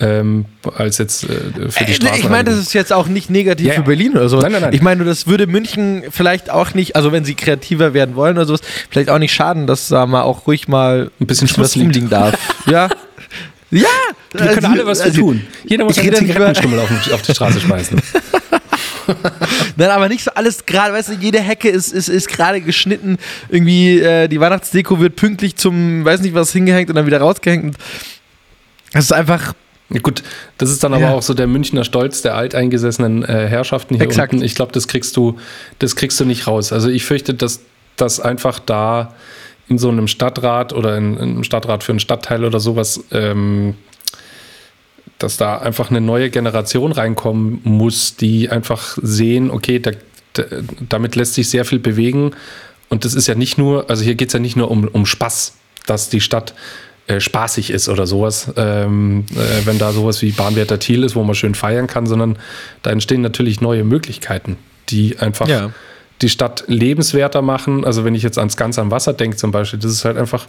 ähm, 0.00 0.44
als 0.76 0.98
jetzt 0.98 1.24
äh, 1.24 1.26
für 1.70 1.84
die 1.84 1.90
Äh, 1.92 1.94
Straßen. 1.96 2.20
Ich 2.20 2.28
meine, 2.28 2.50
das 2.50 2.58
ist 2.58 2.72
jetzt 2.74 2.92
auch 2.92 3.08
nicht 3.08 3.30
negativ 3.30 3.66
Ja, 3.66 3.72
für 3.74 3.80
ja. 3.80 3.86
Berlin 3.86 4.12
oder 4.12 4.28
so. 4.28 4.38
Nein, 4.40 4.52
nein, 4.52 4.62
nein. 4.62 4.72
Ich 4.72 4.80
meine, 4.80 4.98
nur, 5.02 5.06
das 5.06 5.26
würde 5.26 5.48
München 5.48 6.04
vielleicht 6.10 6.50
auch 6.50 6.72
nicht, 6.74 6.94
also 6.94 7.10
wenn 7.10 7.24
sie 7.24 7.34
kreativer 7.34 7.94
werden 7.94 8.14
wollen 8.14 8.36
oder 8.36 8.46
sowas, 8.46 8.60
vielleicht 8.90 9.10
auch 9.10 9.18
nicht 9.18 9.32
schaden, 9.34 9.66
dass 9.66 9.88
da 9.88 10.06
mal 10.06 10.22
auch 10.22 10.46
ruhig 10.46 10.68
mal 10.68 11.10
Ein 11.20 11.26
bisschen 11.26 11.48
Schmutz 11.48 11.74
was 11.74 11.82
rumliegen 11.82 12.08
darf. 12.08 12.34
ja. 12.66 12.88
Ja! 13.70 13.86
Wir 14.32 14.46
können 14.46 14.66
alle 14.66 14.86
was 14.86 15.02
für 15.02 15.12
tun. 15.12 15.42
Jeder 15.64 15.84
muss 15.84 15.98
einen 15.98 16.14
Zigarettenstummel 16.14 16.78
auf, 16.78 16.90
auf 17.12 17.22
die 17.22 17.32
Straße 17.34 17.60
schmeißen. 17.60 18.00
Nein, 19.76 19.90
aber 19.90 20.08
nicht 20.08 20.24
so 20.24 20.30
alles 20.34 20.64
gerade, 20.66 20.92
weißt 20.92 21.08
du, 21.10 21.12
jede 21.14 21.40
Hecke 21.40 21.68
ist, 21.68 21.92
ist, 21.92 22.08
ist 22.08 22.28
gerade 22.28 22.60
geschnitten. 22.60 23.18
Irgendwie 23.48 24.00
äh, 24.00 24.28
die 24.28 24.40
Weihnachtsdeko 24.40 25.00
wird 25.00 25.16
pünktlich 25.16 25.56
zum, 25.56 26.04
weiß 26.04 26.20
nicht 26.20 26.34
was, 26.34 26.52
hingehängt 26.52 26.88
und 26.90 26.96
dann 26.96 27.06
wieder 27.06 27.20
rausgehängt. 27.20 27.76
Das 28.92 29.04
ist 29.04 29.12
einfach, 29.12 29.54
Ja, 29.90 30.00
gut, 30.00 30.22
das 30.58 30.70
ist 30.70 30.82
dann 30.84 30.92
aber 30.94 31.02
Ja. 31.04 31.12
auch 31.14 31.22
so 31.22 31.34
der 31.34 31.46
Münchner 31.46 31.84
Stolz 31.84 32.22
der 32.22 32.34
alteingesessenen 32.34 33.22
äh, 33.24 33.46
Herrschaften 33.48 33.94
hier 33.96 34.04
Exakt. 34.04 34.32
unten. 34.32 34.44
Ich 34.44 34.54
glaube, 34.54 34.72
das 34.72 34.88
kriegst 34.88 35.16
du, 35.16 35.38
das 35.78 35.96
kriegst 35.96 36.18
du 36.20 36.24
nicht 36.24 36.46
raus. 36.46 36.72
Also 36.72 36.88
ich 36.88 37.04
fürchte, 37.04 37.34
dass 37.34 37.60
das 37.96 38.20
einfach 38.20 38.58
da 38.60 39.14
in 39.68 39.78
so 39.78 39.88
einem 39.90 40.08
Stadtrat 40.08 40.72
oder 40.72 40.96
in, 40.96 41.14
in 41.14 41.20
einem 41.30 41.44
Stadtrat 41.44 41.82
für 41.84 41.92
einen 41.92 42.00
Stadtteil 42.00 42.44
oder 42.44 42.60
sowas, 42.60 43.00
ähm, 43.12 43.74
dass 45.18 45.36
da 45.36 45.58
einfach 45.58 45.90
eine 45.90 46.00
neue 46.00 46.30
Generation 46.30 46.92
reinkommen 46.92 47.60
muss, 47.64 48.16
die 48.16 48.48
einfach 48.50 48.96
sehen, 49.02 49.50
okay, 49.50 49.80
da, 49.80 49.90
da, 50.34 50.44
damit 50.88 51.16
lässt 51.16 51.34
sich 51.34 51.48
sehr 51.50 51.64
viel 51.64 51.78
bewegen. 51.80 52.32
Und 52.88 53.04
das 53.04 53.14
ist 53.14 53.26
ja 53.26 53.34
nicht 53.34 53.58
nur, 53.58 53.90
also 53.90 54.02
hier 54.04 54.14
geht 54.14 54.28
es 54.28 54.32
ja 54.34 54.40
nicht 54.40 54.56
nur 54.56 54.70
um, 54.70 54.86
um 54.88 55.06
Spaß, 55.06 55.54
dass 55.86 56.08
die 56.08 56.20
Stadt 56.20 56.54
äh, 57.08 57.20
spaßig 57.20 57.70
ist 57.70 57.88
oder 57.88 58.06
sowas, 58.06 58.52
ähm, 58.56 59.24
äh, 59.34 59.66
wenn 59.66 59.78
da 59.78 59.92
sowas 59.92 60.22
wie 60.22 60.30
Bahnwärter 60.30 60.78
Thiel 60.78 61.02
ist, 61.02 61.16
wo 61.16 61.24
man 61.24 61.34
schön 61.34 61.54
feiern 61.54 61.86
kann, 61.86 62.06
sondern 62.06 62.36
da 62.82 62.90
entstehen 62.90 63.20
natürlich 63.22 63.60
neue 63.60 63.82
Möglichkeiten, 63.84 64.56
die 64.90 65.18
einfach 65.18 65.48
Ja. 65.48 65.70
die 66.22 66.28
Stadt 66.28 66.64
lebenswerter 66.66 67.42
machen. 67.42 67.84
Also 67.84 68.04
wenn 68.04 68.14
ich 68.14 68.22
jetzt 68.22 68.38
ans 68.38 68.56
ganz 68.56 68.78
am 68.78 68.90
Wasser 68.90 69.14
denke 69.14 69.36
zum 69.36 69.50
Beispiel, 69.50 69.78
das 69.80 69.90
ist 69.90 70.04
halt 70.04 70.16
einfach 70.16 70.46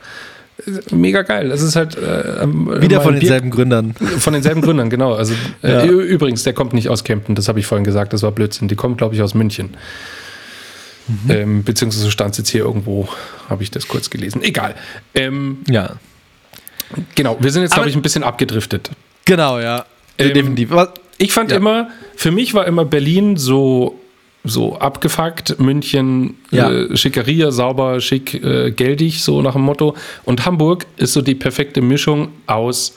mega 0.91 1.21
geil. 1.23 1.49
Das 1.49 1.61
ist 1.61 1.75
halt 1.75 1.95
äh, 1.97 2.45
wieder 2.81 3.01
von 3.01 3.15
denselben 3.15 3.49
Gründern. 3.49 3.93
von 3.93 4.33
denselben 4.33 4.61
Gründern, 4.61 4.89
genau. 4.89 5.13
Also 5.13 5.33
äh, 5.63 5.71
Ja. 5.71 5.83
übrigens, 5.85 6.43
der 6.43 6.53
kommt 6.53 6.73
nicht 6.73 6.89
aus 6.89 7.03
Kempten, 7.03 7.35
das 7.35 7.47
habe 7.47 7.59
ich 7.59 7.65
vorhin 7.65 7.83
gesagt, 7.85 8.13
das 8.13 8.23
war 8.23 8.31
Blödsinn. 8.31 8.67
Die 8.67 8.75
kommt, 8.75 8.97
glaube 8.97 9.15
ich, 9.15 9.21
aus 9.21 9.33
München. 9.33 9.71
Mhm. 11.07 11.31
Ähm, 11.31 11.63
beziehungsweise 11.63 12.11
stand 12.11 12.31
es 12.31 12.37
jetzt 12.37 12.49
hier 12.49 12.61
irgendwo, 12.61 13.09
habe 13.49 13.63
ich 13.63 13.71
das 13.71 13.87
kurz 13.87 14.09
gelesen. 14.09 14.43
Egal. 14.43 14.75
Ähm, 15.15 15.59
Ja. 15.67 15.95
genau, 17.15 17.37
wir 17.39 17.51
sind 17.51 17.63
jetzt, 17.63 17.73
glaube 17.73 17.89
ich, 17.89 17.95
ein 17.95 18.01
bisschen 18.01 18.23
abgedriftet. 18.23 18.91
Genau, 19.25 19.59
ja. 19.59 19.85
Ähm, 20.17 20.33
Definitiv. 20.33 20.71
Ich 21.17 21.33
fand 21.33 21.51
Ja. 21.51 21.57
immer, 21.57 21.89
für 22.15 22.31
mich 22.31 22.53
war 22.53 22.67
immer 22.67 22.85
Berlin 22.85 23.37
so, 23.37 23.99
so 24.43 24.78
abgefuckt, 24.78 25.60
München 25.60 26.36
Ja. 26.52 26.71
äh, 26.71 26.95
Schickeria, 26.95 27.52
sauber, 27.52 27.99
schick, 27.99 28.34
äh, 28.43 28.71
geldig, 28.71 29.21
so 29.23 29.41
nach 29.41 29.54
dem 29.54 29.63
Motto. 29.63 29.95
Und 30.25 30.45
Hamburg 30.45 30.86
ist 30.97 31.13
so 31.13 31.21
die 31.21 31.36
perfekte 31.36 31.82
Mischung 31.82 32.30
aus 32.47 32.95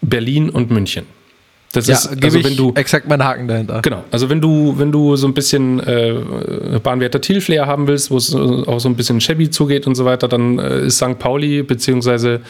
Berlin 0.00 0.50
und 0.50 0.70
München. 0.70 1.06
Das 1.72 1.86
Ja, 1.86 1.94
ist, 1.94 2.22
also 2.22 2.44
wenn 2.44 2.56
du, 2.56 2.72
exakt 2.74 3.08
meinen 3.08 3.24
Haken 3.24 3.48
dahinter. 3.48 3.80
Genau, 3.80 4.04
also 4.10 4.28
wenn 4.28 4.42
du, 4.42 4.74
wenn 4.76 4.92
du 4.92 5.16
so 5.16 5.26
ein 5.26 5.32
bisschen 5.32 5.80
äh, 5.80 6.78
Bahnwärter 6.82 7.20
Thiel-Flair 7.20 7.66
haben 7.66 7.86
willst, 7.86 8.10
wo 8.10 8.18
es 8.18 8.34
äh, 8.34 8.36
auch 8.36 8.78
so 8.78 8.88
ein 8.90 8.96
bisschen 8.96 9.20
shabby 9.22 9.48
zugeht 9.48 9.86
und 9.86 9.94
so 9.94 10.04
weiter, 10.04 10.28
dann 10.28 10.58
äh, 10.58 10.86
ist 10.86 10.96
St. 10.98 11.18
Pauli 11.18 11.62
beziehungsweise 11.62 12.40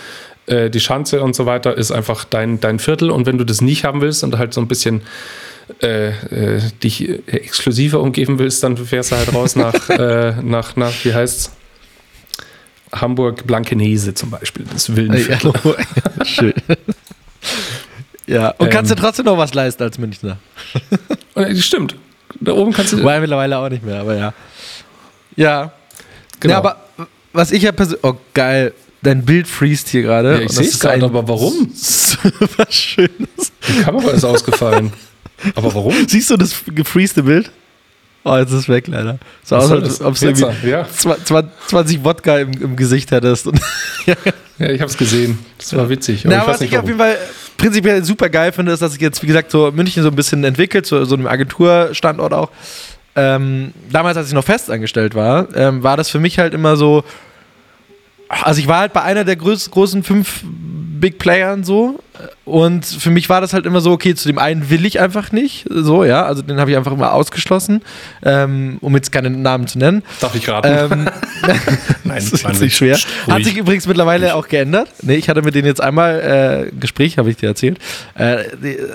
äh, 0.46 0.70
die 0.70 0.80
Schanze 0.80 1.22
und 1.22 1.36
so 1.36 1.46
weiter 1.46 1.76
ist 1.76 1.92
einfach 1.92 2.24
dein, 2.24 2.58
dein 2.60 2.80
Viertel. 2.80 3.10
Und 3.12 3.26
wenn 3.26 3.38
du 3.38 3.44
das 3.44 3.60
nicht 3.60 3.84
haben 3.84 4.00
willst 4.00 4.24
und 4.24 4.36
halt 4.38 4.54
so 4.54 4.60
ein 4.60 4.66
bisschen 4.66 5.02
äh, 5.82 6.08
äh, 6.56 6.60
dich 6.82 7.08
exklusiver 7.26 8.00
umgeben 8.00 8.38
willst, 8.38 8.62
dann 8.62 8.76
fährst 8.76 9.12
du 9.12 9.16
halt 9.16 9.32
raus 9.34 9.56
nach, 9.56 9.74
äh, 9.90 10.34
nach, 10.42 10.76
nach, 10.76 10.92
wie 11.04 11.14
heißt's? 11.14 11.52
Hamburg 12.94 13.46
Blankenese 13.46 14.12
zum 14.12 14.30
Beispiel, 14.30 14.66
das 14.70 14.94
Villenviertel. 14.94 15.52
Ja, 16.18 16.24
schön. 16.26 16.52
ja, 18.26 18.50
und 18.58 18.70
kannst 18.70 18.90
du 18.90 18.94
Ähm. 18.94 19.00
trotzdem 19.00 19.24
noch 19.24 19.38
was 19.38 19.54
leisten 19.54 19.82
als 19.82 19.98
Münchner? 19.98 20.38
Äh, 21.34 21.56
Stimmt. 21.56 21.96
Da 22.40 22.52
oben 22.52 22.74
kannst 22.74 22.92
du. 22.92 22.98
Wobei 22.98 23.18
mittlerweile 23.18 23.56
auch 23.56 23.70
nicht 23.70 23.82
mehr, 23.82 24.00
aber 24.00 24.14
ja. 24.16 24.34
Ja. 25.34 25.72
Genau. 26.40 26.52
Ja, 26.52 26.58
aber 26.58 26.76
was 27.32 27.52
ich 27.52 27.62
ja 27.62 27.72
persönlich. 27.72 28.04
Oh, 28.04 28.16
geil. 28.34 28.74
Dein 29.00 29.24
Bild 29.24 29.48
freest 29.48 29.88
hier 29.88 30.02
gerade. 30.02 30.34
Ja, 30.34 30.40
ich 30.40 30.50
seh's 30.52 30.74
ist 30.74 30.80
gerade, 30.80 31.04
aber 31.06 31.26
warum? 31.26 31.72
Super 31.74 32.66
schönes. 32.70 33.52
Die 33.66 33.82
Kamera 33.82 34.10
ist 34.10 34.24
ausgefallen. 34.24 34.92
Aber 35.54 35.74
warum? 35.74 35.94
Siehst 36.08 36.30
du 36.30 36.36
das 36.36 36.62
gefreeste 36.66 37.22
Bild? 37.22 37.50
Oh, 38.24 38.36
jetzt 38.36 38.50
ist 38.52 38.58
es 38.60 38.68
weg, 38.68 38.86
leider. 38.86 39.18
So 39.42 39.56
aus, 39.56 39.70
als 39.72 40.00
ob 40.00 40.16
du 40.16 40.26
irgendwie 40.26 40.68
ja. 40.68 40.82
zwa- 40.82 41.18
zwa- 41.24 41.48
20 41.66 42.04
Wodka 42.04 42.38
im, 42.38 42.52
im 42.52 42.76
Gesicht 42.76 43.10
hättest. 43.10 43.48
Und 43.48 43.60
Ja, 44.06 44.68
ich 44.70 44.80
habe 44.80 44.90
es 44.90 44.96
gesehen. 44.96 45.38
Das 45.58 45.74
war 45.76 45.88
witzig. 45.88 46.24
Na, 46.24 46.42
ich 46.42 46.46
was 46.46 46.60
ich 46.60 46.78
auf 46.78 46.86
jeden 46.86 46.98
Fall 46.98 47.16
prinzipiell 47.56 48.04
super 48.04 48.28
geil 48.28 48.52
finde, 48.52 48.70
ist, 48.70 48.80
dass 48.80 48.92
sich 48.92 49.00
jetzt, 49.00 49.20
wie 49.22 49.26
gesagt, 49.26 49.50
so 49.50 49.72
München 49.72 50.04
so 50.04 50.08
ein 50.10 50.14
bisschen 50.14 50.44
entwickelt, 50.44 50.86
so, 50.86 51.04
so 51.04 51.16
einem 51.16 51.26
Agenturstandort 51.26 52.32
auch. 52.32 52.50
Ähm, 53.16 53.72
damals, 53.90 54.16
als 54.16 54.28
ich 54.28 54.34
noch 54.34 54.44
festangestellt 54.44 55.14
war, 55.16 55.48
ähm, 55.56 55.82
war 55.82 55.96
das 55.96 56.08
für 56.08 56.20
mich 56.20 56.38
halt 56.38 56.54
immer 56.54 56.76
so. 56.76 57.02
Also, 58.28 58.60
ich 58.60 58.68
war 58.68 58.78
halt 58.80 58.92
bei 58.92 59.02
einer 59.02 59.24
der 59.24 59.36
größ 59.36 59.70
großen 59.70 60.02
fünf 60.04 60.42
Big 60.44 61.18
Playern 61.18 61.64
so. 61.64 61.98
Und 62.44 62.84
für 62.84 63.10
mich 63.10 63.28
war 63.28 63.40
das 63.40 63.52
halt 63.52 63.66
immer 63.66 63.80
so, 63.80 63.92
okay, 63.92 64.14
zu 64.14 64.28
dem 64.28 64.38
einen 64.38 64.68
will 64.70 64.84
ich 64.84 65.00
einfach 65.00 65.32
nicht. 65.32 65.64
So, 65.70 66.04
ja. 66.04 66.24
Also, 66.24 66.42
den 66.42 66.58
habe 66.58 66.70
ich 66.70 66.76
einfach 66.76 66.92
immer 66.92 67.12
ausgeschlossen, 67.12 67.82
ähm, 68.24 68.78
um 68.80 68.94
jetzt 68.94 69.12
keine 69.12 69.30
Namen 69.30 69.66
zu 69.68 69.78
nennen. 69.78 70.02
Darf 70.20 70.34
ich 70.34 70.48
raten? 70.48 70.68
Ähm, 70.92 71.08
Nein, 72.04 72.22
das 72.30 72.32
ist 72.32 72.60
nicht 72.60 72.76
schwer. 72.76 72.96
Hat 72.96 73.34
ruhig. 73.36 73.44
sich 73.46 73.56
übrigens 73.56 73.86
mittlerweile 73.86 74.34
auch 74.34 74.48
geändert. 74.48 74.88
Nee, 75.02 75.16
ich 75.16 75.28
hatte 75.28 75.42
mit 75.42 75.54
denen 75.54 75.66
jetzt 75.66 75.80
einmal 75.80 76.20
äh, 76.20 76.68
ein 76.72 76.80
Gespräch, 76.80 77.18
habe 77.18 77.30
ich 77.30 77.36
dir 77.36 77.48
erzählt. 77.48 77.78
Äh, 78.18 78.44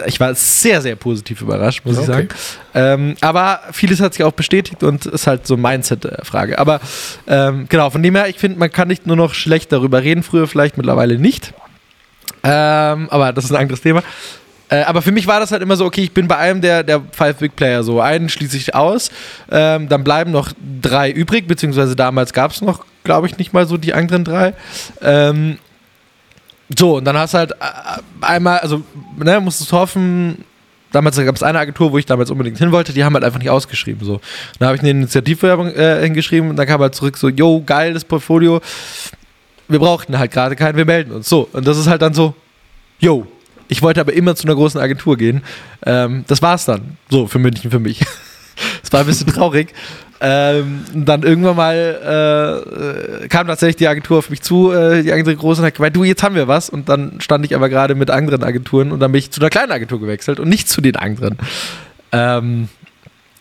ich 0.06 0.20
war 0.20 0.34
sehr, 0.36 0.82
sehr 0.82 0.96
positiv 0.96 1.42
überrascht, 1.42 1.82
muss 1.86 1.96
ich 1.98 2.04
Okay. 2.04 2.12
sagen. 2.12 2.28
Ähm, 2.74 3.16
aber 3.22 3.62
vieles 3.72 4.00
hat 4.02 4.14
sich 4.14 4.24
auch 4.24 4.34
bestätigt 4.34 4.84
und 4.84 5.06
ist 5.06 5.26
halt 5.26 5.48
so 5.48 5.58
Mindset-Frage. 5.58 6.60
Aber 6.60 6.80
ähm, 7.28 7.66
genau, 7.70 7.90
von 7.90 8.04
dem 8.04 8.16
her, 8.16 8.28
ich 8.30 8.38
finde, 8.38 8.60
man 8.60 8.72
kann 8.72 8.88
nicht 8.88 9.08
nur 9.08 9.16
noch 9.16 9.34
schlecht 9.34 9.72
darüber 9.72 10.04
reden, 10.04 10.22
früher 10.24 10.48
vielleicht, 10.48 10.78
mittlerweile 10.78 11.18
nicht. 11.18 11.54
Ähm, 12.44 13.08
aber 13.10 13.34
das 13.34 13.46
ist 13.46 13.52
ein 13.52 13.62
anderes 13.62 13.82
Thema. 13.82 14.04
Äh, 14.70 14.84
aber 14.84 15.02
für 15.02 15.12
mich 15.12 15.28
war 15.28 15.40
das 15.40 15.52
halt 15.52 15.62
immer 15.62 15.78
so, 15.78 15.86
okay, 15.86 16.02
ich 16.02 16.12
bin 16.12 16.28
bei 16.28 16.38
einem 16.38 16.62
der, 16.62 16.84
der 16.84 17.02
Five 17.12 17.38
Big 17.38 17.56
Player 17.56 17.84
so. 17.84 18.02
Einen 18.02 18.30
schließe 18.30 18.58
ich 18.58 18.76
aus, 18.76 19.10
ähm, 19.50 19.88
dann 19.88 20.04
bleiben 20.04 20.32
noch 20.32 20.52
drei 20.82 21.10
übrig, 21.10 21.48
beziehungsweise 21.48 21.96
damals 21.96 22.34
gab 22.34 22.52
es 22.52 22.62
noch, 22.62 22.86
glaube 23.04 23.28
ich, 23.28 23.38
nicht 23.38 23.54
mal 23.54 23.66
so 23.66 23.78
die 23.78 23.94
anderen 23.94 24.26
drei. 24.26 24.54
Ähm, 25.02 25.58
so, 26.78 26.98
und 26.98 27.06
dann 27.06 27.18
hast 27.18 27.34
du 27.34 27.38
halt 27.38 27.52
äh, 27.52 27.56
einmal, 28.22 28.60
also, 28.60 28.82
ne, 29.18 29.42
du 29.42 29.72
hoffen, 29.78 30.44
damals 30.92 31.16
gab 31.16 31.36
es 31.36 31.44
eine 31.44 31.60
Agentur, 31.60 31.94
wo 31.94 31.98
ich 31.98 32.06
damals 32.06 32.30
unbedingt 32.30 32.58
hin 32.58 32.74
wollte, 32.74 32.92
die 32.92 33.06
haben 33.06 33.14
halt 33.14 33.24
einfach 33.24 33.40
nicht 33.40 33.50
ausgeschrieben. 33.50 34.06
So. 34.06 34.20
Da 34.60 34.68
habe 34.68 34.76
ich 34.76 34.82
eine 34.82 34.92
Initiativwerbung 34.92 35.74
äh, 35.74 36.02
hingeschrieben 36.02 36.50
und 36.50 36.58
dann 36.58 36.68
kam 36.68 36.82
halt 36.82 36.94
zurück 36.94 37.16
so, 37.16 37.30
yo, 37.30 37.64
geiles 37.66 38.04
Portfolio. 38.04 38.60
Wir 39.68 39.80
brauchten 39.80 40.18
halt 40.18 40.32
gerade 40.32 40.56
keinen, 40.56 40.78
wir 40.78 40.86
melden 40.86 41.12
uns. 41.12 41.28
So, 41.28 41.48
und 41.52 41.68
das 41.68 41.78
ist 41.78 41.88
halt 41.88 42.02
dann 42.02 42.14
so, 42.14 42.34
yo. 43.00 43.28
Ich 43.70 43.82
wollte 43.82 44.00
aber 44.00 44.14
immer 44.14 44.36
zu 44.36 44.48
einer 44.48 44.56
großen 44.56 44.80
Agentur 44.80 45.18
gehen. 45.18 45.42
Ähm, 45.86 46.24
das 46.28 46.42
war's 46.42 46.66
dann. 46.66 46.98
So, 47.10 47.28
für 47.28 47.40
München, 47.40 47.72
für 47.72 47.80
mich. 47.80 48.02
Es 48.82 48.92
war 48.92 49.02
ein 49.02 49.06
bisschen 49.06 49.28
traurig. 49.28 49.72
Ähm, 50.20 50.84
und 50.94 51.06
dann 51.06 51.22
irgendwann 51.22 51.56
mal 51.56 51.76
äh, 51.76 53.26
äh, 53.26 53.28
kam 53.28 53.46
tatsächlich 53.48 53.76
die 53.76 53.88
Agentur 53.88 54.18
auf 54.18 54.30
mich 54.32 54.42
zu, 54.42 54.72
äh, 54.72 55.04
die 55.04 55.12
andere 55.14 55.36
große, 55.36 55.62
und 55.62 55.68
hat 55.68 55.76
gemeint, 55.76 55.96
du, 55.96 56.04
jetzt 56.04 56.24
haben 56.24 56.34
wir 56.34 56.48
was. 56.48 56.70
Und 56.70 56.90
dann 56.90 57.22
stand 57.22 57.46
ich 57.46 57.56
aber 57.56 57.70
gerade 57.70 57.94
mit 57.94 58.10
anderen 58.10 58.44
Agenturen 58.44 58.92
und 58.92 59.00
dann 59.00 59.12
bin 59.12 59.20
ich 59.20 59.30
zu 59.30 59.42
einer 59.42 59.50
kleinen 59.50 59.72
Agentur 59.72 60.00
gewechselt 60.00 60.40
und 60.40 60.50
nicht 60.50 60.70
zu 60.70 60.82
den 60.82 60.96
anderen. 60.96 61.38
Ähm, 62.12 62.70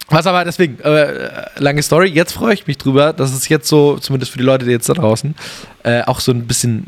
was 0.08 0.26
aber 0.26 0.44
deswegen, 0.44 0.78
äh, 0.80 1.48
lange 1.58 1.82
Story, 1.82 2.08
jetzt 2.08 2.32
freue 2.32 2.54
ich 2.54 2.66
mich 2.66 2.78
drüber, 2.78 3.12
dass 3.12 3.32
es 3.32 3.48
jetzt 3.48 3.68
so, 3.68 3.98
zumindest 3.98 4.32
für 4.32 4.38
die 4.38 4.44
Leute, 4.44 4.64
die 4.64 4.70
jetzt 4.70 4.88
da 4.88 4.94
draußen, 4.94 5.34
äh, 5.82 6.02
auch 6.02 6.20
so 6.20 6.32
ein 6.32 6.46
bisschen 6.46 6.86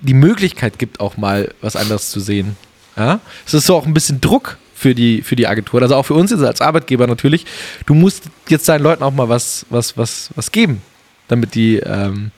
die 0.00 0.14
Möglichkeit 0.14 0.78
gibt, 0.78 0.98
auch 1.00 1.16
mal 1.16 1.52
was 1.60 1.76
anderes 1.76 2.10
zu 2.10 2.20
sehen. 2.20 2.56
Ja? 2.96 3.20
Es 3.46 3.54
ist 3.54 3.66
so 3.66 3.76
auch 3.76 3.86
ein 3.86 3.94
bisschen 3.94 4.20
Druck 4.20 4.58
für 4.74 4.94
die, 4.94 5.22
für 5.22 5.36
die 5.36 5.46
Agentur, 5.46 5.82
also 5.82 5.94
auch 5.94 6.04
für 6.06 6.14
uns 6.14 6.30
jetzt 6.30 6.42
als 6.42 6.60
Arbeitgeber 6.60 7.06
natürlich. 7.06 7.44
Du 7.86 7.94
musst 7.94 8.24
jetzt 8.48 8.68
deinen 8.68 8.82
Leuten 8.82 9.02
auch 9.02 9.12
mal 9.12 9.28
was, 9.28 9.66
was, 9.68 9.96
was, 9.96 10.30
was 10.34 10.50
geben, 10.50 10.80
damit 11.28 11.54
die 11.54 11.76
ähm, 11.76 12.30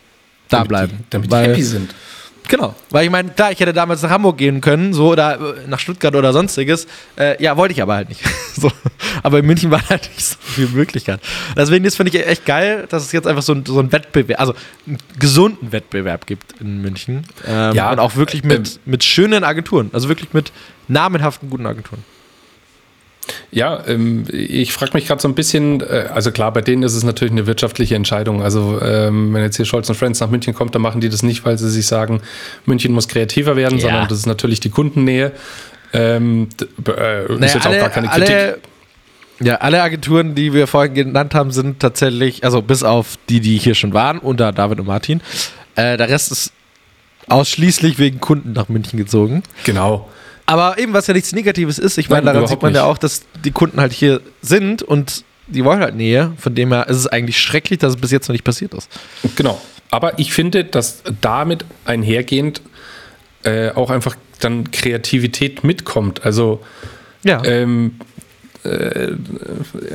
da 0.49 0.59
Damit 0.59 0.69
bleiben. 0.69 0.93
Die, 0.99 1.05
damit 1.11 1.31
Weil- 1.31 1.45
die 1.45 1.51
happy 1.53 1.63
sind. 1.63 1.95
Genau, 2.49 2.75
weil 2.91 3.05
ich 3.05 3.11
meine, 3.11 3.31
klar, 3.31 3.53
ich 3.53 3.61
hätte 3.61 3.73
damals 3.73 4.03
nach 4.03 4.11
Hamburg 4.11 4.37
gehen 4.37 4.61
können, 4.61 4.93
so 4.93 5.13
oder 5.13 5.35
äh, 5.35 5.69
nach 5.69 5.79
Stuttgart 5.79 6.15
oder 6.15 6.33
sonstiges. 6.33 6.87
Äh, 7.17 7.43
ja, 7.43 7.57
wollte 7.57 7.73
ich 7.73 7.81
aber 7.83 7.95
halt 7.95 8.09
nicht. 8.09 8.23
so. 8.57 8.71
Aber 9.23 9.39
in 9.39 9.47
München 9.47 9.71
war 9.71 9.89
halt 9.89 10.11
nicht 10.11 10.25
so 10.25 10.37
viel 10.41 10.69
Möglichkeit. 10.69 11.21
Deswegen 11.57 11.85
das 11.85 11.97
finde 11.97 12.17
ich 12.17 12.27
echt 12.27 12.45
geil, 12.45 12.87
dass 12.89 13.05
es 13.05 13.13
jetzt 13.13 13.27
einfach 13.27 13.43
so 13.43 13.55
ein, 13.55 13.65
so 13.65 13.79
ein 13.81 13.93
Wettbewerb, 13.93 14.41
also 14.41 14.55
einen 14.87 14.99
gesunden 15.19 15.73
Wettbewerb 15.73 16.27
gibt 16.27 16.61
in 16.61 16.83
München. 16.83 17.25
Ähm, 17.47 17.75
Ja, 17.75 17.91
und 17.91 17.99
auch 17.99 18.17
wirklich 18.17 18.45
mit, 18.45 18.69
ähm, 18.69 18.81
mit 18.85 19.05
schönen 19.05 19.45
Agenturen, 19.45 19.91
also 19.93 20.09
wirklich 20.09 20.33
mit 20.33 20.53
namenhaften, 20.89 21.49
guten 21.49 21.67
Agenturen. 21.67 22.05
Ja, 23.51 23.83
ähm, 23.87 24.25
ich 24.31 24.73
frage 24.73 24.93
mich 24.95 25.07
gerade 25.07 25.21
so 25.21 25.29
ein 25.29 25.35
bisschen, 25.35 25.81
äh, 25.81 26.09
also 26.13 26.33
klar, 26.33 26.53
bei 26.53 26.61
denen 26.61 26.83
ist 26.83 26.95
es 26.95 27.05
natürlich 27.05 27.33
eine 27.33 27.47
wirtschaftliche 27.47 27.95
Entscheidung. 27.95 28.43
Also 28.43 28.81
ähm, 28.83 29.33
wenn 29.35 29.43
jetzt 29.43 29.57
hier 29.57 29.65
Scholz 29.67 29.89
und 29.89 29.95
Friends 29.95 30.21
nach 30.21 30.31
München 30.31 30.55
kommt, 30.55 30.75
dann 30.75 30.83
machen 30.83 31.01
die 31.01 31.09
das 31.09 31.23
nicht, 31.23 31.45
weil 31.45 31.57
sie 31.59 31.71
sich 31.71 31.87
sagen, 31.87 32.21
München 32.67 32.93
muss 32.93 33.09
kreativer 33.09 33.55
werden, 33.57 33.79
Ja. 33.79 33.83
sondern 33.83 34.09
das 34.09 34.19
ist 34.19 34.27
natürlich 34.27 34.61
die 34.61 34.71
Kundennähe. 34.71 35.33
Ähm, 35.93 36.49
äh, 36.89 37.25
ist 37.25 37.41
Naja, 37.41 37.55
jetzt 37.55 37.67
auch 37.67 37.71
gar 37.73 37.91
keine 37.91 38.09
Kritik. 38.09 38.29
alle, 38.31 38.59
ja, 39.41 39.57
alle 39.57 39.83
Agenturen, 39.83 40.35
die 40.35 40.53
wir 40.53 40.67
vorhin 40.67 40.95
genannt 40.95 41.35
haben, 41.35 41.51
sind 41.51 41.81
tatsächlich, 41.81 42.45
also 42.45 42.63
bis 42.63 42.83
auf 42.83 43.19
die, 43.29 43.41
die 43.41 43.59
hier 43.59 43.75
schon 43.75 43.93
waren, 43.93 44.19
unter 44.19 44.53
David 44.53 44.81
und 44.81 44.87
Martin. 44.87 45.21
Äh, 45.77 45.97
der 45.97 46.09
Rest 46.09 46.33
ist 46.33 46.53
ausschließlich 47.29 47.99
wegen 47.99 48.21
Kunden 48.21 48.53
nach 48.53 48.69
München 48.69 48.99
gezogen. 48.99 49.43
Genau. 49.65 50.09
Aber 50.47 50.79
eben, 50.79 50.93
was 50.93 51.07
ja 51.07 51.15
nichts 51.15 51.33
Negatives 51.33 51.79
ist, 51.79 51.99
ich 51.99 52.09
Nein, 52.09 52.25
meine, 52.25 52.35
daran 52.35 52.49
sieht 52.49 52.63
man 52.63 52.75
ja 52.75 52.83
nicht. 52.83 52.91
auch, 52.91 52.99
dass 52.99 53.23
die 53.45 53.51
Kunden 53.53 53.81
halt 53.81 53.93
hier 53.93 54.21
sind 54.43 54.83
und 54.83 55.25
die 55.47 55.65
wollen 55.65 55.81
halt 55.81 55.95
Nähe. 55.97 56.33
Von 56.39 56.55
dem 56.55 56.73
her 56.73 56.89
ist 56.89 56.97
es 56.97 57.07
eigentlich 57.07 57.39
schrecklich, 57.41 57.79
dass 57.79 57.95
es 57.95 58.01
bis 58.01 58.11
jetzt 58.11 58.29
noch 58.29 58.33
nicht 58.33 58.45
passiert 58.45 58.75
ist. 58.75 58.89
Genau. 59.37 59.61
Aber 59.91 60.19
ich 60.19 60.33
finde, 60.33 60.65
dass 60.65 61.03
damit 61.21 61.65
einhergehend 61.85 62.63
äh, 63.45 63.71
auch 63.71 63.91
einfach 63.91 64.17
dann 64.41 64.71
Kreativität 64.71 65.65
mitkommt. 65.65 66.25
Also 66.25 66.61
Ja. 67.25 67.43
ähm, 67.45 67.97
äh, 68.65 68.69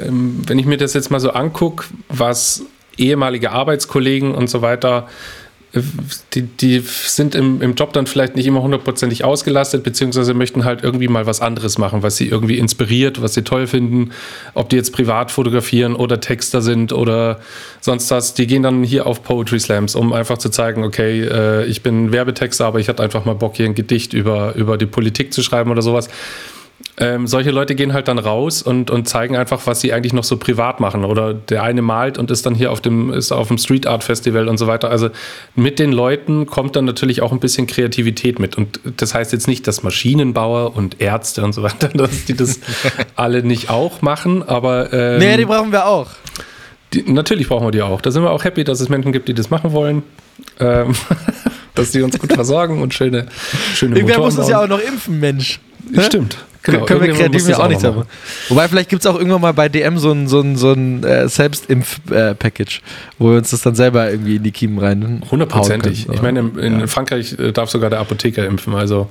ähm, 0.06 0.42
wenn 0.46 0.60
ich 0.60 0.66
mir 0.66 0.78
das 0.78 0.94
jetzt 0.94 1.10
mal 1.12 1.20
so 1.20 1.32
angucke, 1.32 1.86
was 2.10 2.64
ehemalige 2.98 3.52
Arbeitskollegen 3.52 4.34
und 4.36 4.50
so 4.50 4.62
weiter, 4.62 5.08
äh, 5.08 5.12
die, 6.34 6.42
die 6.44 6.80
sind 6.80 7.36
im, 7.36 7.62
im 7.62 7.76
Job 7.76 7.94
dann 7.94 8.08
vielleicht 8.08 8.36
nicht 8.36 8.46
immer 8.46 8.62
hundertprozentig 8.62 9.24
ausgelastet, 9.24 9.84
beziehungsweise 9.84 10.34
möchten 10.34 10.66
halt 10.66 10.84
irgendwie 10.84 11.08
mal 11.08 11.26
was 11.26 11.42
anderes 11.42 11.78
machen, 11.78 12.04
was 12.04 12.18
sie 12.18 12.28
irgendwie 12.28 12.58
inspiriert, 12.58 13.22
was 13.22 13.34
sie 13.34 13.44
toll 13.44 13.68
finden, 13.68 14.12
ob 14.54 14.70
die 14.70 14.76
jetzt 14.76 14.94
privat 14.94 15.32
fotografieren 15.32 15.96
oder 15.96 16.20
Texter 16.20 16.62
sind 16.62 16.94
oder 16.94 17.40
sonst 17.82 18.10
was. 18.12 18.34
Die 18.34 18.48
gehen 18.48 18.64
dann 18.64 18.84
hier 18.84 19.08
auf 19.08 19.24
Poetry 19.24 19.60
Slams, 19.60 19.96
um 19.96 20.14
einfach 20.14 20.38
zu 20.38 20.50
zeigen, 20.50 20.84
okay, 20.84 21.24
äh, 21.24 21.66
ich 21.66 21.84
bin 21.84 22.12
Werbetexter, 22.12 22.66
aber 22.66 22.80
ich 22.80 22.90
hatte 22.90 23.04
einfach 23.04 23.26
mal 23.26 23.36
Bock, 23.36 23.56
hier 23.56 23.66
ein 23.66 23.76
Gedicht 23.76 24.14
über, 24.14 24.56
über 24.56 24.78
die 24.78 24.86
Politik 24.86 25.34
zu 25.34 25.42
schreiben 25.42 25.72
oder 25.72 25.82
sowas 25.82 26.10
ähm, 27.00 27.28
solche 27.28 27.52
Leute 27.52 27.76
gehen 27.76 27.94
halt 27.94 28.08
dann 28.08 28.18
raus 28.18 28.64
und, 28.64 28.90
und 28.90 29.08
zeigen 29.08 29.36
einfach, 29.36 29.66
was 29.66 29.82
sie 29.82 29.94
eigentlich 29.94 30.14
noch 30.14 30.24
so 30.24 30.38
privat 30.38 30.80
machen. 30.80 31.06
Oder 31.06 31.34
der 31.34 31.62
eine 31.62 31.84
malt 31.84 32.18
und 32.18 32.32
ist 32.32 32.46
dann 32.46 32.56
hier 32.56 32.72
auf 32.72 32.82
dem, 32.82 33.12
ist 33.14 33.32
auf 33.32 33.50
dem 33.50 33.60
Street 33.60 33.86
Art 33.86 34.04
Festival 34.04 34.48
und 34.48 34.58
so 34.58 34.66
weiter. 34.66 34.90
Also 34.90 35.10
mit 35.56 35.78
den 35.78 35.92
Leuten 35.92 36.48
kommt 36.48 36.76
dann 36.76 36.86
natürlich 36.86 37.22
auch 37.22 37.32
ein 37.32 37.40
bisschen 37.40 37.68
Kreativität 37.68 38.40
mit. 38.40 38.58
Und 38.58 38.80
das 38.98 39.14
heißt 39.14 39.32
jetzt 39.32 39.48
nicht, 39.48 39.68
dass 39.68 39.84
Maschinenbauer 39.84 40.76
und 40.76 41.00
Ärzte 41.00 41.44
und 41.44 41.54
so 41.54 41.62
weiter, 41.62 41.88
dass 41.94 42.26
die 42.26 42.36
das 42.36 42.60
alle 43.16 43.44
nicht 43.44 43.70
auch 43.70 44.02
machen, 44.02 44.42
aber. 44.42 44.92
Ähm, 44.92 45.20
nee, 45.20 45.38
die 45.38 45.46
brauchen 45.46 45.72
wir 45.72 45.86
auch. 45.86 46.10
Die, 46.94 47.04
natürlich 47.04 47.48
brauchen 47.48 47.68
wir 47.68 47.72
die 47.72 47.82
auch. 47.82 48.02
Da 48.02 48.10
sind 48.10 48.24
wir 48.24 48.32
auch 48.32 48.44
happy, 48.44 48.64
dass 48.64 48.80
es 48.80 48.90
Menschen 48.90 49.12
gibt, 49.12 49.28
die 49.28 49.34
das 49.36 49.52
machen 49.52 49.72
wollen. 49.72 50.02
Ähm, 50.60 50.96
dass 51.76 51.92
die 51.92 52.02
uns 52.02 52.18
gut 52.18 52.34
versorgen 52.34 52.82
und 52.82 52.94
schöne, 52.94 53.28
schöne 53.76 53.96
Irgendwer 53.96 54.18
muss 54.18 54.38
uns 54.38 54.50
ja 54.50 54.64
auch 54.64 54.68
noch 54.68 54.80
impfen, 54.80 55.20
Mensch. 55.20 55.60
Stimmt. 56.00 56.38
Genau, 56.64 56.86
können 56.86 57.02
wir 57.02 57.14
kreativ 57.14 57.48
ja 57.48 57.60
auch 57.60 57.68
nichts 57.70 57.84
haben. 57.84 58.04
Wobei, 58.50 58.68
vielleicht 58.68 58.90
gibt 58.90 59.02
es 59.02 59.06
auch 59.06 59.18
irgendwann 59.18 59.42
mal 59.42 59.54
bei 59.54 59.70
DM 59.70 59.98
so 59.98 60.12
ein, 60.12 60.28
so 60.28 60.42
ein, 60.42 60.58
so 60.58 60.74
ein 60.74 61.04
äh, 61.04 61.30
Selbstimpf-Package, 61.30 62.80
äh, 62.80 63.14
wo 63.18 63.30
wir 63.32 63.38
uns 63.38 63.52
das 63.52 63.62
dann 63.62 63.76
selber 63.76 64.12
irgendwie 64.12 64.36
in 64.36 64.44
die 64.44 64.52
Kiemen 64.52 64.78
rein. 64.78 65.24
Hundertprozentig. 65.32 66.08
Ich 66.12 66.22
meine, 66.22 66.40
in, 66.42 66.58
in 66.58 66.80
ja. 66.82 66.88
Frankreich 66.88 67.40
äh, 67.40 67.54
darf 67.54 67.70
sogar 67.70 67.90
der 67.90 68.00
Apotheker 68.00 68.46
impfen, 68.46 68.74
also 68.76 69.10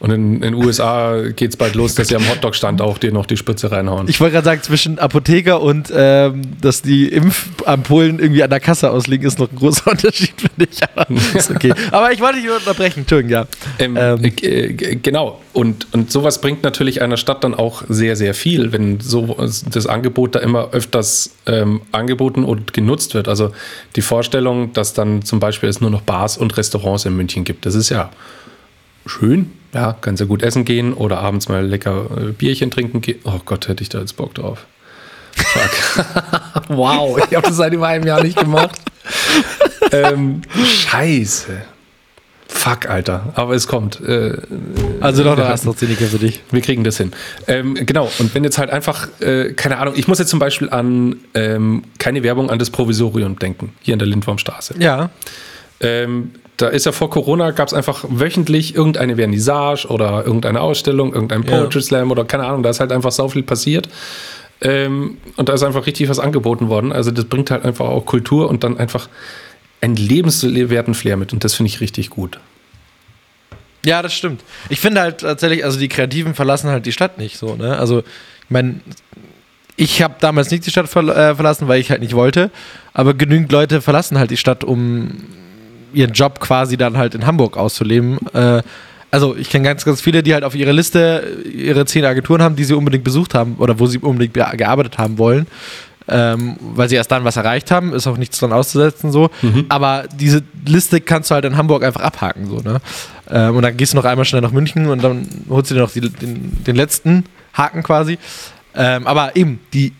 und 0.00 0.12
in 0.12 0.40
den 0.40 0.54
USA 0.54 1.22
geht 1.34 1.50
es 1.50 1.56
bald 1.56 1.74
los, 1.74 1.96
dass 1.96 2.06
sie 2.06 2.14
am 2.14 2.28
Hotdog-Stand 2.28 2.80
auch 2.80 2.98
dir 2.98 3.10
noch 3.10 3.26
die 3.26 3.36
Spitze 3.36 3.72
reinhauen. 3.72 4.08
Ich 4.08 4.20
wollte 4.20 4.34
gerade 4.34 4.44
sagen, 4.44 4.62
zwischen 4.62 5.00
Apotheker 5.00 5.60
und 5.60 5.92
ähm, 5.92 6.42
dass 6.60 6.82
die 6.82 7.08
Impfampullen 7.08 8.20
irgendwie 8.20 8.44
an 8.44 8.50
der 8.50 8.60
Kasse 8.60 8.92
ausliegen, 8.92 9.26
ist 9.26 9.40
noch 9.40 9.50
ein 9.50 9.56
großer 9.56 9.90
Unterschied, 9.90 10.34
finde 10.40 10.68
ich. 10.70 10.78
Aber, 10.84 11.06
ist 11.34 11.50
okay. 11.50 11.74
Aber 11.90 12.12
ich 12.12 12.20
wollte 12.20 12.40
dich 12.40 12.48
unterbrechen, 12.48 13.00
Entschuldigung, 13.00 13.32
ja. 13.32 13.46
Ähm, 13.80 13.96
ähm. 13.96 14.24
Äh, 14.24 14.72
genau. 14.72 15.40
Und, 15.52 15.92
und 15.92 16.12
sowas 16.12 16.40
bringt 16.40 16.62
natürlich 16.62 17.02
einer 17.02 17.16
Stadt 17.16 17.42
dann 17.42 17.54
auch 17.54 17.82
sehr, 17.88 18.14
sehr 18.14 18.34
viel, 18.34 18.70
wenn 18.70 19.00
so 19.00 19.36
das 19.72 19.86
Angebot 19.88 20.36
da 20.36 20.38
immer 20.38 20.70
öfters 20.70 21.32
ähm, 21.46 21.80
angeboten 21.90 22.44
und 22.44 22.72
genutzt 22.72 23.14
wird. 23.14 23.26
Also 23.26 23.50
die 23.96 24.02
Vorstellung, 24.02 24.72
dass 24.74 24.94
dann 24.94 25.22
zum 25.22 25.40
Beispiel 25.40 25.68
es 25.68 25.80
nur 25.80 25.90
noch 25.90 26.02
Bars 26.02 26.38
und 26.38 26.56
Restaurants 26.56 27.04
in 27.04 27.16
München 27.16 27.42
gibt, 27.42 27.66
das 27.66 27.74
ist 27.74 27.88
ja 27.88 28.10
schön, 29.08 29.52
ja, 29.74 29.96
kannst 30.00 30.20
ja 30.20 30.26
gut 30.26 30.42
essen 30.42 30.64
gehen 30.64 30.92
oder 30.92 31.18
abends 31.18 31.48
mal 31.48 31.64
lecker 31.64 32.06
äh, 32.16 32.32
Bierchen 32.32 32.70
trinken 32.70 33.00
gehen. 33.00 33.20
Oh 33.24 33.40
Gott, 33.44 33.68
hätte 33.68 33.82
ich 33.82 33.88
da 33.88 33.98
jetzt 34.00 34.16
Bock 34.16 34.34
drauf. 34.34 34.66
Fuck. 35.36 36.06
wow, 36.68 37.18
ich 37.18 37.36
habe 37.36 37.46
das 37.46 37.56
seit 37.56 37.72
über 37.72 37.86
einem 37.86 38.06
Jahr 38.06 38.22
nicht 38.22 38.38
gemacht. 38.38 38.78
ähm, 39.92 40.42
scheiße. 40.64 41.62
Fuck, 42.48 42.88
Alter. 42.88 43.32
Aber 43.34 43.54
es 43.54 43.68
kommt. 43.68 44.00
Äh, 44.00 44.38
also 45.00 45.22
doch 45.22 45.36
eine 45.36 45.46
AstraZeneca 45.46 46.06
für 46.06 46.18
dich. 46.18 46.42
Wir 46.50 46.62
kriegen 46.62 46.82
das 46.82 46.96
hin. 46.96 47.12
Ähm, 47.46 47.74
genau. 47.74 48.10
Und 48.18 48.34
wenn 48.34 48.42
jetzt 48.42 48.58
halt 48.58 48.70
einfach, 48.70 49.08
äh, 49.20 49.52
keine 49.52 49.78
Ahnung, 49.78 49.94
ich 49.96 50.08
muss 50.08 50.18
jetzt 50.18 50.30
zum 50.30 50.38
Beispiel 50.38 50.70
an 50.70 51.16
ähm, 51.34 51.84
keine 51.98 52.22
Werbung 52.22 52.50
an 52.50 52.58
das 52.58 52.70
Provisorium 52.70 53.38
denken, 53.38 53.74
hier 53.80 53.92
in 53.92 53.98
der 53.98 54.08
Lindwurmstraße. 54.08 54.74
Ja. 54.78 55.10
Ähm, 55.80 56.32
da 56.58 56.68
ist 56.68 56.86
ja 56.86 56.92
vor 56.92 57.08
Corona, 57.08 57.52
gab 57.52 57.68
es 57.68 57.74
einfach 57.74 58.04
wöchentlich 58.08 58.74
irgendeine 58.74 59.16
Vernissage 59.16 59.86
oder 59.86 60.24
irgendeine 60.26 60.60
Ausstellung, 60.60 61.14
irgendein 61.14 61.44
Poetry 61.44 61.78
ja. 61.78 61.84
Slam 61.84 62.10
oder 62.10 62.24
keine 62.24 62.44
Ahnung, 62.44 62.62
da 62.62 62.70
ist 62.70 62.80
halt 62.80 62.92
einfach 62.92 63.12
so 63.12 63.28
viel 63.28 63.44
passiert. 63.44 63.88
Ähm, 64.60 65.18
und 65.36 65.48
da 65.48 65.52
ist 65.52 65.62
einfach 65.62 65.86
richtig 65.86 66.08
was 66.08 66.18
angeboten 66.18 66.68
worden. 66.68 66.92
Also 66.92 67.12
das 67.12 67.24
bringt 67.26 67.52
halt 67.52 67.64
einfach 67.64 67.86
auch 67.86 68.04
Kultur 68.04 68.48
und 68.48 68.64
dann 68.64 68.76
einfach 68.76 69.08
einen 69.80 69.94
lebenswerten 69.94 70.94
Flair 70.94 71.16
mit. 71.16 71.32
Und 71.32 71.44
das 71.44 71.54
finde 71.54 71.68
ich 71.68 71.80
richtig 71.80 72.10
gut. 72.10 72.40
Ja, 73.86 74.02
das 74.02 74.12
stimmt. 74.12 74.42
Ich 74.68 74.80
finde 74.80 75.00
halt 75.00 75.18
tatsächlich, 75.20 75.64
also 75.64 75.78
die 75.78 75.88
Kreativen 75.88 76.34
verlassen 76.34 76.70
halt 76.70 76.86
die 76.86 76.92
Stadt 76.92 77.18
nicht 77.18 77.38
so. 77.38 77.54
Ne? 77.54 77.78
Also, 77.78 78.00
ich 78.00 78.50
meine, 78.50 78.80
ich 79.76 80.02
habe 80.02 80.16
damals 80.18 80.50
nicht 80.50 80.66
die 80.66 80.70
Stadt 80.70 80.86
äh, 80.86 81.34
verlassen, 81.36 81.68
weil 81.68 81.80
ich 81.80 81.92
halt 81.92 82.00
nicht 82.00 82.14
wollte. 82.14 82.50
Aber 82.92 83.14
genügend 83.14 83.52
Leute 83.52 83.80
verlassen 83.80 84.18
halt 84.18 84.32
die 84.32 84.36
Stadt, 84.36 84.64
um 84.64 85.22
ihren 85.92 86.12
Job 86.12 86.40
quasi 86.40 86.76
dann 86.76 86.96
halt 86.96 87.14
in 87.14 87.26
Hamburg 87.26 87.56
auszuleben. 87.56 88.18
Äh, 88.32 88.62
also 89.10 89.36
ich 89.36 89.48
kenne 89.48 89.64
ganz, 89.64 89.84
ganz 89.84 90.00
viele, 90.00 90.22
die 90.22 90.34
halt 90.34 90.44
auf 90.44 90.54
ihrer 90.54 90.72
Liste 90.72 91.38
ihre 91.50 91.86
zehn 91.86 92.04
Agenturen 92.04 92.42
haben, 92.42 92.56
die 92.56 92.64
sie 92.64 92.74
unbedingt 92.74 93.04
besucht 93.04 93.34
haben 93.34 93.56
oder 93.58 93.78
wo 93.78 93.86
sie 93.86 93.98
unbedingt 93.98 94.34
gearbeitet 94.34 94.98
haben 94.98 95.18
wollen. 95.18 95.46
Ähm, 96.10 96.56
weil 96.60 96.88
sie 96.88 96.94
erst 96.94 97.10
dann 97.10 97.24
was 97.24 97.36
erreicht 97.36 97.70
haben, 97.70 97.92
ist 97.92 98.06
auch 98.06 98.16
nichts 98.16 98.38
dran 98.38 98.52
auszusetzen 98.52 99.12
so. 99.12 99.28
Mhm. 99.42 99.66
Aber 99.68 100.04
diese 100.14 100.42
Liste 100.66 101.02
kannst 101.02 101.30
du 101.30 101.34
halt 101.34 101.44
in 101.44 101.56
Hamburg 101.56 101.84
einfach 101.84 102.00
abhaken 102.00 102.46
so. 102.46 102.60
Ne? 102.60 102.80
Ähm, 103.30 103.56
und 103.56 103.62
dann 103.62 103.76
gehst 103.76 103.92
du 103.92 103.96
noch 103.96 104.06
einmal 104.06 104.24
schnell 104.24 104.40
nach 104.40 104.52
München 104.52 104.86
und 104.88 105.04
dann 105.04 105.28
holst 105.50 105.70
du 105.70 105.74
dir 105.74 105.82
noch 105.82 105.90
die, 105.90 106.00
den, 106.00 106.64
den, 106.64 106.76
letzten 106.76 107.24
Haken 107.52 107.82
quasi. 107.82 108.18
Ähm, 108.74 109.06
aber 109.06 109.36
eben, 109.36 109.60
die 109.74 109.92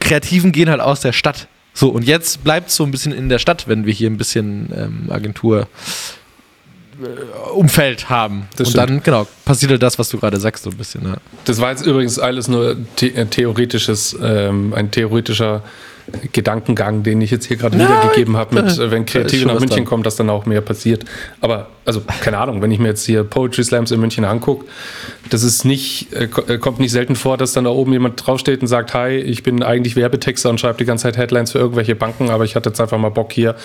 Kreativen 0.00 0.50
gehen 0.50 0.68
halt 0.68 0.80
aus 0.80 1.00
der 1.00 1.12
Stadt. 1.12 1.46
So, 1.76 1.90
und 1.90 2.06
jetzt 2.06 2.42
bleibt 2.42 2.70
es 2.70 2.76
so 2.76 2.84
ein 2.84 2.90
bisschen 2.90 3.12
in 3.12 3.28
der 3.28 3.38
Stadt, 3.38 3.68
wenn 3.68 3.84
wir 3.84 3.92
hier 3.92 4.08
ein 4.08 4.16
bisschen 4.16 4.70
ähm, 4.74 5.12
Agentur. 5.12 5.68
Äh, 7.02 7.50
Umfeld 7.50 8.08
haben. 8.08 8.48
Das 8.56 8.68
und 8.68 8.72
stimmt. 8.72 8.90
dann, 8.90 9.02
genau, 9.02 9.26
passiert 9.44 9.72
halt 9.72 9.82
das, 9.82 9.98
was 9.98 10.08
du 10.08 10.16
gerade 10.18 10.40
sagst, 10.40 10.64
so 10.64 10.70
ein 10.70 10.76
bisschen. 10.78 11.04
Ja. 11.04 11.16
Das 11.44 11.60
war 11.60 11.70
jetzt 11.70 11.84
übrigens 11.84 12.18
alles 12.18 12.48
nur 12.48 12.78
the 12.98 13.14
äh, 13.14 13.26
theoretisches, 13.26 14.16
ähm, 14.22 14.72
ein 14.72 14.90
theoretischer 14.90 15.62
Gedankengang, 16.32 17.02
den 17.02 17.20
ich 17.20 17.30
jetzt 17.30 17.46
hier 17.46 17.56
gerade 17.56 17.78
wiedergegeben 17.78 18.36
habe, 18.36 18.62
mit 18.62 18.78
äh, 18.78 18.90
wenn 18.90 19.06
Kreative 19.06 19.46
nach 19.46 19.58
München 19.58 19.84
kommen, 19.84 20.02
dass 20.02 20.16
dann 20.16 20.30
auch 20.30 20.46
mehr 20.46 20.60
passiert. 20.60 21.04
Aber, 21.40 21.68
also, 21.84 22.00
keine 22.20 22.38
Ahnung, 22.38 22.62
wenn 22.62 22.70
ich 22.70 22.78
mir 22.78 22.88
jetzt 22.88 23.04
hier 23.04 23.24
Poetry 23.24 23.64
Slams 23.64 23.90
in 23.90 24.00
München 24.00 24.24
angucke, 24.24 24.66
das 25.30 25.42
ist 25.42 25.64
nicht, 25.64 26.12
äh, 26.12 26.24
äh, 26.24 26.58
kommt 26.58 26.78
nicht 26.78 26.92
selten 26.92 27.16
vor, 27.16 27.36
dass 27.36 27.52
dann 27.52 27.64
da 27.64 27.70
oben 27.70 27.92
jemand 27.92 28.24
draufsteht 28.24 28.60
und 28.60 28.68
sagt, 28.68 28.94
hi, 28.94 29.16
ich 29.16 29.42
bin 29.42 29.62
eigentlich 29.62 29.96
Werbetexter 29.96 30.50
und 30.50 30.60
schreibe 30.60 30.78
die 30.78 30.84
ganze 30.84 31.02
Zeit 31.02 31.16
Headlines 31.16 31.52
für 31.52 31.58
irgendwelche 31.58 31.96
Banken, 31.96 32.30
aber 32.30 32.44
ich 32.44 32.54
hatte 32.54 32.70
jetzt 32.70 32.80
einfach 32.80 32.98
mal 32.98 33.10
Bock 33.10 33.32
hier 33.32 33.56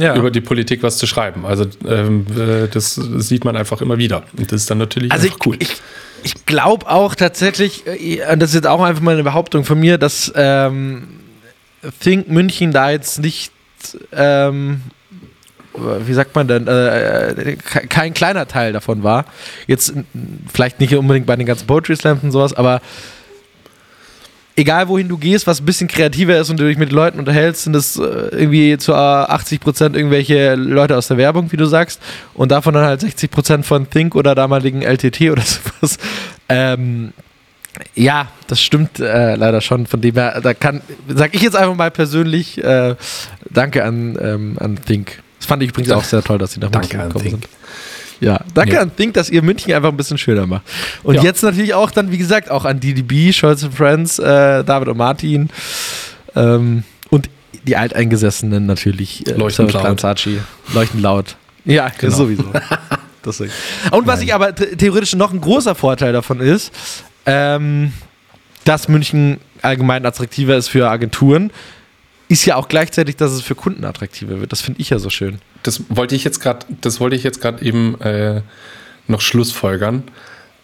ja. 0.00 0.16
über 0.16 0.30
die 0.30 0.40
Politik 0.40 0.82
was 0.82 0.96
zu 0.96 1.06
schreiben. 1.06 1.44
Also 1.44 1.66
ähm, 1.86 2.26
äh, 2.36 2.68
das 2.68 2.94
sieht 2.94 3.44
man 3.44 3.56
einfach 3.56 3.82
immer 3.82 3.98
wieder. 3.98 4.22
Und 4.36 4.50
das 4.50 4.62
ist 4.62 4.70
dann 4.70 4.78
natürlich 4.78 5.12
also 5.12 5.26
ich, 5.26 5.34
cool. 5.46 5.56
Ich, 5.58 5.76
ich 6.22 6.46
glaube 6.46 6.88
auch 6.88 7.14
tatsächlich, 7.14 7.84
das 7.84 8.50
ist 8.50 8.54
jetzt 8.54 8.66
auch 8.66 8.82
einfach 8.82 9.02
mal 9.02 9.12
eine 9.12 9.24
Behauptung 9.24 9.64
von 9.64 9.78
mir, 9.78 9.98
dass 9.98 10.32
ähm, 10.34 11.08
Think 12.00 12.28
München 12.28 12.72
da 12.72 12.90
jetzt 12.90 13.18
nicht, 13.18 13.52
ähm, 14.12 14.82
wie 15.74 16.12
sagt 16.14 16.34
man 16.34 16.48
denn, 16.48 16.66
äh, 16.66 17.56
kein 17.88 18.14
kleiner 18.14 18.48
Teil 18.48 18.72
davon 18.72 19.02
war. 19.02 19.26
Jetzt 19.66 19.92
vielleicht 20.52 20.80
nicht 20.80 20.94
unbedingt 20.94 21.26
bei 21.26 21.36
den 21.36 21.46
ganzen 21.46 21.66
Poetry 21.66 21.96
Slams 21.96 22.22
und 22.22 22.30
sowas, 22.30 22.54
aber 22.54 22.80
egal 24.56 24.88
wohin 24.88 25.08
du 25.08 25.18
gehst, 25.18 25.46
was 25.46 25.60
ein 25.60 25.66
bisschen 25.66 25.86
kreativer 25.86 26.38
ist 26.38 26.50
und 26.50 26.58
du 26.58 26.66
dich 26.66 26.78
mit 26.78 26.90
Leuten 26.90 27.18
unterhältst, 27.18 27.64
sind 27.64 27.74
das 27.74 27.96
äh, 27.96 28.02
irgendwie 28.02 28.76
zu 28.78 28.94
80% 28.94 29.94
irgendwelche 29.94 30.54
Leute 30.54 30.96
aus 30.96 31.08
der 31.08 31.18
Werbung, 31.18 31.52
wie 31.52 31.56
du 31.56 31.66
sagst, 31.66 32.00
und 32.34 32.50
davon 32.50 32.74
dann 32.74 32.84
halt 32.84 33.02
60% 33.02 33.62
von 33.62 33.88
Think 33.88 34.14
oder 34.14 34.34
damaligen 34.34 34.82
LTT 34.82 35.30
oder 35.30 35.42
sowas. 35.80 35.98
Ähm, 36.48 37.12
ja, 37.94 38.28
das 38.46 38.60
stimmt 38.60 39.00
äh, 39.00 39.36
leider 39.36 39.60
schon. 39.60 39.86
Von 39.86 40.00
dem 40.00 40.14
her, 40.14 40.40
da 40.40 40.54
kann, 40.54 40.80
sag 41.08 41.34
ich 41.34 41.42
jetzt 41.42 41.56
einfach 41.56 41.74
mal 41.74 41.90
persönlich, 41.90 42.62
äh, 42.62 42.94
danke 43.50 43.84
an, 43.84 44.18
ähm, 44.20 44.56
an 44.60 44.78
Think. 44.84 45.22
Das 45.38 45.46
fand 45.46 45.62
ich 45.62 45.70
übrigens 45.70 45.92
auch 45.92 46.04
sehr 46.04 46.22
toll, 46.22 46.38
dass 46.38 46.52
sie 46.52 46.60
nach 46.60 46.70
München 46.70 47.00
gekommen 47.00 47.24
Think. 47.24 47.42
sind. 47.42 47.48
Ja, 48.20 48.40
danke 48.54 48.74
ja. 48.74 48.80
an 48.80 48.94
Think, 48.96 49.14
dass 49.14 49.28
ihr 49.28 49.42
München 49.42 49.72
einfach 49.74 49.90
ein 49.90 49.96
bisschen 49.96 50.18
schöner 50.18 50.46
macht. 50.46 50.62
Und 51.02 51.16
ja. 51.16 51.22
jetzt 51.22 51.42
natürlich 51.42 51.74
auch 51.74 51.90
dann, 51.90 52.10
wie 52.10 52.18
gesagt, 52.18 52.50
auch 52.50 52.64
an 52.64 52.80
DDB, 52.80 53.32
Scholz 53.32 53.64
Friends, 53.64 54.18
äh, 54.18 54.64
David 54.64 54.88
und 54.88 54.96
Martin 54.96 55.50
ähm, 56.34 56.84
und 57.10 57.28
die 57.66 57.76
Alteingesessenen 57.76 58.64
natürlich. 58.66 59.26
Äh, 59.26 59.32
Leuchten 59.32 59.68
laut. 59.68 60.26
Leuchten 60.72 61.02
laut. 61.02 61.36
Ja, 61.64 61.90
genau. 61.98 62.14
sowieso. 62.14 62.44
Deswegen. 63.24 63.52
Und 63.90 64.06
was 64.06 64.20
Nein. 64.20 64.28
ich 64.28 64.34
aber 64.34 64.54
theoretisch 64.54 65.14
noch 65.14 65.32
ein 65.32 65.40
großer 65.40 65.74
Vorteil 65.74 66.12
davon 66.12 66.40
ist, 66.40 66.72
ähm, 67.26 67.92
dass 68.64 68.88
München 68.88 69.38
allgemein 69.62 70.06
attraktiver 70.06 70.56
ist 70.56 70.68
für 70.68 70.88
Agenturen, 70.88 71.50
ist 72.28 72.44
ja 72.44 72.56
auch 72.56 72.68
gleichzeitig, 72.68 73.16
dass 73.16 73.32
es 73.32 73.42
für 73.42 73.54
Kunden 73.54 73.84
attraktiver 73.84 74.40
wird. 74.40 74.50
Das 74.52 74.60
finde 74.60 74.80
ich 74.80 74.90
ja 74.90 74.98
so 74.98 75.10
schön. 75.10 75.38
Das 75.62 75.82
wollte 75.88 76.14
ich 76.14 76.24
jetzt 76.24 76.40
gerade, 76.40 76.66
das 76.80 77.00
wollte 77.00 77.14
ich 77.16 77.22
jetzt 77.22 77.40
gerade 77.40 77.64
eben 77.64 78.00
äh, 78.00 78.40
noch 79.06 79.20
schlussfolgern. 79.20 80.02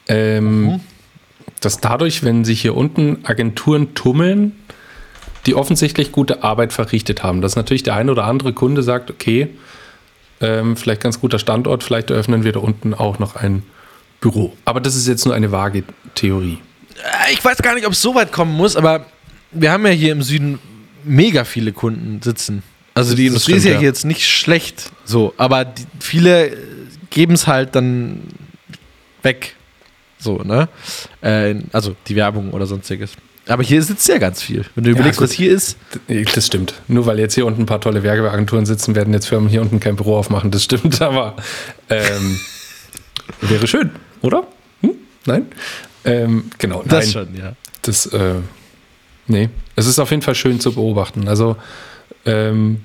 Ähm, 0.08 0.62
mhm. 0.64 0.80
Dass 1.60 1.78
dadurch, 1.78 2.24
wenn 2.24 2.44
sich 2.44 2.60
hier 2.60 2.76
unten 2.76 3.24
Agenturen 3.24 3.94
tummeln, 3.94 4.52
die 5.46 5.54
offensichtlich 5.54 6.10
gute 6.10 6.42
Arbeit 6.42 6.72
verrichtet 6.72 7.22
haben, 7.22 7.40
dass 7.40 7.56
natürlich 7.56 7.82
der 7.84 7.94
eine 7.94 8.10
oder 8.10 8.24
andere 8.24 8.52
Kunde 8.52 8.82
sagt, 8.82 9.10
okay, 9.10 9.48
ähm, 10.40 10.76
vielleicht 10.76 11.00
ganz 11.00 11.20
guter 11.20 11.38
Standort, 11.38 11.84
vielleicht 11.84 12.10
eröffnen 12.10 12.42
wir 12.42 12.52
da 12.52 12.60
unten 12.60 12.94
auch 12.94 13.20
noch 13.20 13.36
ein 13.36 13.62
Büro. 14.22 14.56
Aber 14.64 14.80
das 14.80 14.96
ist 14.96 15.06
jetzt 15.06 15.26
nur 15.26 15.34
eine 15.34 15.52
vage 15.52 15.84
Theorie. 16.14 16.58
Äh, 17.28 17.32
ich 17.34 17.44
weiß 17.44 17.58
gar 17.58 17.74
nicht, 17.74 17.86
ob 17.86 17.92
es 17.92 18.00
so 18.00 18.14
weit 18.14 18.32
kommen 18.32 18.54
muss, 18.54 18.76
aber 18.76 19.04
wir 19.50 19.70
haben 19.70 19.84
ja 19.84 19.92
hier 19.92 20.12
im 20.12 20.22
Süden 20.22 20.58
mega 21.04 21.44
viele 21.44 21.72
Kunden 21.72 22.22
sitzen. 22.22 22.62
Also 22.94 23.14
die 23.14 23.26
Industrie 23.26 23.54
ist 23.54 23.64
ja, 23.64 23.72
ja, 23.72 23.80
jetzt 23.80 24.04
nicht 24.04 24.26
schlecht, 24.26 24.90
so, 25.04 25.32
aber 25.38 25.64
die, 25.64 25.84
viele 26.00 26.56
geben 27.10 27.34
es 27.34 27.46
halt 27.46 27.74
dann 27.74 28.20
weg. 29.22 29.56
So, 30.18 30.38
ne? 30.38 30.68
Äh, 31.20 31.56
also 31.72 31.96
die 32.06 32.14
Werbung 32.16 32.50
oder 32.52 32.66
sonstiges. 32.66 33.12
Aber 33.48 33.64
hier 33.64 33.82
sitzt 33.82 34.06
ja 34.08 34.18
ganz 34.18 34.40
viel. 34.40 34.64
Wenn 34.76 34.84
du 34.84 34.90
Ja, 34.90 34.96
überlegst, 34.96 35.18
gut. 35.18 35.28
was 35.28 35.34
hier 35.34 35.50
ist, 35.50 35.76
Das 36.34 36.46
stimmt. 36.46 36.74
Nur 36.86 37.06
weil 37.06 37.18
jetzt 37.18 37.34
hier 37.34 37.44
unten 37.44 37.62
ein 37.62 37.66
paar 37.66 37.80
tolle 37.80 38.02
Werbeagenturen 38.04 38.66
sitzen, 38.66 38.94
werden 38.94 39.12
jetzt 39.12 39.26
Firmen 39.26 39.48
hier 39.48 39.62
unten 39.62 39.80
kein 39.80 39.96
Büro 39.96 40.16
aufmachen. 40.16 40.50
Das 40.52 40.62
stimmt, 40.62 41.00
aber 41.02 41.34
ähm, 41.90 42.38
wäre 43.40 43.66
schön, 43.66 43.90
oder? 44.22 44.46
Hm? 44.80 44.90
Nein? 45.26 45.46
Ähm, 46.04 46.50
genau, 46.58 46.82
das 46.84 47.14
nein. 47.14 47.26
schon, 47.26 47.36
ja. 47.36 47.52
Das, 47.82 48.06
äh, 48.06 48.34
nee. 49.26 49.48
Es 49.76 49.86
ist 49.86 49.98
auf 49.98 50.10
jeden 50.10 50.22
Fall 50.22 50.34
schön 50.34 50.60
zu 50.60 50.72
beobachten. 50.72 51.28
Also, 51.28 51.56
ähm, 52.24 52.82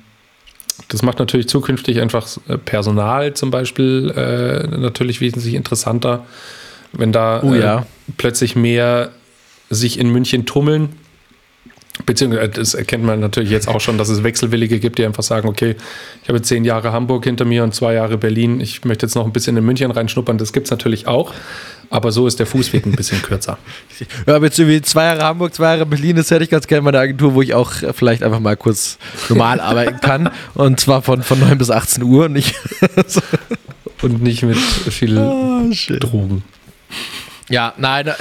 das 0.89 1.01
macht 1.01 1.19
natürlich 1.19 1.47
zukünftig 1.47 1.99
einfach 2.01 2.27
äh, 2.47 2.57
Personal 2.57 3.33
zum 3.33 3.51
Beispiel 3.51 4.13
äh, 4.15 4.67
natürlich 4.77 5.21
wesentlich 5.21 5.55
interessanter, 5.55 6.25
wenn 6.93 7.11
da 7.11 7.41
Oh 7.43 7.53
ja. 7.53 7.79
äh, 7.79 7.83
plötzlich 8.17 8.55
mehr 8.55 9.11
sich 9.69 9.99
in 9.99 10.09
München 10.09 10.45
tummeln. 10.45 10.89
Beziehungsweise, 12.05 12.49
das 12.49 12.73
erkennt 12.73 13.03
man 13.03 13.19
natürlich 13.19 13.49
jetzt 13.49 13.67
auch 13.67 13.81
schon, 13.81 13.97
dass 13.97 14.09
es 14.09 14.23
Wechselwillige 14.23 14.79
gibt, 14.79 14.97
die 14.97 15.05
einfach 15.05 15.23
sagen, 15.23 15.47
okay, 15.47 15.75
ich 16.23 16.29
habe 16.29 16.41
zehn 16.41 16.63
Jahre 16.63 16.91
Hamburg 16.91 17.23
hinter 17.23 17.45
mir 17.45 17.63
und 17.63 17.73
zwei 17.73 17.93
Jahre 17.93 18.17
Berlin, 18.17 18.61
ich 18.61 18.85
möchte 18.85 19.05
jetzt 19.05 19.15
noch 19.15 19.25
ein 19.25 19.33
bisschen 19.33 19.57
in 19.57 19.65
München 19.65 19.91
reinschnuppern, 19.91 20.37
das 20.37 20.53
gibt 20.53 20.67
es 20.67 20.71
natürlich 20.71 21.07
auch, 21.07 21.33
aber 21.89 22.11
so 22.11 22.27
ist 22.27 22.39
der 22.39 22.45
Fußweg 22.45 22.85
ein 22.85 22.93
bisschen 22.93 23.21
kürzer. 23.21 23.57
Ja, 24.27 24.35
aber 24.35 24.45
jetzt 24.45 24.59
irgendwie 24.59 24.81
zwei 24.83 25.05
Jahre 25.05 25.23
Hamburg, 25.23 25.55
zwei 25.55 25.73
Jahre 25.73 25.85
Berlin, 25.85 26.17
das 26.17 26.29
hätte 26.29 26.43
ich 26.43 26.51
ganz 26.51 26.67
gerne 26.67 26.83
mal 26.83 26.89
eine 26.89 26.99
Agentur, 26.99 27.33
wo 27.33 27.41
ich 27.41 27.55
auch 27.55 27.81
äh, 27.81 27.93
vielleicht 27.93 28.21
einfach 28.21 28.39
mal 28.39 28.55
kurz 28.55 28.99
normal 29.27 29.59
arbeiten 29.59 29.99
kann. 30.01 30.29
Und 30.53 30.79
zwar 30.79 31.01
von, 31.01 31.23
von 31.23 31.39
9 31.39 31.57
bis 31.57 31.71
18 31.71 32.03
Uhr 32.03 32.25
und 32.25 32.33
nicht. 32.33 32.53
Und 34.03 34.21
nicht 34.21 34.43
mit 34.43 34.57
viel 34.57 35.17
oh. 35.17 35.71
Drogen. 35.99 36.43
Ja, 37.49 37.73
nein, 37.77 38.11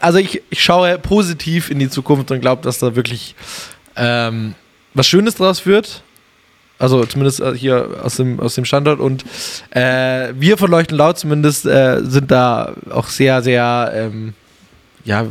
also 0.00 0.18
ich, 0.18 0.42
ich 0.50 0.62
schaue 0.62 0.98
positiv 0.98 1.70
in 1.70 1.78
die 1.78 1.88
Zukunft 1.88 2.30
und 2.30 2.40
glaube, 2.40 2.62
dass 2.62 2.78
da 2.78 2.96
wirklich 2.96 3.36
ähm, 3.96 4.54
was 4.94 5.06
Schönes 5.06 5.36
draus 5.36 5.66
wird. 5.66 6.02
Also 6.78 7.04
zumindest 7.06 7.38
äh, 7.38 7.54
hier 7.54 8.00
aus 8.02 8.16
dem, 8.16 8.40
aus 8.40 8.56
dem 8.56 8.64
Standort. 8.64 8.98
Und 8.98 9.24
äh, 9.70 10.32
wir 10.34 10.58
von 10.58 10.68
Leuchten 10.68 10.96
Laut 10.96 11.16
zumindest 11.16 11.64
äh, 11.64 12.00
sind 12.02 12.30
da 12.32 12.74
auch 12.90 13.06
sehr, 13.06 13.40
sehr, 13.42 13.92
ähm, 13.94 14.34
ja, 15.04 15.26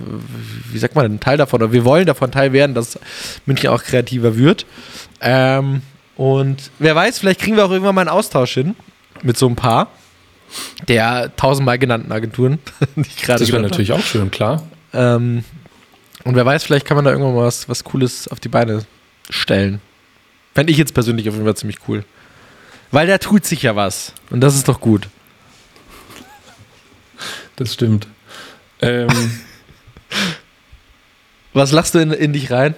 wie 0.72 0.78
sagt 0.78 0.96
man, 0.96 1.06
ein 1.06 1.20
Teil 1.20 1.36
davon. 1.36 1.62
Oder 1.62 1.74
wir 1.74 1.84
wollen 1.84 2.06
davon 2.06 2.32
Teil 2.32 2.54
werden, 2.54 2.74
dass 2.74 2.98
München 3.46 3.70
auch 3.70 3.84
kreativer 3.84 4.38
wird. 4.38 4.66
Ähm, 5.20 5.82
und 6.16 6.72
wer 6.80 6.96
weiß, 6.96 7.20
vielleicht 7.20 7.42
kriegen 7.42 7.58
wir 7.58 7.66
auch 7.66 7.72
irgendwann 7.72 7.96
mal 7.96 8.02
einen 8.02 8.10
Austausch 8.10 8.54
hin 8.54 8.76
mit 9.22 9.38
so 9.38 9.48
ein 9.48 9.58
paar 9.58 9.90
der 10.88 11.36
tausendmal 11.36 11.80
genannten 11.80 12.12
Agenturen, 12.12 12.60
die 12.96 13.02
ich 13.02 13.18
gerade 13.18 13.40
Das 13.40 13.52
wäre 13.52 13.62
natürlich 13.62 13.92
auch 13.92 14.02
schön, 14.02 14.32
klar. 14.32 14.64
Ähm, 14.94 15.44
und 16.24 16.36
wer 16.36 16.46
weiß, 16.46 16.64
vielleicht 16.64 16.86
kann 16.86 16.96
man 16.96 17.06
da 17.06 17.12
irgendwann 17.12 17.36
mal 17.36 17.46
was, 17.46 17.68
was 17.70 17.84
Cooles 17.84 18.28
auf 18.28 18.40
die 18.40 18.50
Beine 18.50 18.86
stellen. 19.30 19.82
Fände 20.54 20.72
ich 20.72 20.78
jetzt 20.78 20.94
persönlich 20.94 21.28
auf 21.30 21.36
jeden 21.36 21.46
Fall 21.46 21.56
ziemlich 21.56 21.80
cool. 21.88 22.04
Weil 22.92 23.08
da 23.08 23.18
tut 23.18 23.46
sich 23.46 23.62
ja 23.64 23.76
was. 23.76 24.14
Und 24.30 24.42
das 24.42 24.56
ist 24.56 24.68
doch 24.68 24.82
gut. 24.82 25.08
Das 27.56 27.74
stimmt. 27.74 28.08
Ähm, 28.82 29.10
Was 31.54 31.72
lachst 31.74 31.96
du 31.96 32.00
in, 32.00 32.12
in 32.12 32.34
dich 32.34 32.52
rein? 32.52 32.76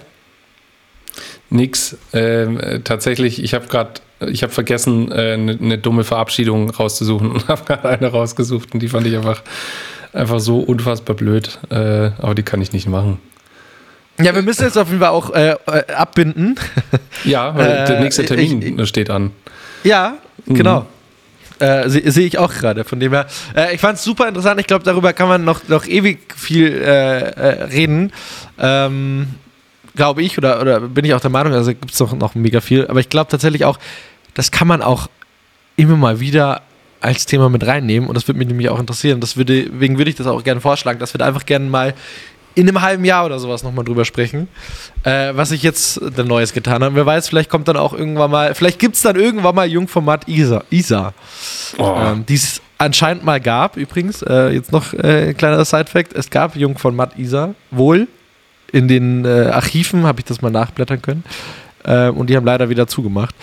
nix. 1.50 1.96
Ähm, 2.12 2.60
äh, 2.60 2.80
tatsächlich, 2.80 3.42
ich 3.42 3.54
habe 3.54 3.66
gerade, 3.68 4.00
ich 4.20 4.42
habe 4.42 4.52
vergessen, 4.52 5.12
eine 5.12 5.52
äh, 5.52 5.56
ne 5.58 5.78
dumme 5.78 6.04
Verabschiedung 6.04 6.70
rauszusuchen 6.70 7.30
und 7.32 7.48
habe 7.48 7.64
gerade 7.64 7.88
eine 7.88 8.06
rausgesucht 8.08 8.74
und 8.74 8.80
die 8.80 8.88
fand 8.88 9.06
ich 9.06 9.16
einfach, 9.16 9.42
einfach 10.12 10.40
so 10.40 10.58
unfassbar 10.60 11.16
blöd. 11.16 11.58
Äh, 11.70 12.10
aber 12.18 12.34
die 12.34 12.42
kann 12.42 12.60
ich 12.62 12.72
nicht 12.72 12.88
machen. 12.88 13.18
Ja, 14.20 14.34
wir 14.34 14.42
müssen 14.42 14.62
jetzt 14.64 14.78
auf 14.78 14.88
jeden 14.88 15.00
Fall 15.00 15.08
auch 15.10 15.30
äh, 15.34 15.50
äh, 15.66 15.92
abbinden. 15.92 16.54
Ja, 17.24 17.54
weil 17.56 17.68
Äh, 17.70 17.84
der 17.86 18.00
nächste 18.00 18.24
Termin 18.24 18.78
ich- 18.80 18.88
steht 18.88 19.10
an. 19.10 19.32
Ja, 19.82 20.14
Mhm. 20.46 20.54
genau. 20.54 20.86
Äh, 21.60 21.88
Sehe 21.88 22.10
seh 22.12 22.26
ich 22.26 22.36
auch 22.38 22.52
gerade. 22.52 22.84
Von 22.84 22.98
dem 23.00 23.12
her, 23.12 23.26
äh, 23.56 23.74
ich 23.74 23.80
fand 23.80 23.96
es 23.96 24.04
super 24.04 24.28
interessant. 24.28 24.60
Ich 24.60 24.66
glaube, 24.66 24.84
darüber 24.84 25.12
kann 25.12 25.28
man 25.28 25.44
noch, 25.44 25.66
noch 25.68 25.86
ewig 25.86 26.34
viel 26.36 26.66
äh, 26.82 27.18
äh, 27.30 27.62
reden. 27.64 28.12
Ähm, 28.58 29.28
glaube 29.94 30.22
ich, 30.22 30.38
oder, 30.38 30.60
oder 30.60 30.80
bin 30.80 31.04
ich 31.04 31.14
auch 31.14 31.20
der 31.20 31.30
Meinung, 31.30 31.52
also 31.52 31.70
gibt 31.70 31.92
es 31.92 32.00
noch, 32.00 32.12
noch 32.14 32.34
mega 32.34 32.60
viel. 32.60 32.86
Aber 32.86 33.00
ich 33.00 33.08
glaube 33.08 33.30
tatsächlich 33.30 33.64
auch, 33.64 33.78
das 34.34 34.50
kann 34.50 34.68
man 34.68 34.82
auch 34.82 35.08
immer 35.76 35.96
mal 35.96 36.20
wieder 36.20 36.62
als 37.00 37.26
Thema 37.26 37.48
mit 37.48 37.66
reinnehmen. 37.66 38.08
Und 38.08 38.14
das 38.14 38.26
würde 38.26 38.38
mich 38.38 38.48
nämlich 38.48 38.68
auch 38.68 38.80
interessieren. 38.80 39.20
Das 39.20 39.36
würde, 39.36 39.64
deswegen 39.64 39.98
würde 39.98 40.10
ich 40.10 40.16
das 40.16 40.26
auch 40.26 40.42
gerne 40.42 40.60
vorschlagen, 40.60 40.98
dass 40.98 41.14
wir 41.14 41.18
da 41.18 41.26
einfach 41.26 41.46
gerne 41.46 41.68
mal 41.68 41.94
in 42.54 42.68
einem 42.68 42.82
halben 42.82 43.04
Jahr 43.04 43.26
oder 43.26 43.38
sowas 43.38 43.62
nochmal 43.62 43.84
drüber 43.84 44.04
sprechen, 44.04 44.48
äh, 45.02 45.32
was 45.34 45.50
ich 45.50 45.62
jetzt 45.62 46.00
denn 46.16 46.26
Neues 46.26 46.52
getan 46.52 46.84
habe. 46.84 46.94
Wer 46.94 47.04
weiß, 47.04 47.28
vielleicht 47.28 47.50
kommt 47.50 47.66
dann 47.66 47.76
auch 47.76 47.92
irgendwann 47.92 48.30
mal, 48.30 48.54
vielleicht 48.54 48.78
gibt 48.78 48.94
es 48.94 49.02
dann 49.02 49.16
irgendwann 49.16 49.56
mal 49.56 49.66
Jungformat 49.66 50.28
Isa, 50.28 50.62
Isa 50.70 51.14
Oh, 51.78 51.96
ähm, 52.00 52.24
die 52.26 52.34
es 52.34 52.62
anscheinend 52.78 53.24
mal 53.24 53.40
gab, 53.40 53.76
übrigens. 53.76 54.22
Äh, 54.22 54.50
jetzt 54.50 54.70
noch 54.70 54.94
äh, 54.94 55.30
ein 55.30 55.36
kleiner 55.36 55.64
Side-Fact: 55.64 56.12
Es 56.12 56.30
gab 56.30 56.54
Jungformat 56.56 57.18
Isa, 57.18 57.54
wohl. 57.70 58.06
In 58.74 58.88
den 58.88 59.24
äh, 59.24 59.50
Archiven 59.52 60.04
habe 60.04 60.18
ich 60.18 60.24
das 60.24 60.42
mal 60.42 60.50
nachblättern 60.50 61.00
können. 61.00 61.22
Ähm, 61.84 62.16
und 62.16 62.28
die 62.28 62.36
haben 62.36 62.44
leider 62.44 62.68
wieder 62.68 62.88
zugemacht. 62.88 63.34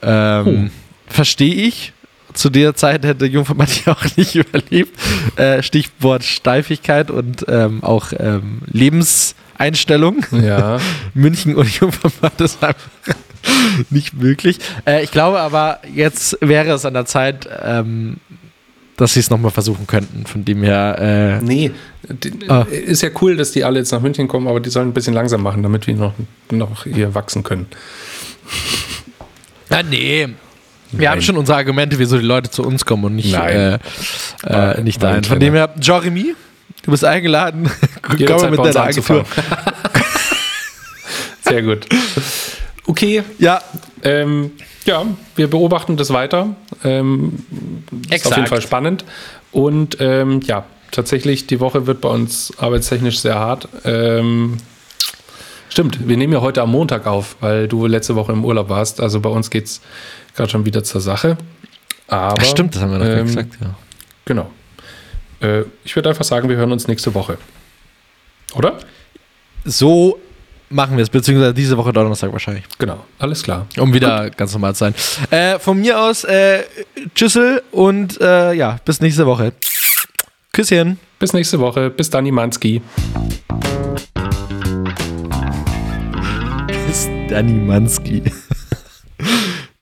Ähm, 0.00 0.70
Verstehe 1.06 1.54
ich. 1.54 1.92
Zu 2.32 2.48
der 2.48 2.74
Zeit 2.74 3.04
hätte 3.04 3.26
Jungformat 3.26 3.84
ja 3.84 3.92
auch 3.96 4.16
nicht 4.16 4.34
überlebt. 4.34 4.98
Äh, 5.36 5.62
Stichwort 5.62 6.24
Steifigkeit 6.24 7.10
und 7.10 7.44
ähm, 7.48 7.84
auch 7.84 8.12
ähm, 8.18 8.62
Lebenseinstellung. 8.66 10.24
ja. 10.32 10.78
München 11.14 11.54
und 11.54 11.68
Jungformat 11.68 12.40
ist 12.40 12.64
einfach 12.64 12.88
nicht 13.90 14.14
möglich. 14.14 14.58
Äh, 14.86 15.04
ich 15.04 15.10
glaube 15.10 15.40
aber, 15.40 15.80
jetzt 15.94 16.38
wäre 16.40 16.70
es 16.70 16.86
an 16.86 16.94
der 16.94 17.04
Zeit, 17.04 17.46
ähm, 17.62 18.18
dass 18.98 19.14
sie 19.14 19.20
es 19.20 19.30
nochmal 19.30 19.50
versuchen 19.50 19.86
könnten. 19.86 20.26
Von 20.26 20.44
dem 20.44 20.62
her, 20.62 21.38
äh, 21.40 21.44
Nee, 21.44 21.70
die, 22.08 22.48
Ah. 22.50 22.66
ist 22.70 23.02
ja 23.02 23.08
cool, 23.22 23.36
dass 23.36 23.52
die 23.52 23.64
alle 23.64 23.78
jetzt 23.78 23.92
nach 23.92 24.00
München 24.00 24.28
kommen, 24.28 24.48
aber 24.48 24.60
die 24.60 24.70
sollen 24.70 24.88
ein 24.88 24.92
bisschen 24.92 25.14
langsam 25.14 25.42
machen, 25.42 25.62
damit 25.62 25.86
wir 25.86 25.94
noch, 25.94 26.12
noch 26.50 26.84
hier 26.84 27.14
wachsen 27.14 27.42
können. 27.42 27.66
ah, 29.70 29.82
nee. 29.82 30.28
Wir 30.90 31.00
Nein. 31.00 31.08
haben 31.10 31.22
schon 31.22 31.36
unsere 31.36 31.58
Argumente, 31.58 31.98
wieso 31.98 32.18
die 32.18 32.24
Leute 32.24 32.50
zu 32.50 32.64
uns 32.64 32.84
kommen 32.86 33.04
und 33.04 33.16
nicht, 33.16 33.32
Nein. 33.32 33.78
äh, 34.44 34.78
äh, 34.78 34.82
nicht 34.82 35.02
dahin. 35.02 35.22
Von 35.24 35.38
dem 35.38 35.52
her, 35.54 35.68
Jeremy, 35.80 36.34
du 36.82 36.90
bist 36.90 37.04
eingeladen. 37.04 37.70
Komm 38.02 38.16
mit 38.50 38.58
deiner 38.58 38.80
Agentur. 38.82 39.24
Sehr 41.42 41.62
gut. 41.62 41.86
Okay, 42.86 43.22
Ja, 43.38 43.60
ähm, 44.02 44.52
ja, 44.88 45.06
wir 45.36 45.48
beobachten 45.48 45.96
das 45.96 46.12
weiter. 46.12 46.56
Ähm, 46.82 47.44
ist 48.10 48.26
auf 48.26 48.36
jeden 48.36 48.48
Fall 48.48 48.62
spannend. 48.62 49.04
Und 49.52 49.98
ähm, 50.00 50.40
ja, 50.40 50.64
tatsächlich, 50.90 51.46
die 51.46 51.60
Woche 51.60 51.86
wird 51.86 52.00
bei 52.00 52.08
uns 52.08 52.52
arbeitstechnisch 52.58 53.20
sehr 53.20 53.36
hart. 53.36 53.68
Ähm, 53.84 54.56
stimmt, 55.68 56.08
wir 56.08 56.16
nehmen 56.16 56.32
ja 56.32 56.40
heute 56.40 56.62
am 56.62 56.70
Montag 56.70 57.06
auf, 57.06 57.36
weil 57.40 57.68
du 57.68 57.86
letzte 57.86 58.16
Woche 58.16 58.32
im 58.32 58.44
Urlaub 58.44 58.68
warst. 58.68 59.00
Also 59.00 59.20
bei 59.20 59.28
uns 59.28 59.50
geht 59.50 59.66
es 59.66 59.80
gerade 60.34 60.50
schon 60.50 60.64
wieder 60.64 60.82
zur 60.82 61.00
Sache. 61.00 61.36
Aber, 62.08 62.40
Ach, 62.40 62.44
stimmt, 62.44 62.74
das 62.74 62.82
haben 62.82 62.92
wir 62.92 62.98
noch 62.98 63.06
ähm, 63.06 63.26
gesagt. 63.26 63.58
Ja. 63.60 63.74
Genau. 64.24 64.50
Äh, 65.40 65.64
ich 65.84 65.94
würde 65.94 66.08
einfach 66.08 66.24
sagen, 66.24 66.48
wir 66.48 66.56
hören 66.56 66.72
uns 66.72 66.88
nächste 66.88 67.14
Woche. 67.14 67.36
Oder? 68.54 68.78
So 69.64 70.18
machen 70.70 70.96
wir 70.96 71.02
es, 71.02 71.10
beziehungsweise 71.10 71.54
diese 71.54 71.76
Woche 71.76 71.92
Donnerstag 71.92 72.32
wahrscheinlich. 72.32 72.64
Genau, 72.78 73.04
alles 73.18 73.42
klar. 73.42 73.66
Um 73.78 73.92
wieder 73.92 74.30
ganz 74.30 74.52
normal 74.52 74.74
zu 74.74 74.80
sein. 74.80 74.94
Äh, 75.30 75.58
von 75.58 75.80
mir 75.80 76.00
aus, 76.00 76.24
äh, 76.24 76.64
Tschüssel 77.14 77.62
und 77.70 78.20
äh, 78.20 78.52
ja, 78.52 78.78
bis 78.84 79.00
nächste 79.00 79.26
Woche. 79.26 79.52
Küsschen. 80.52 80.98
Bis 81.18 81.32
nächste 81.32 81.58
Woche. 81.58 81.90
Bis 81.90 82.10
dann, 82.10 82.28
Manski. 82.30 82.80
Bis 86.86 87.08
Danny 87.28 87.52
Manski. 87.52 88.22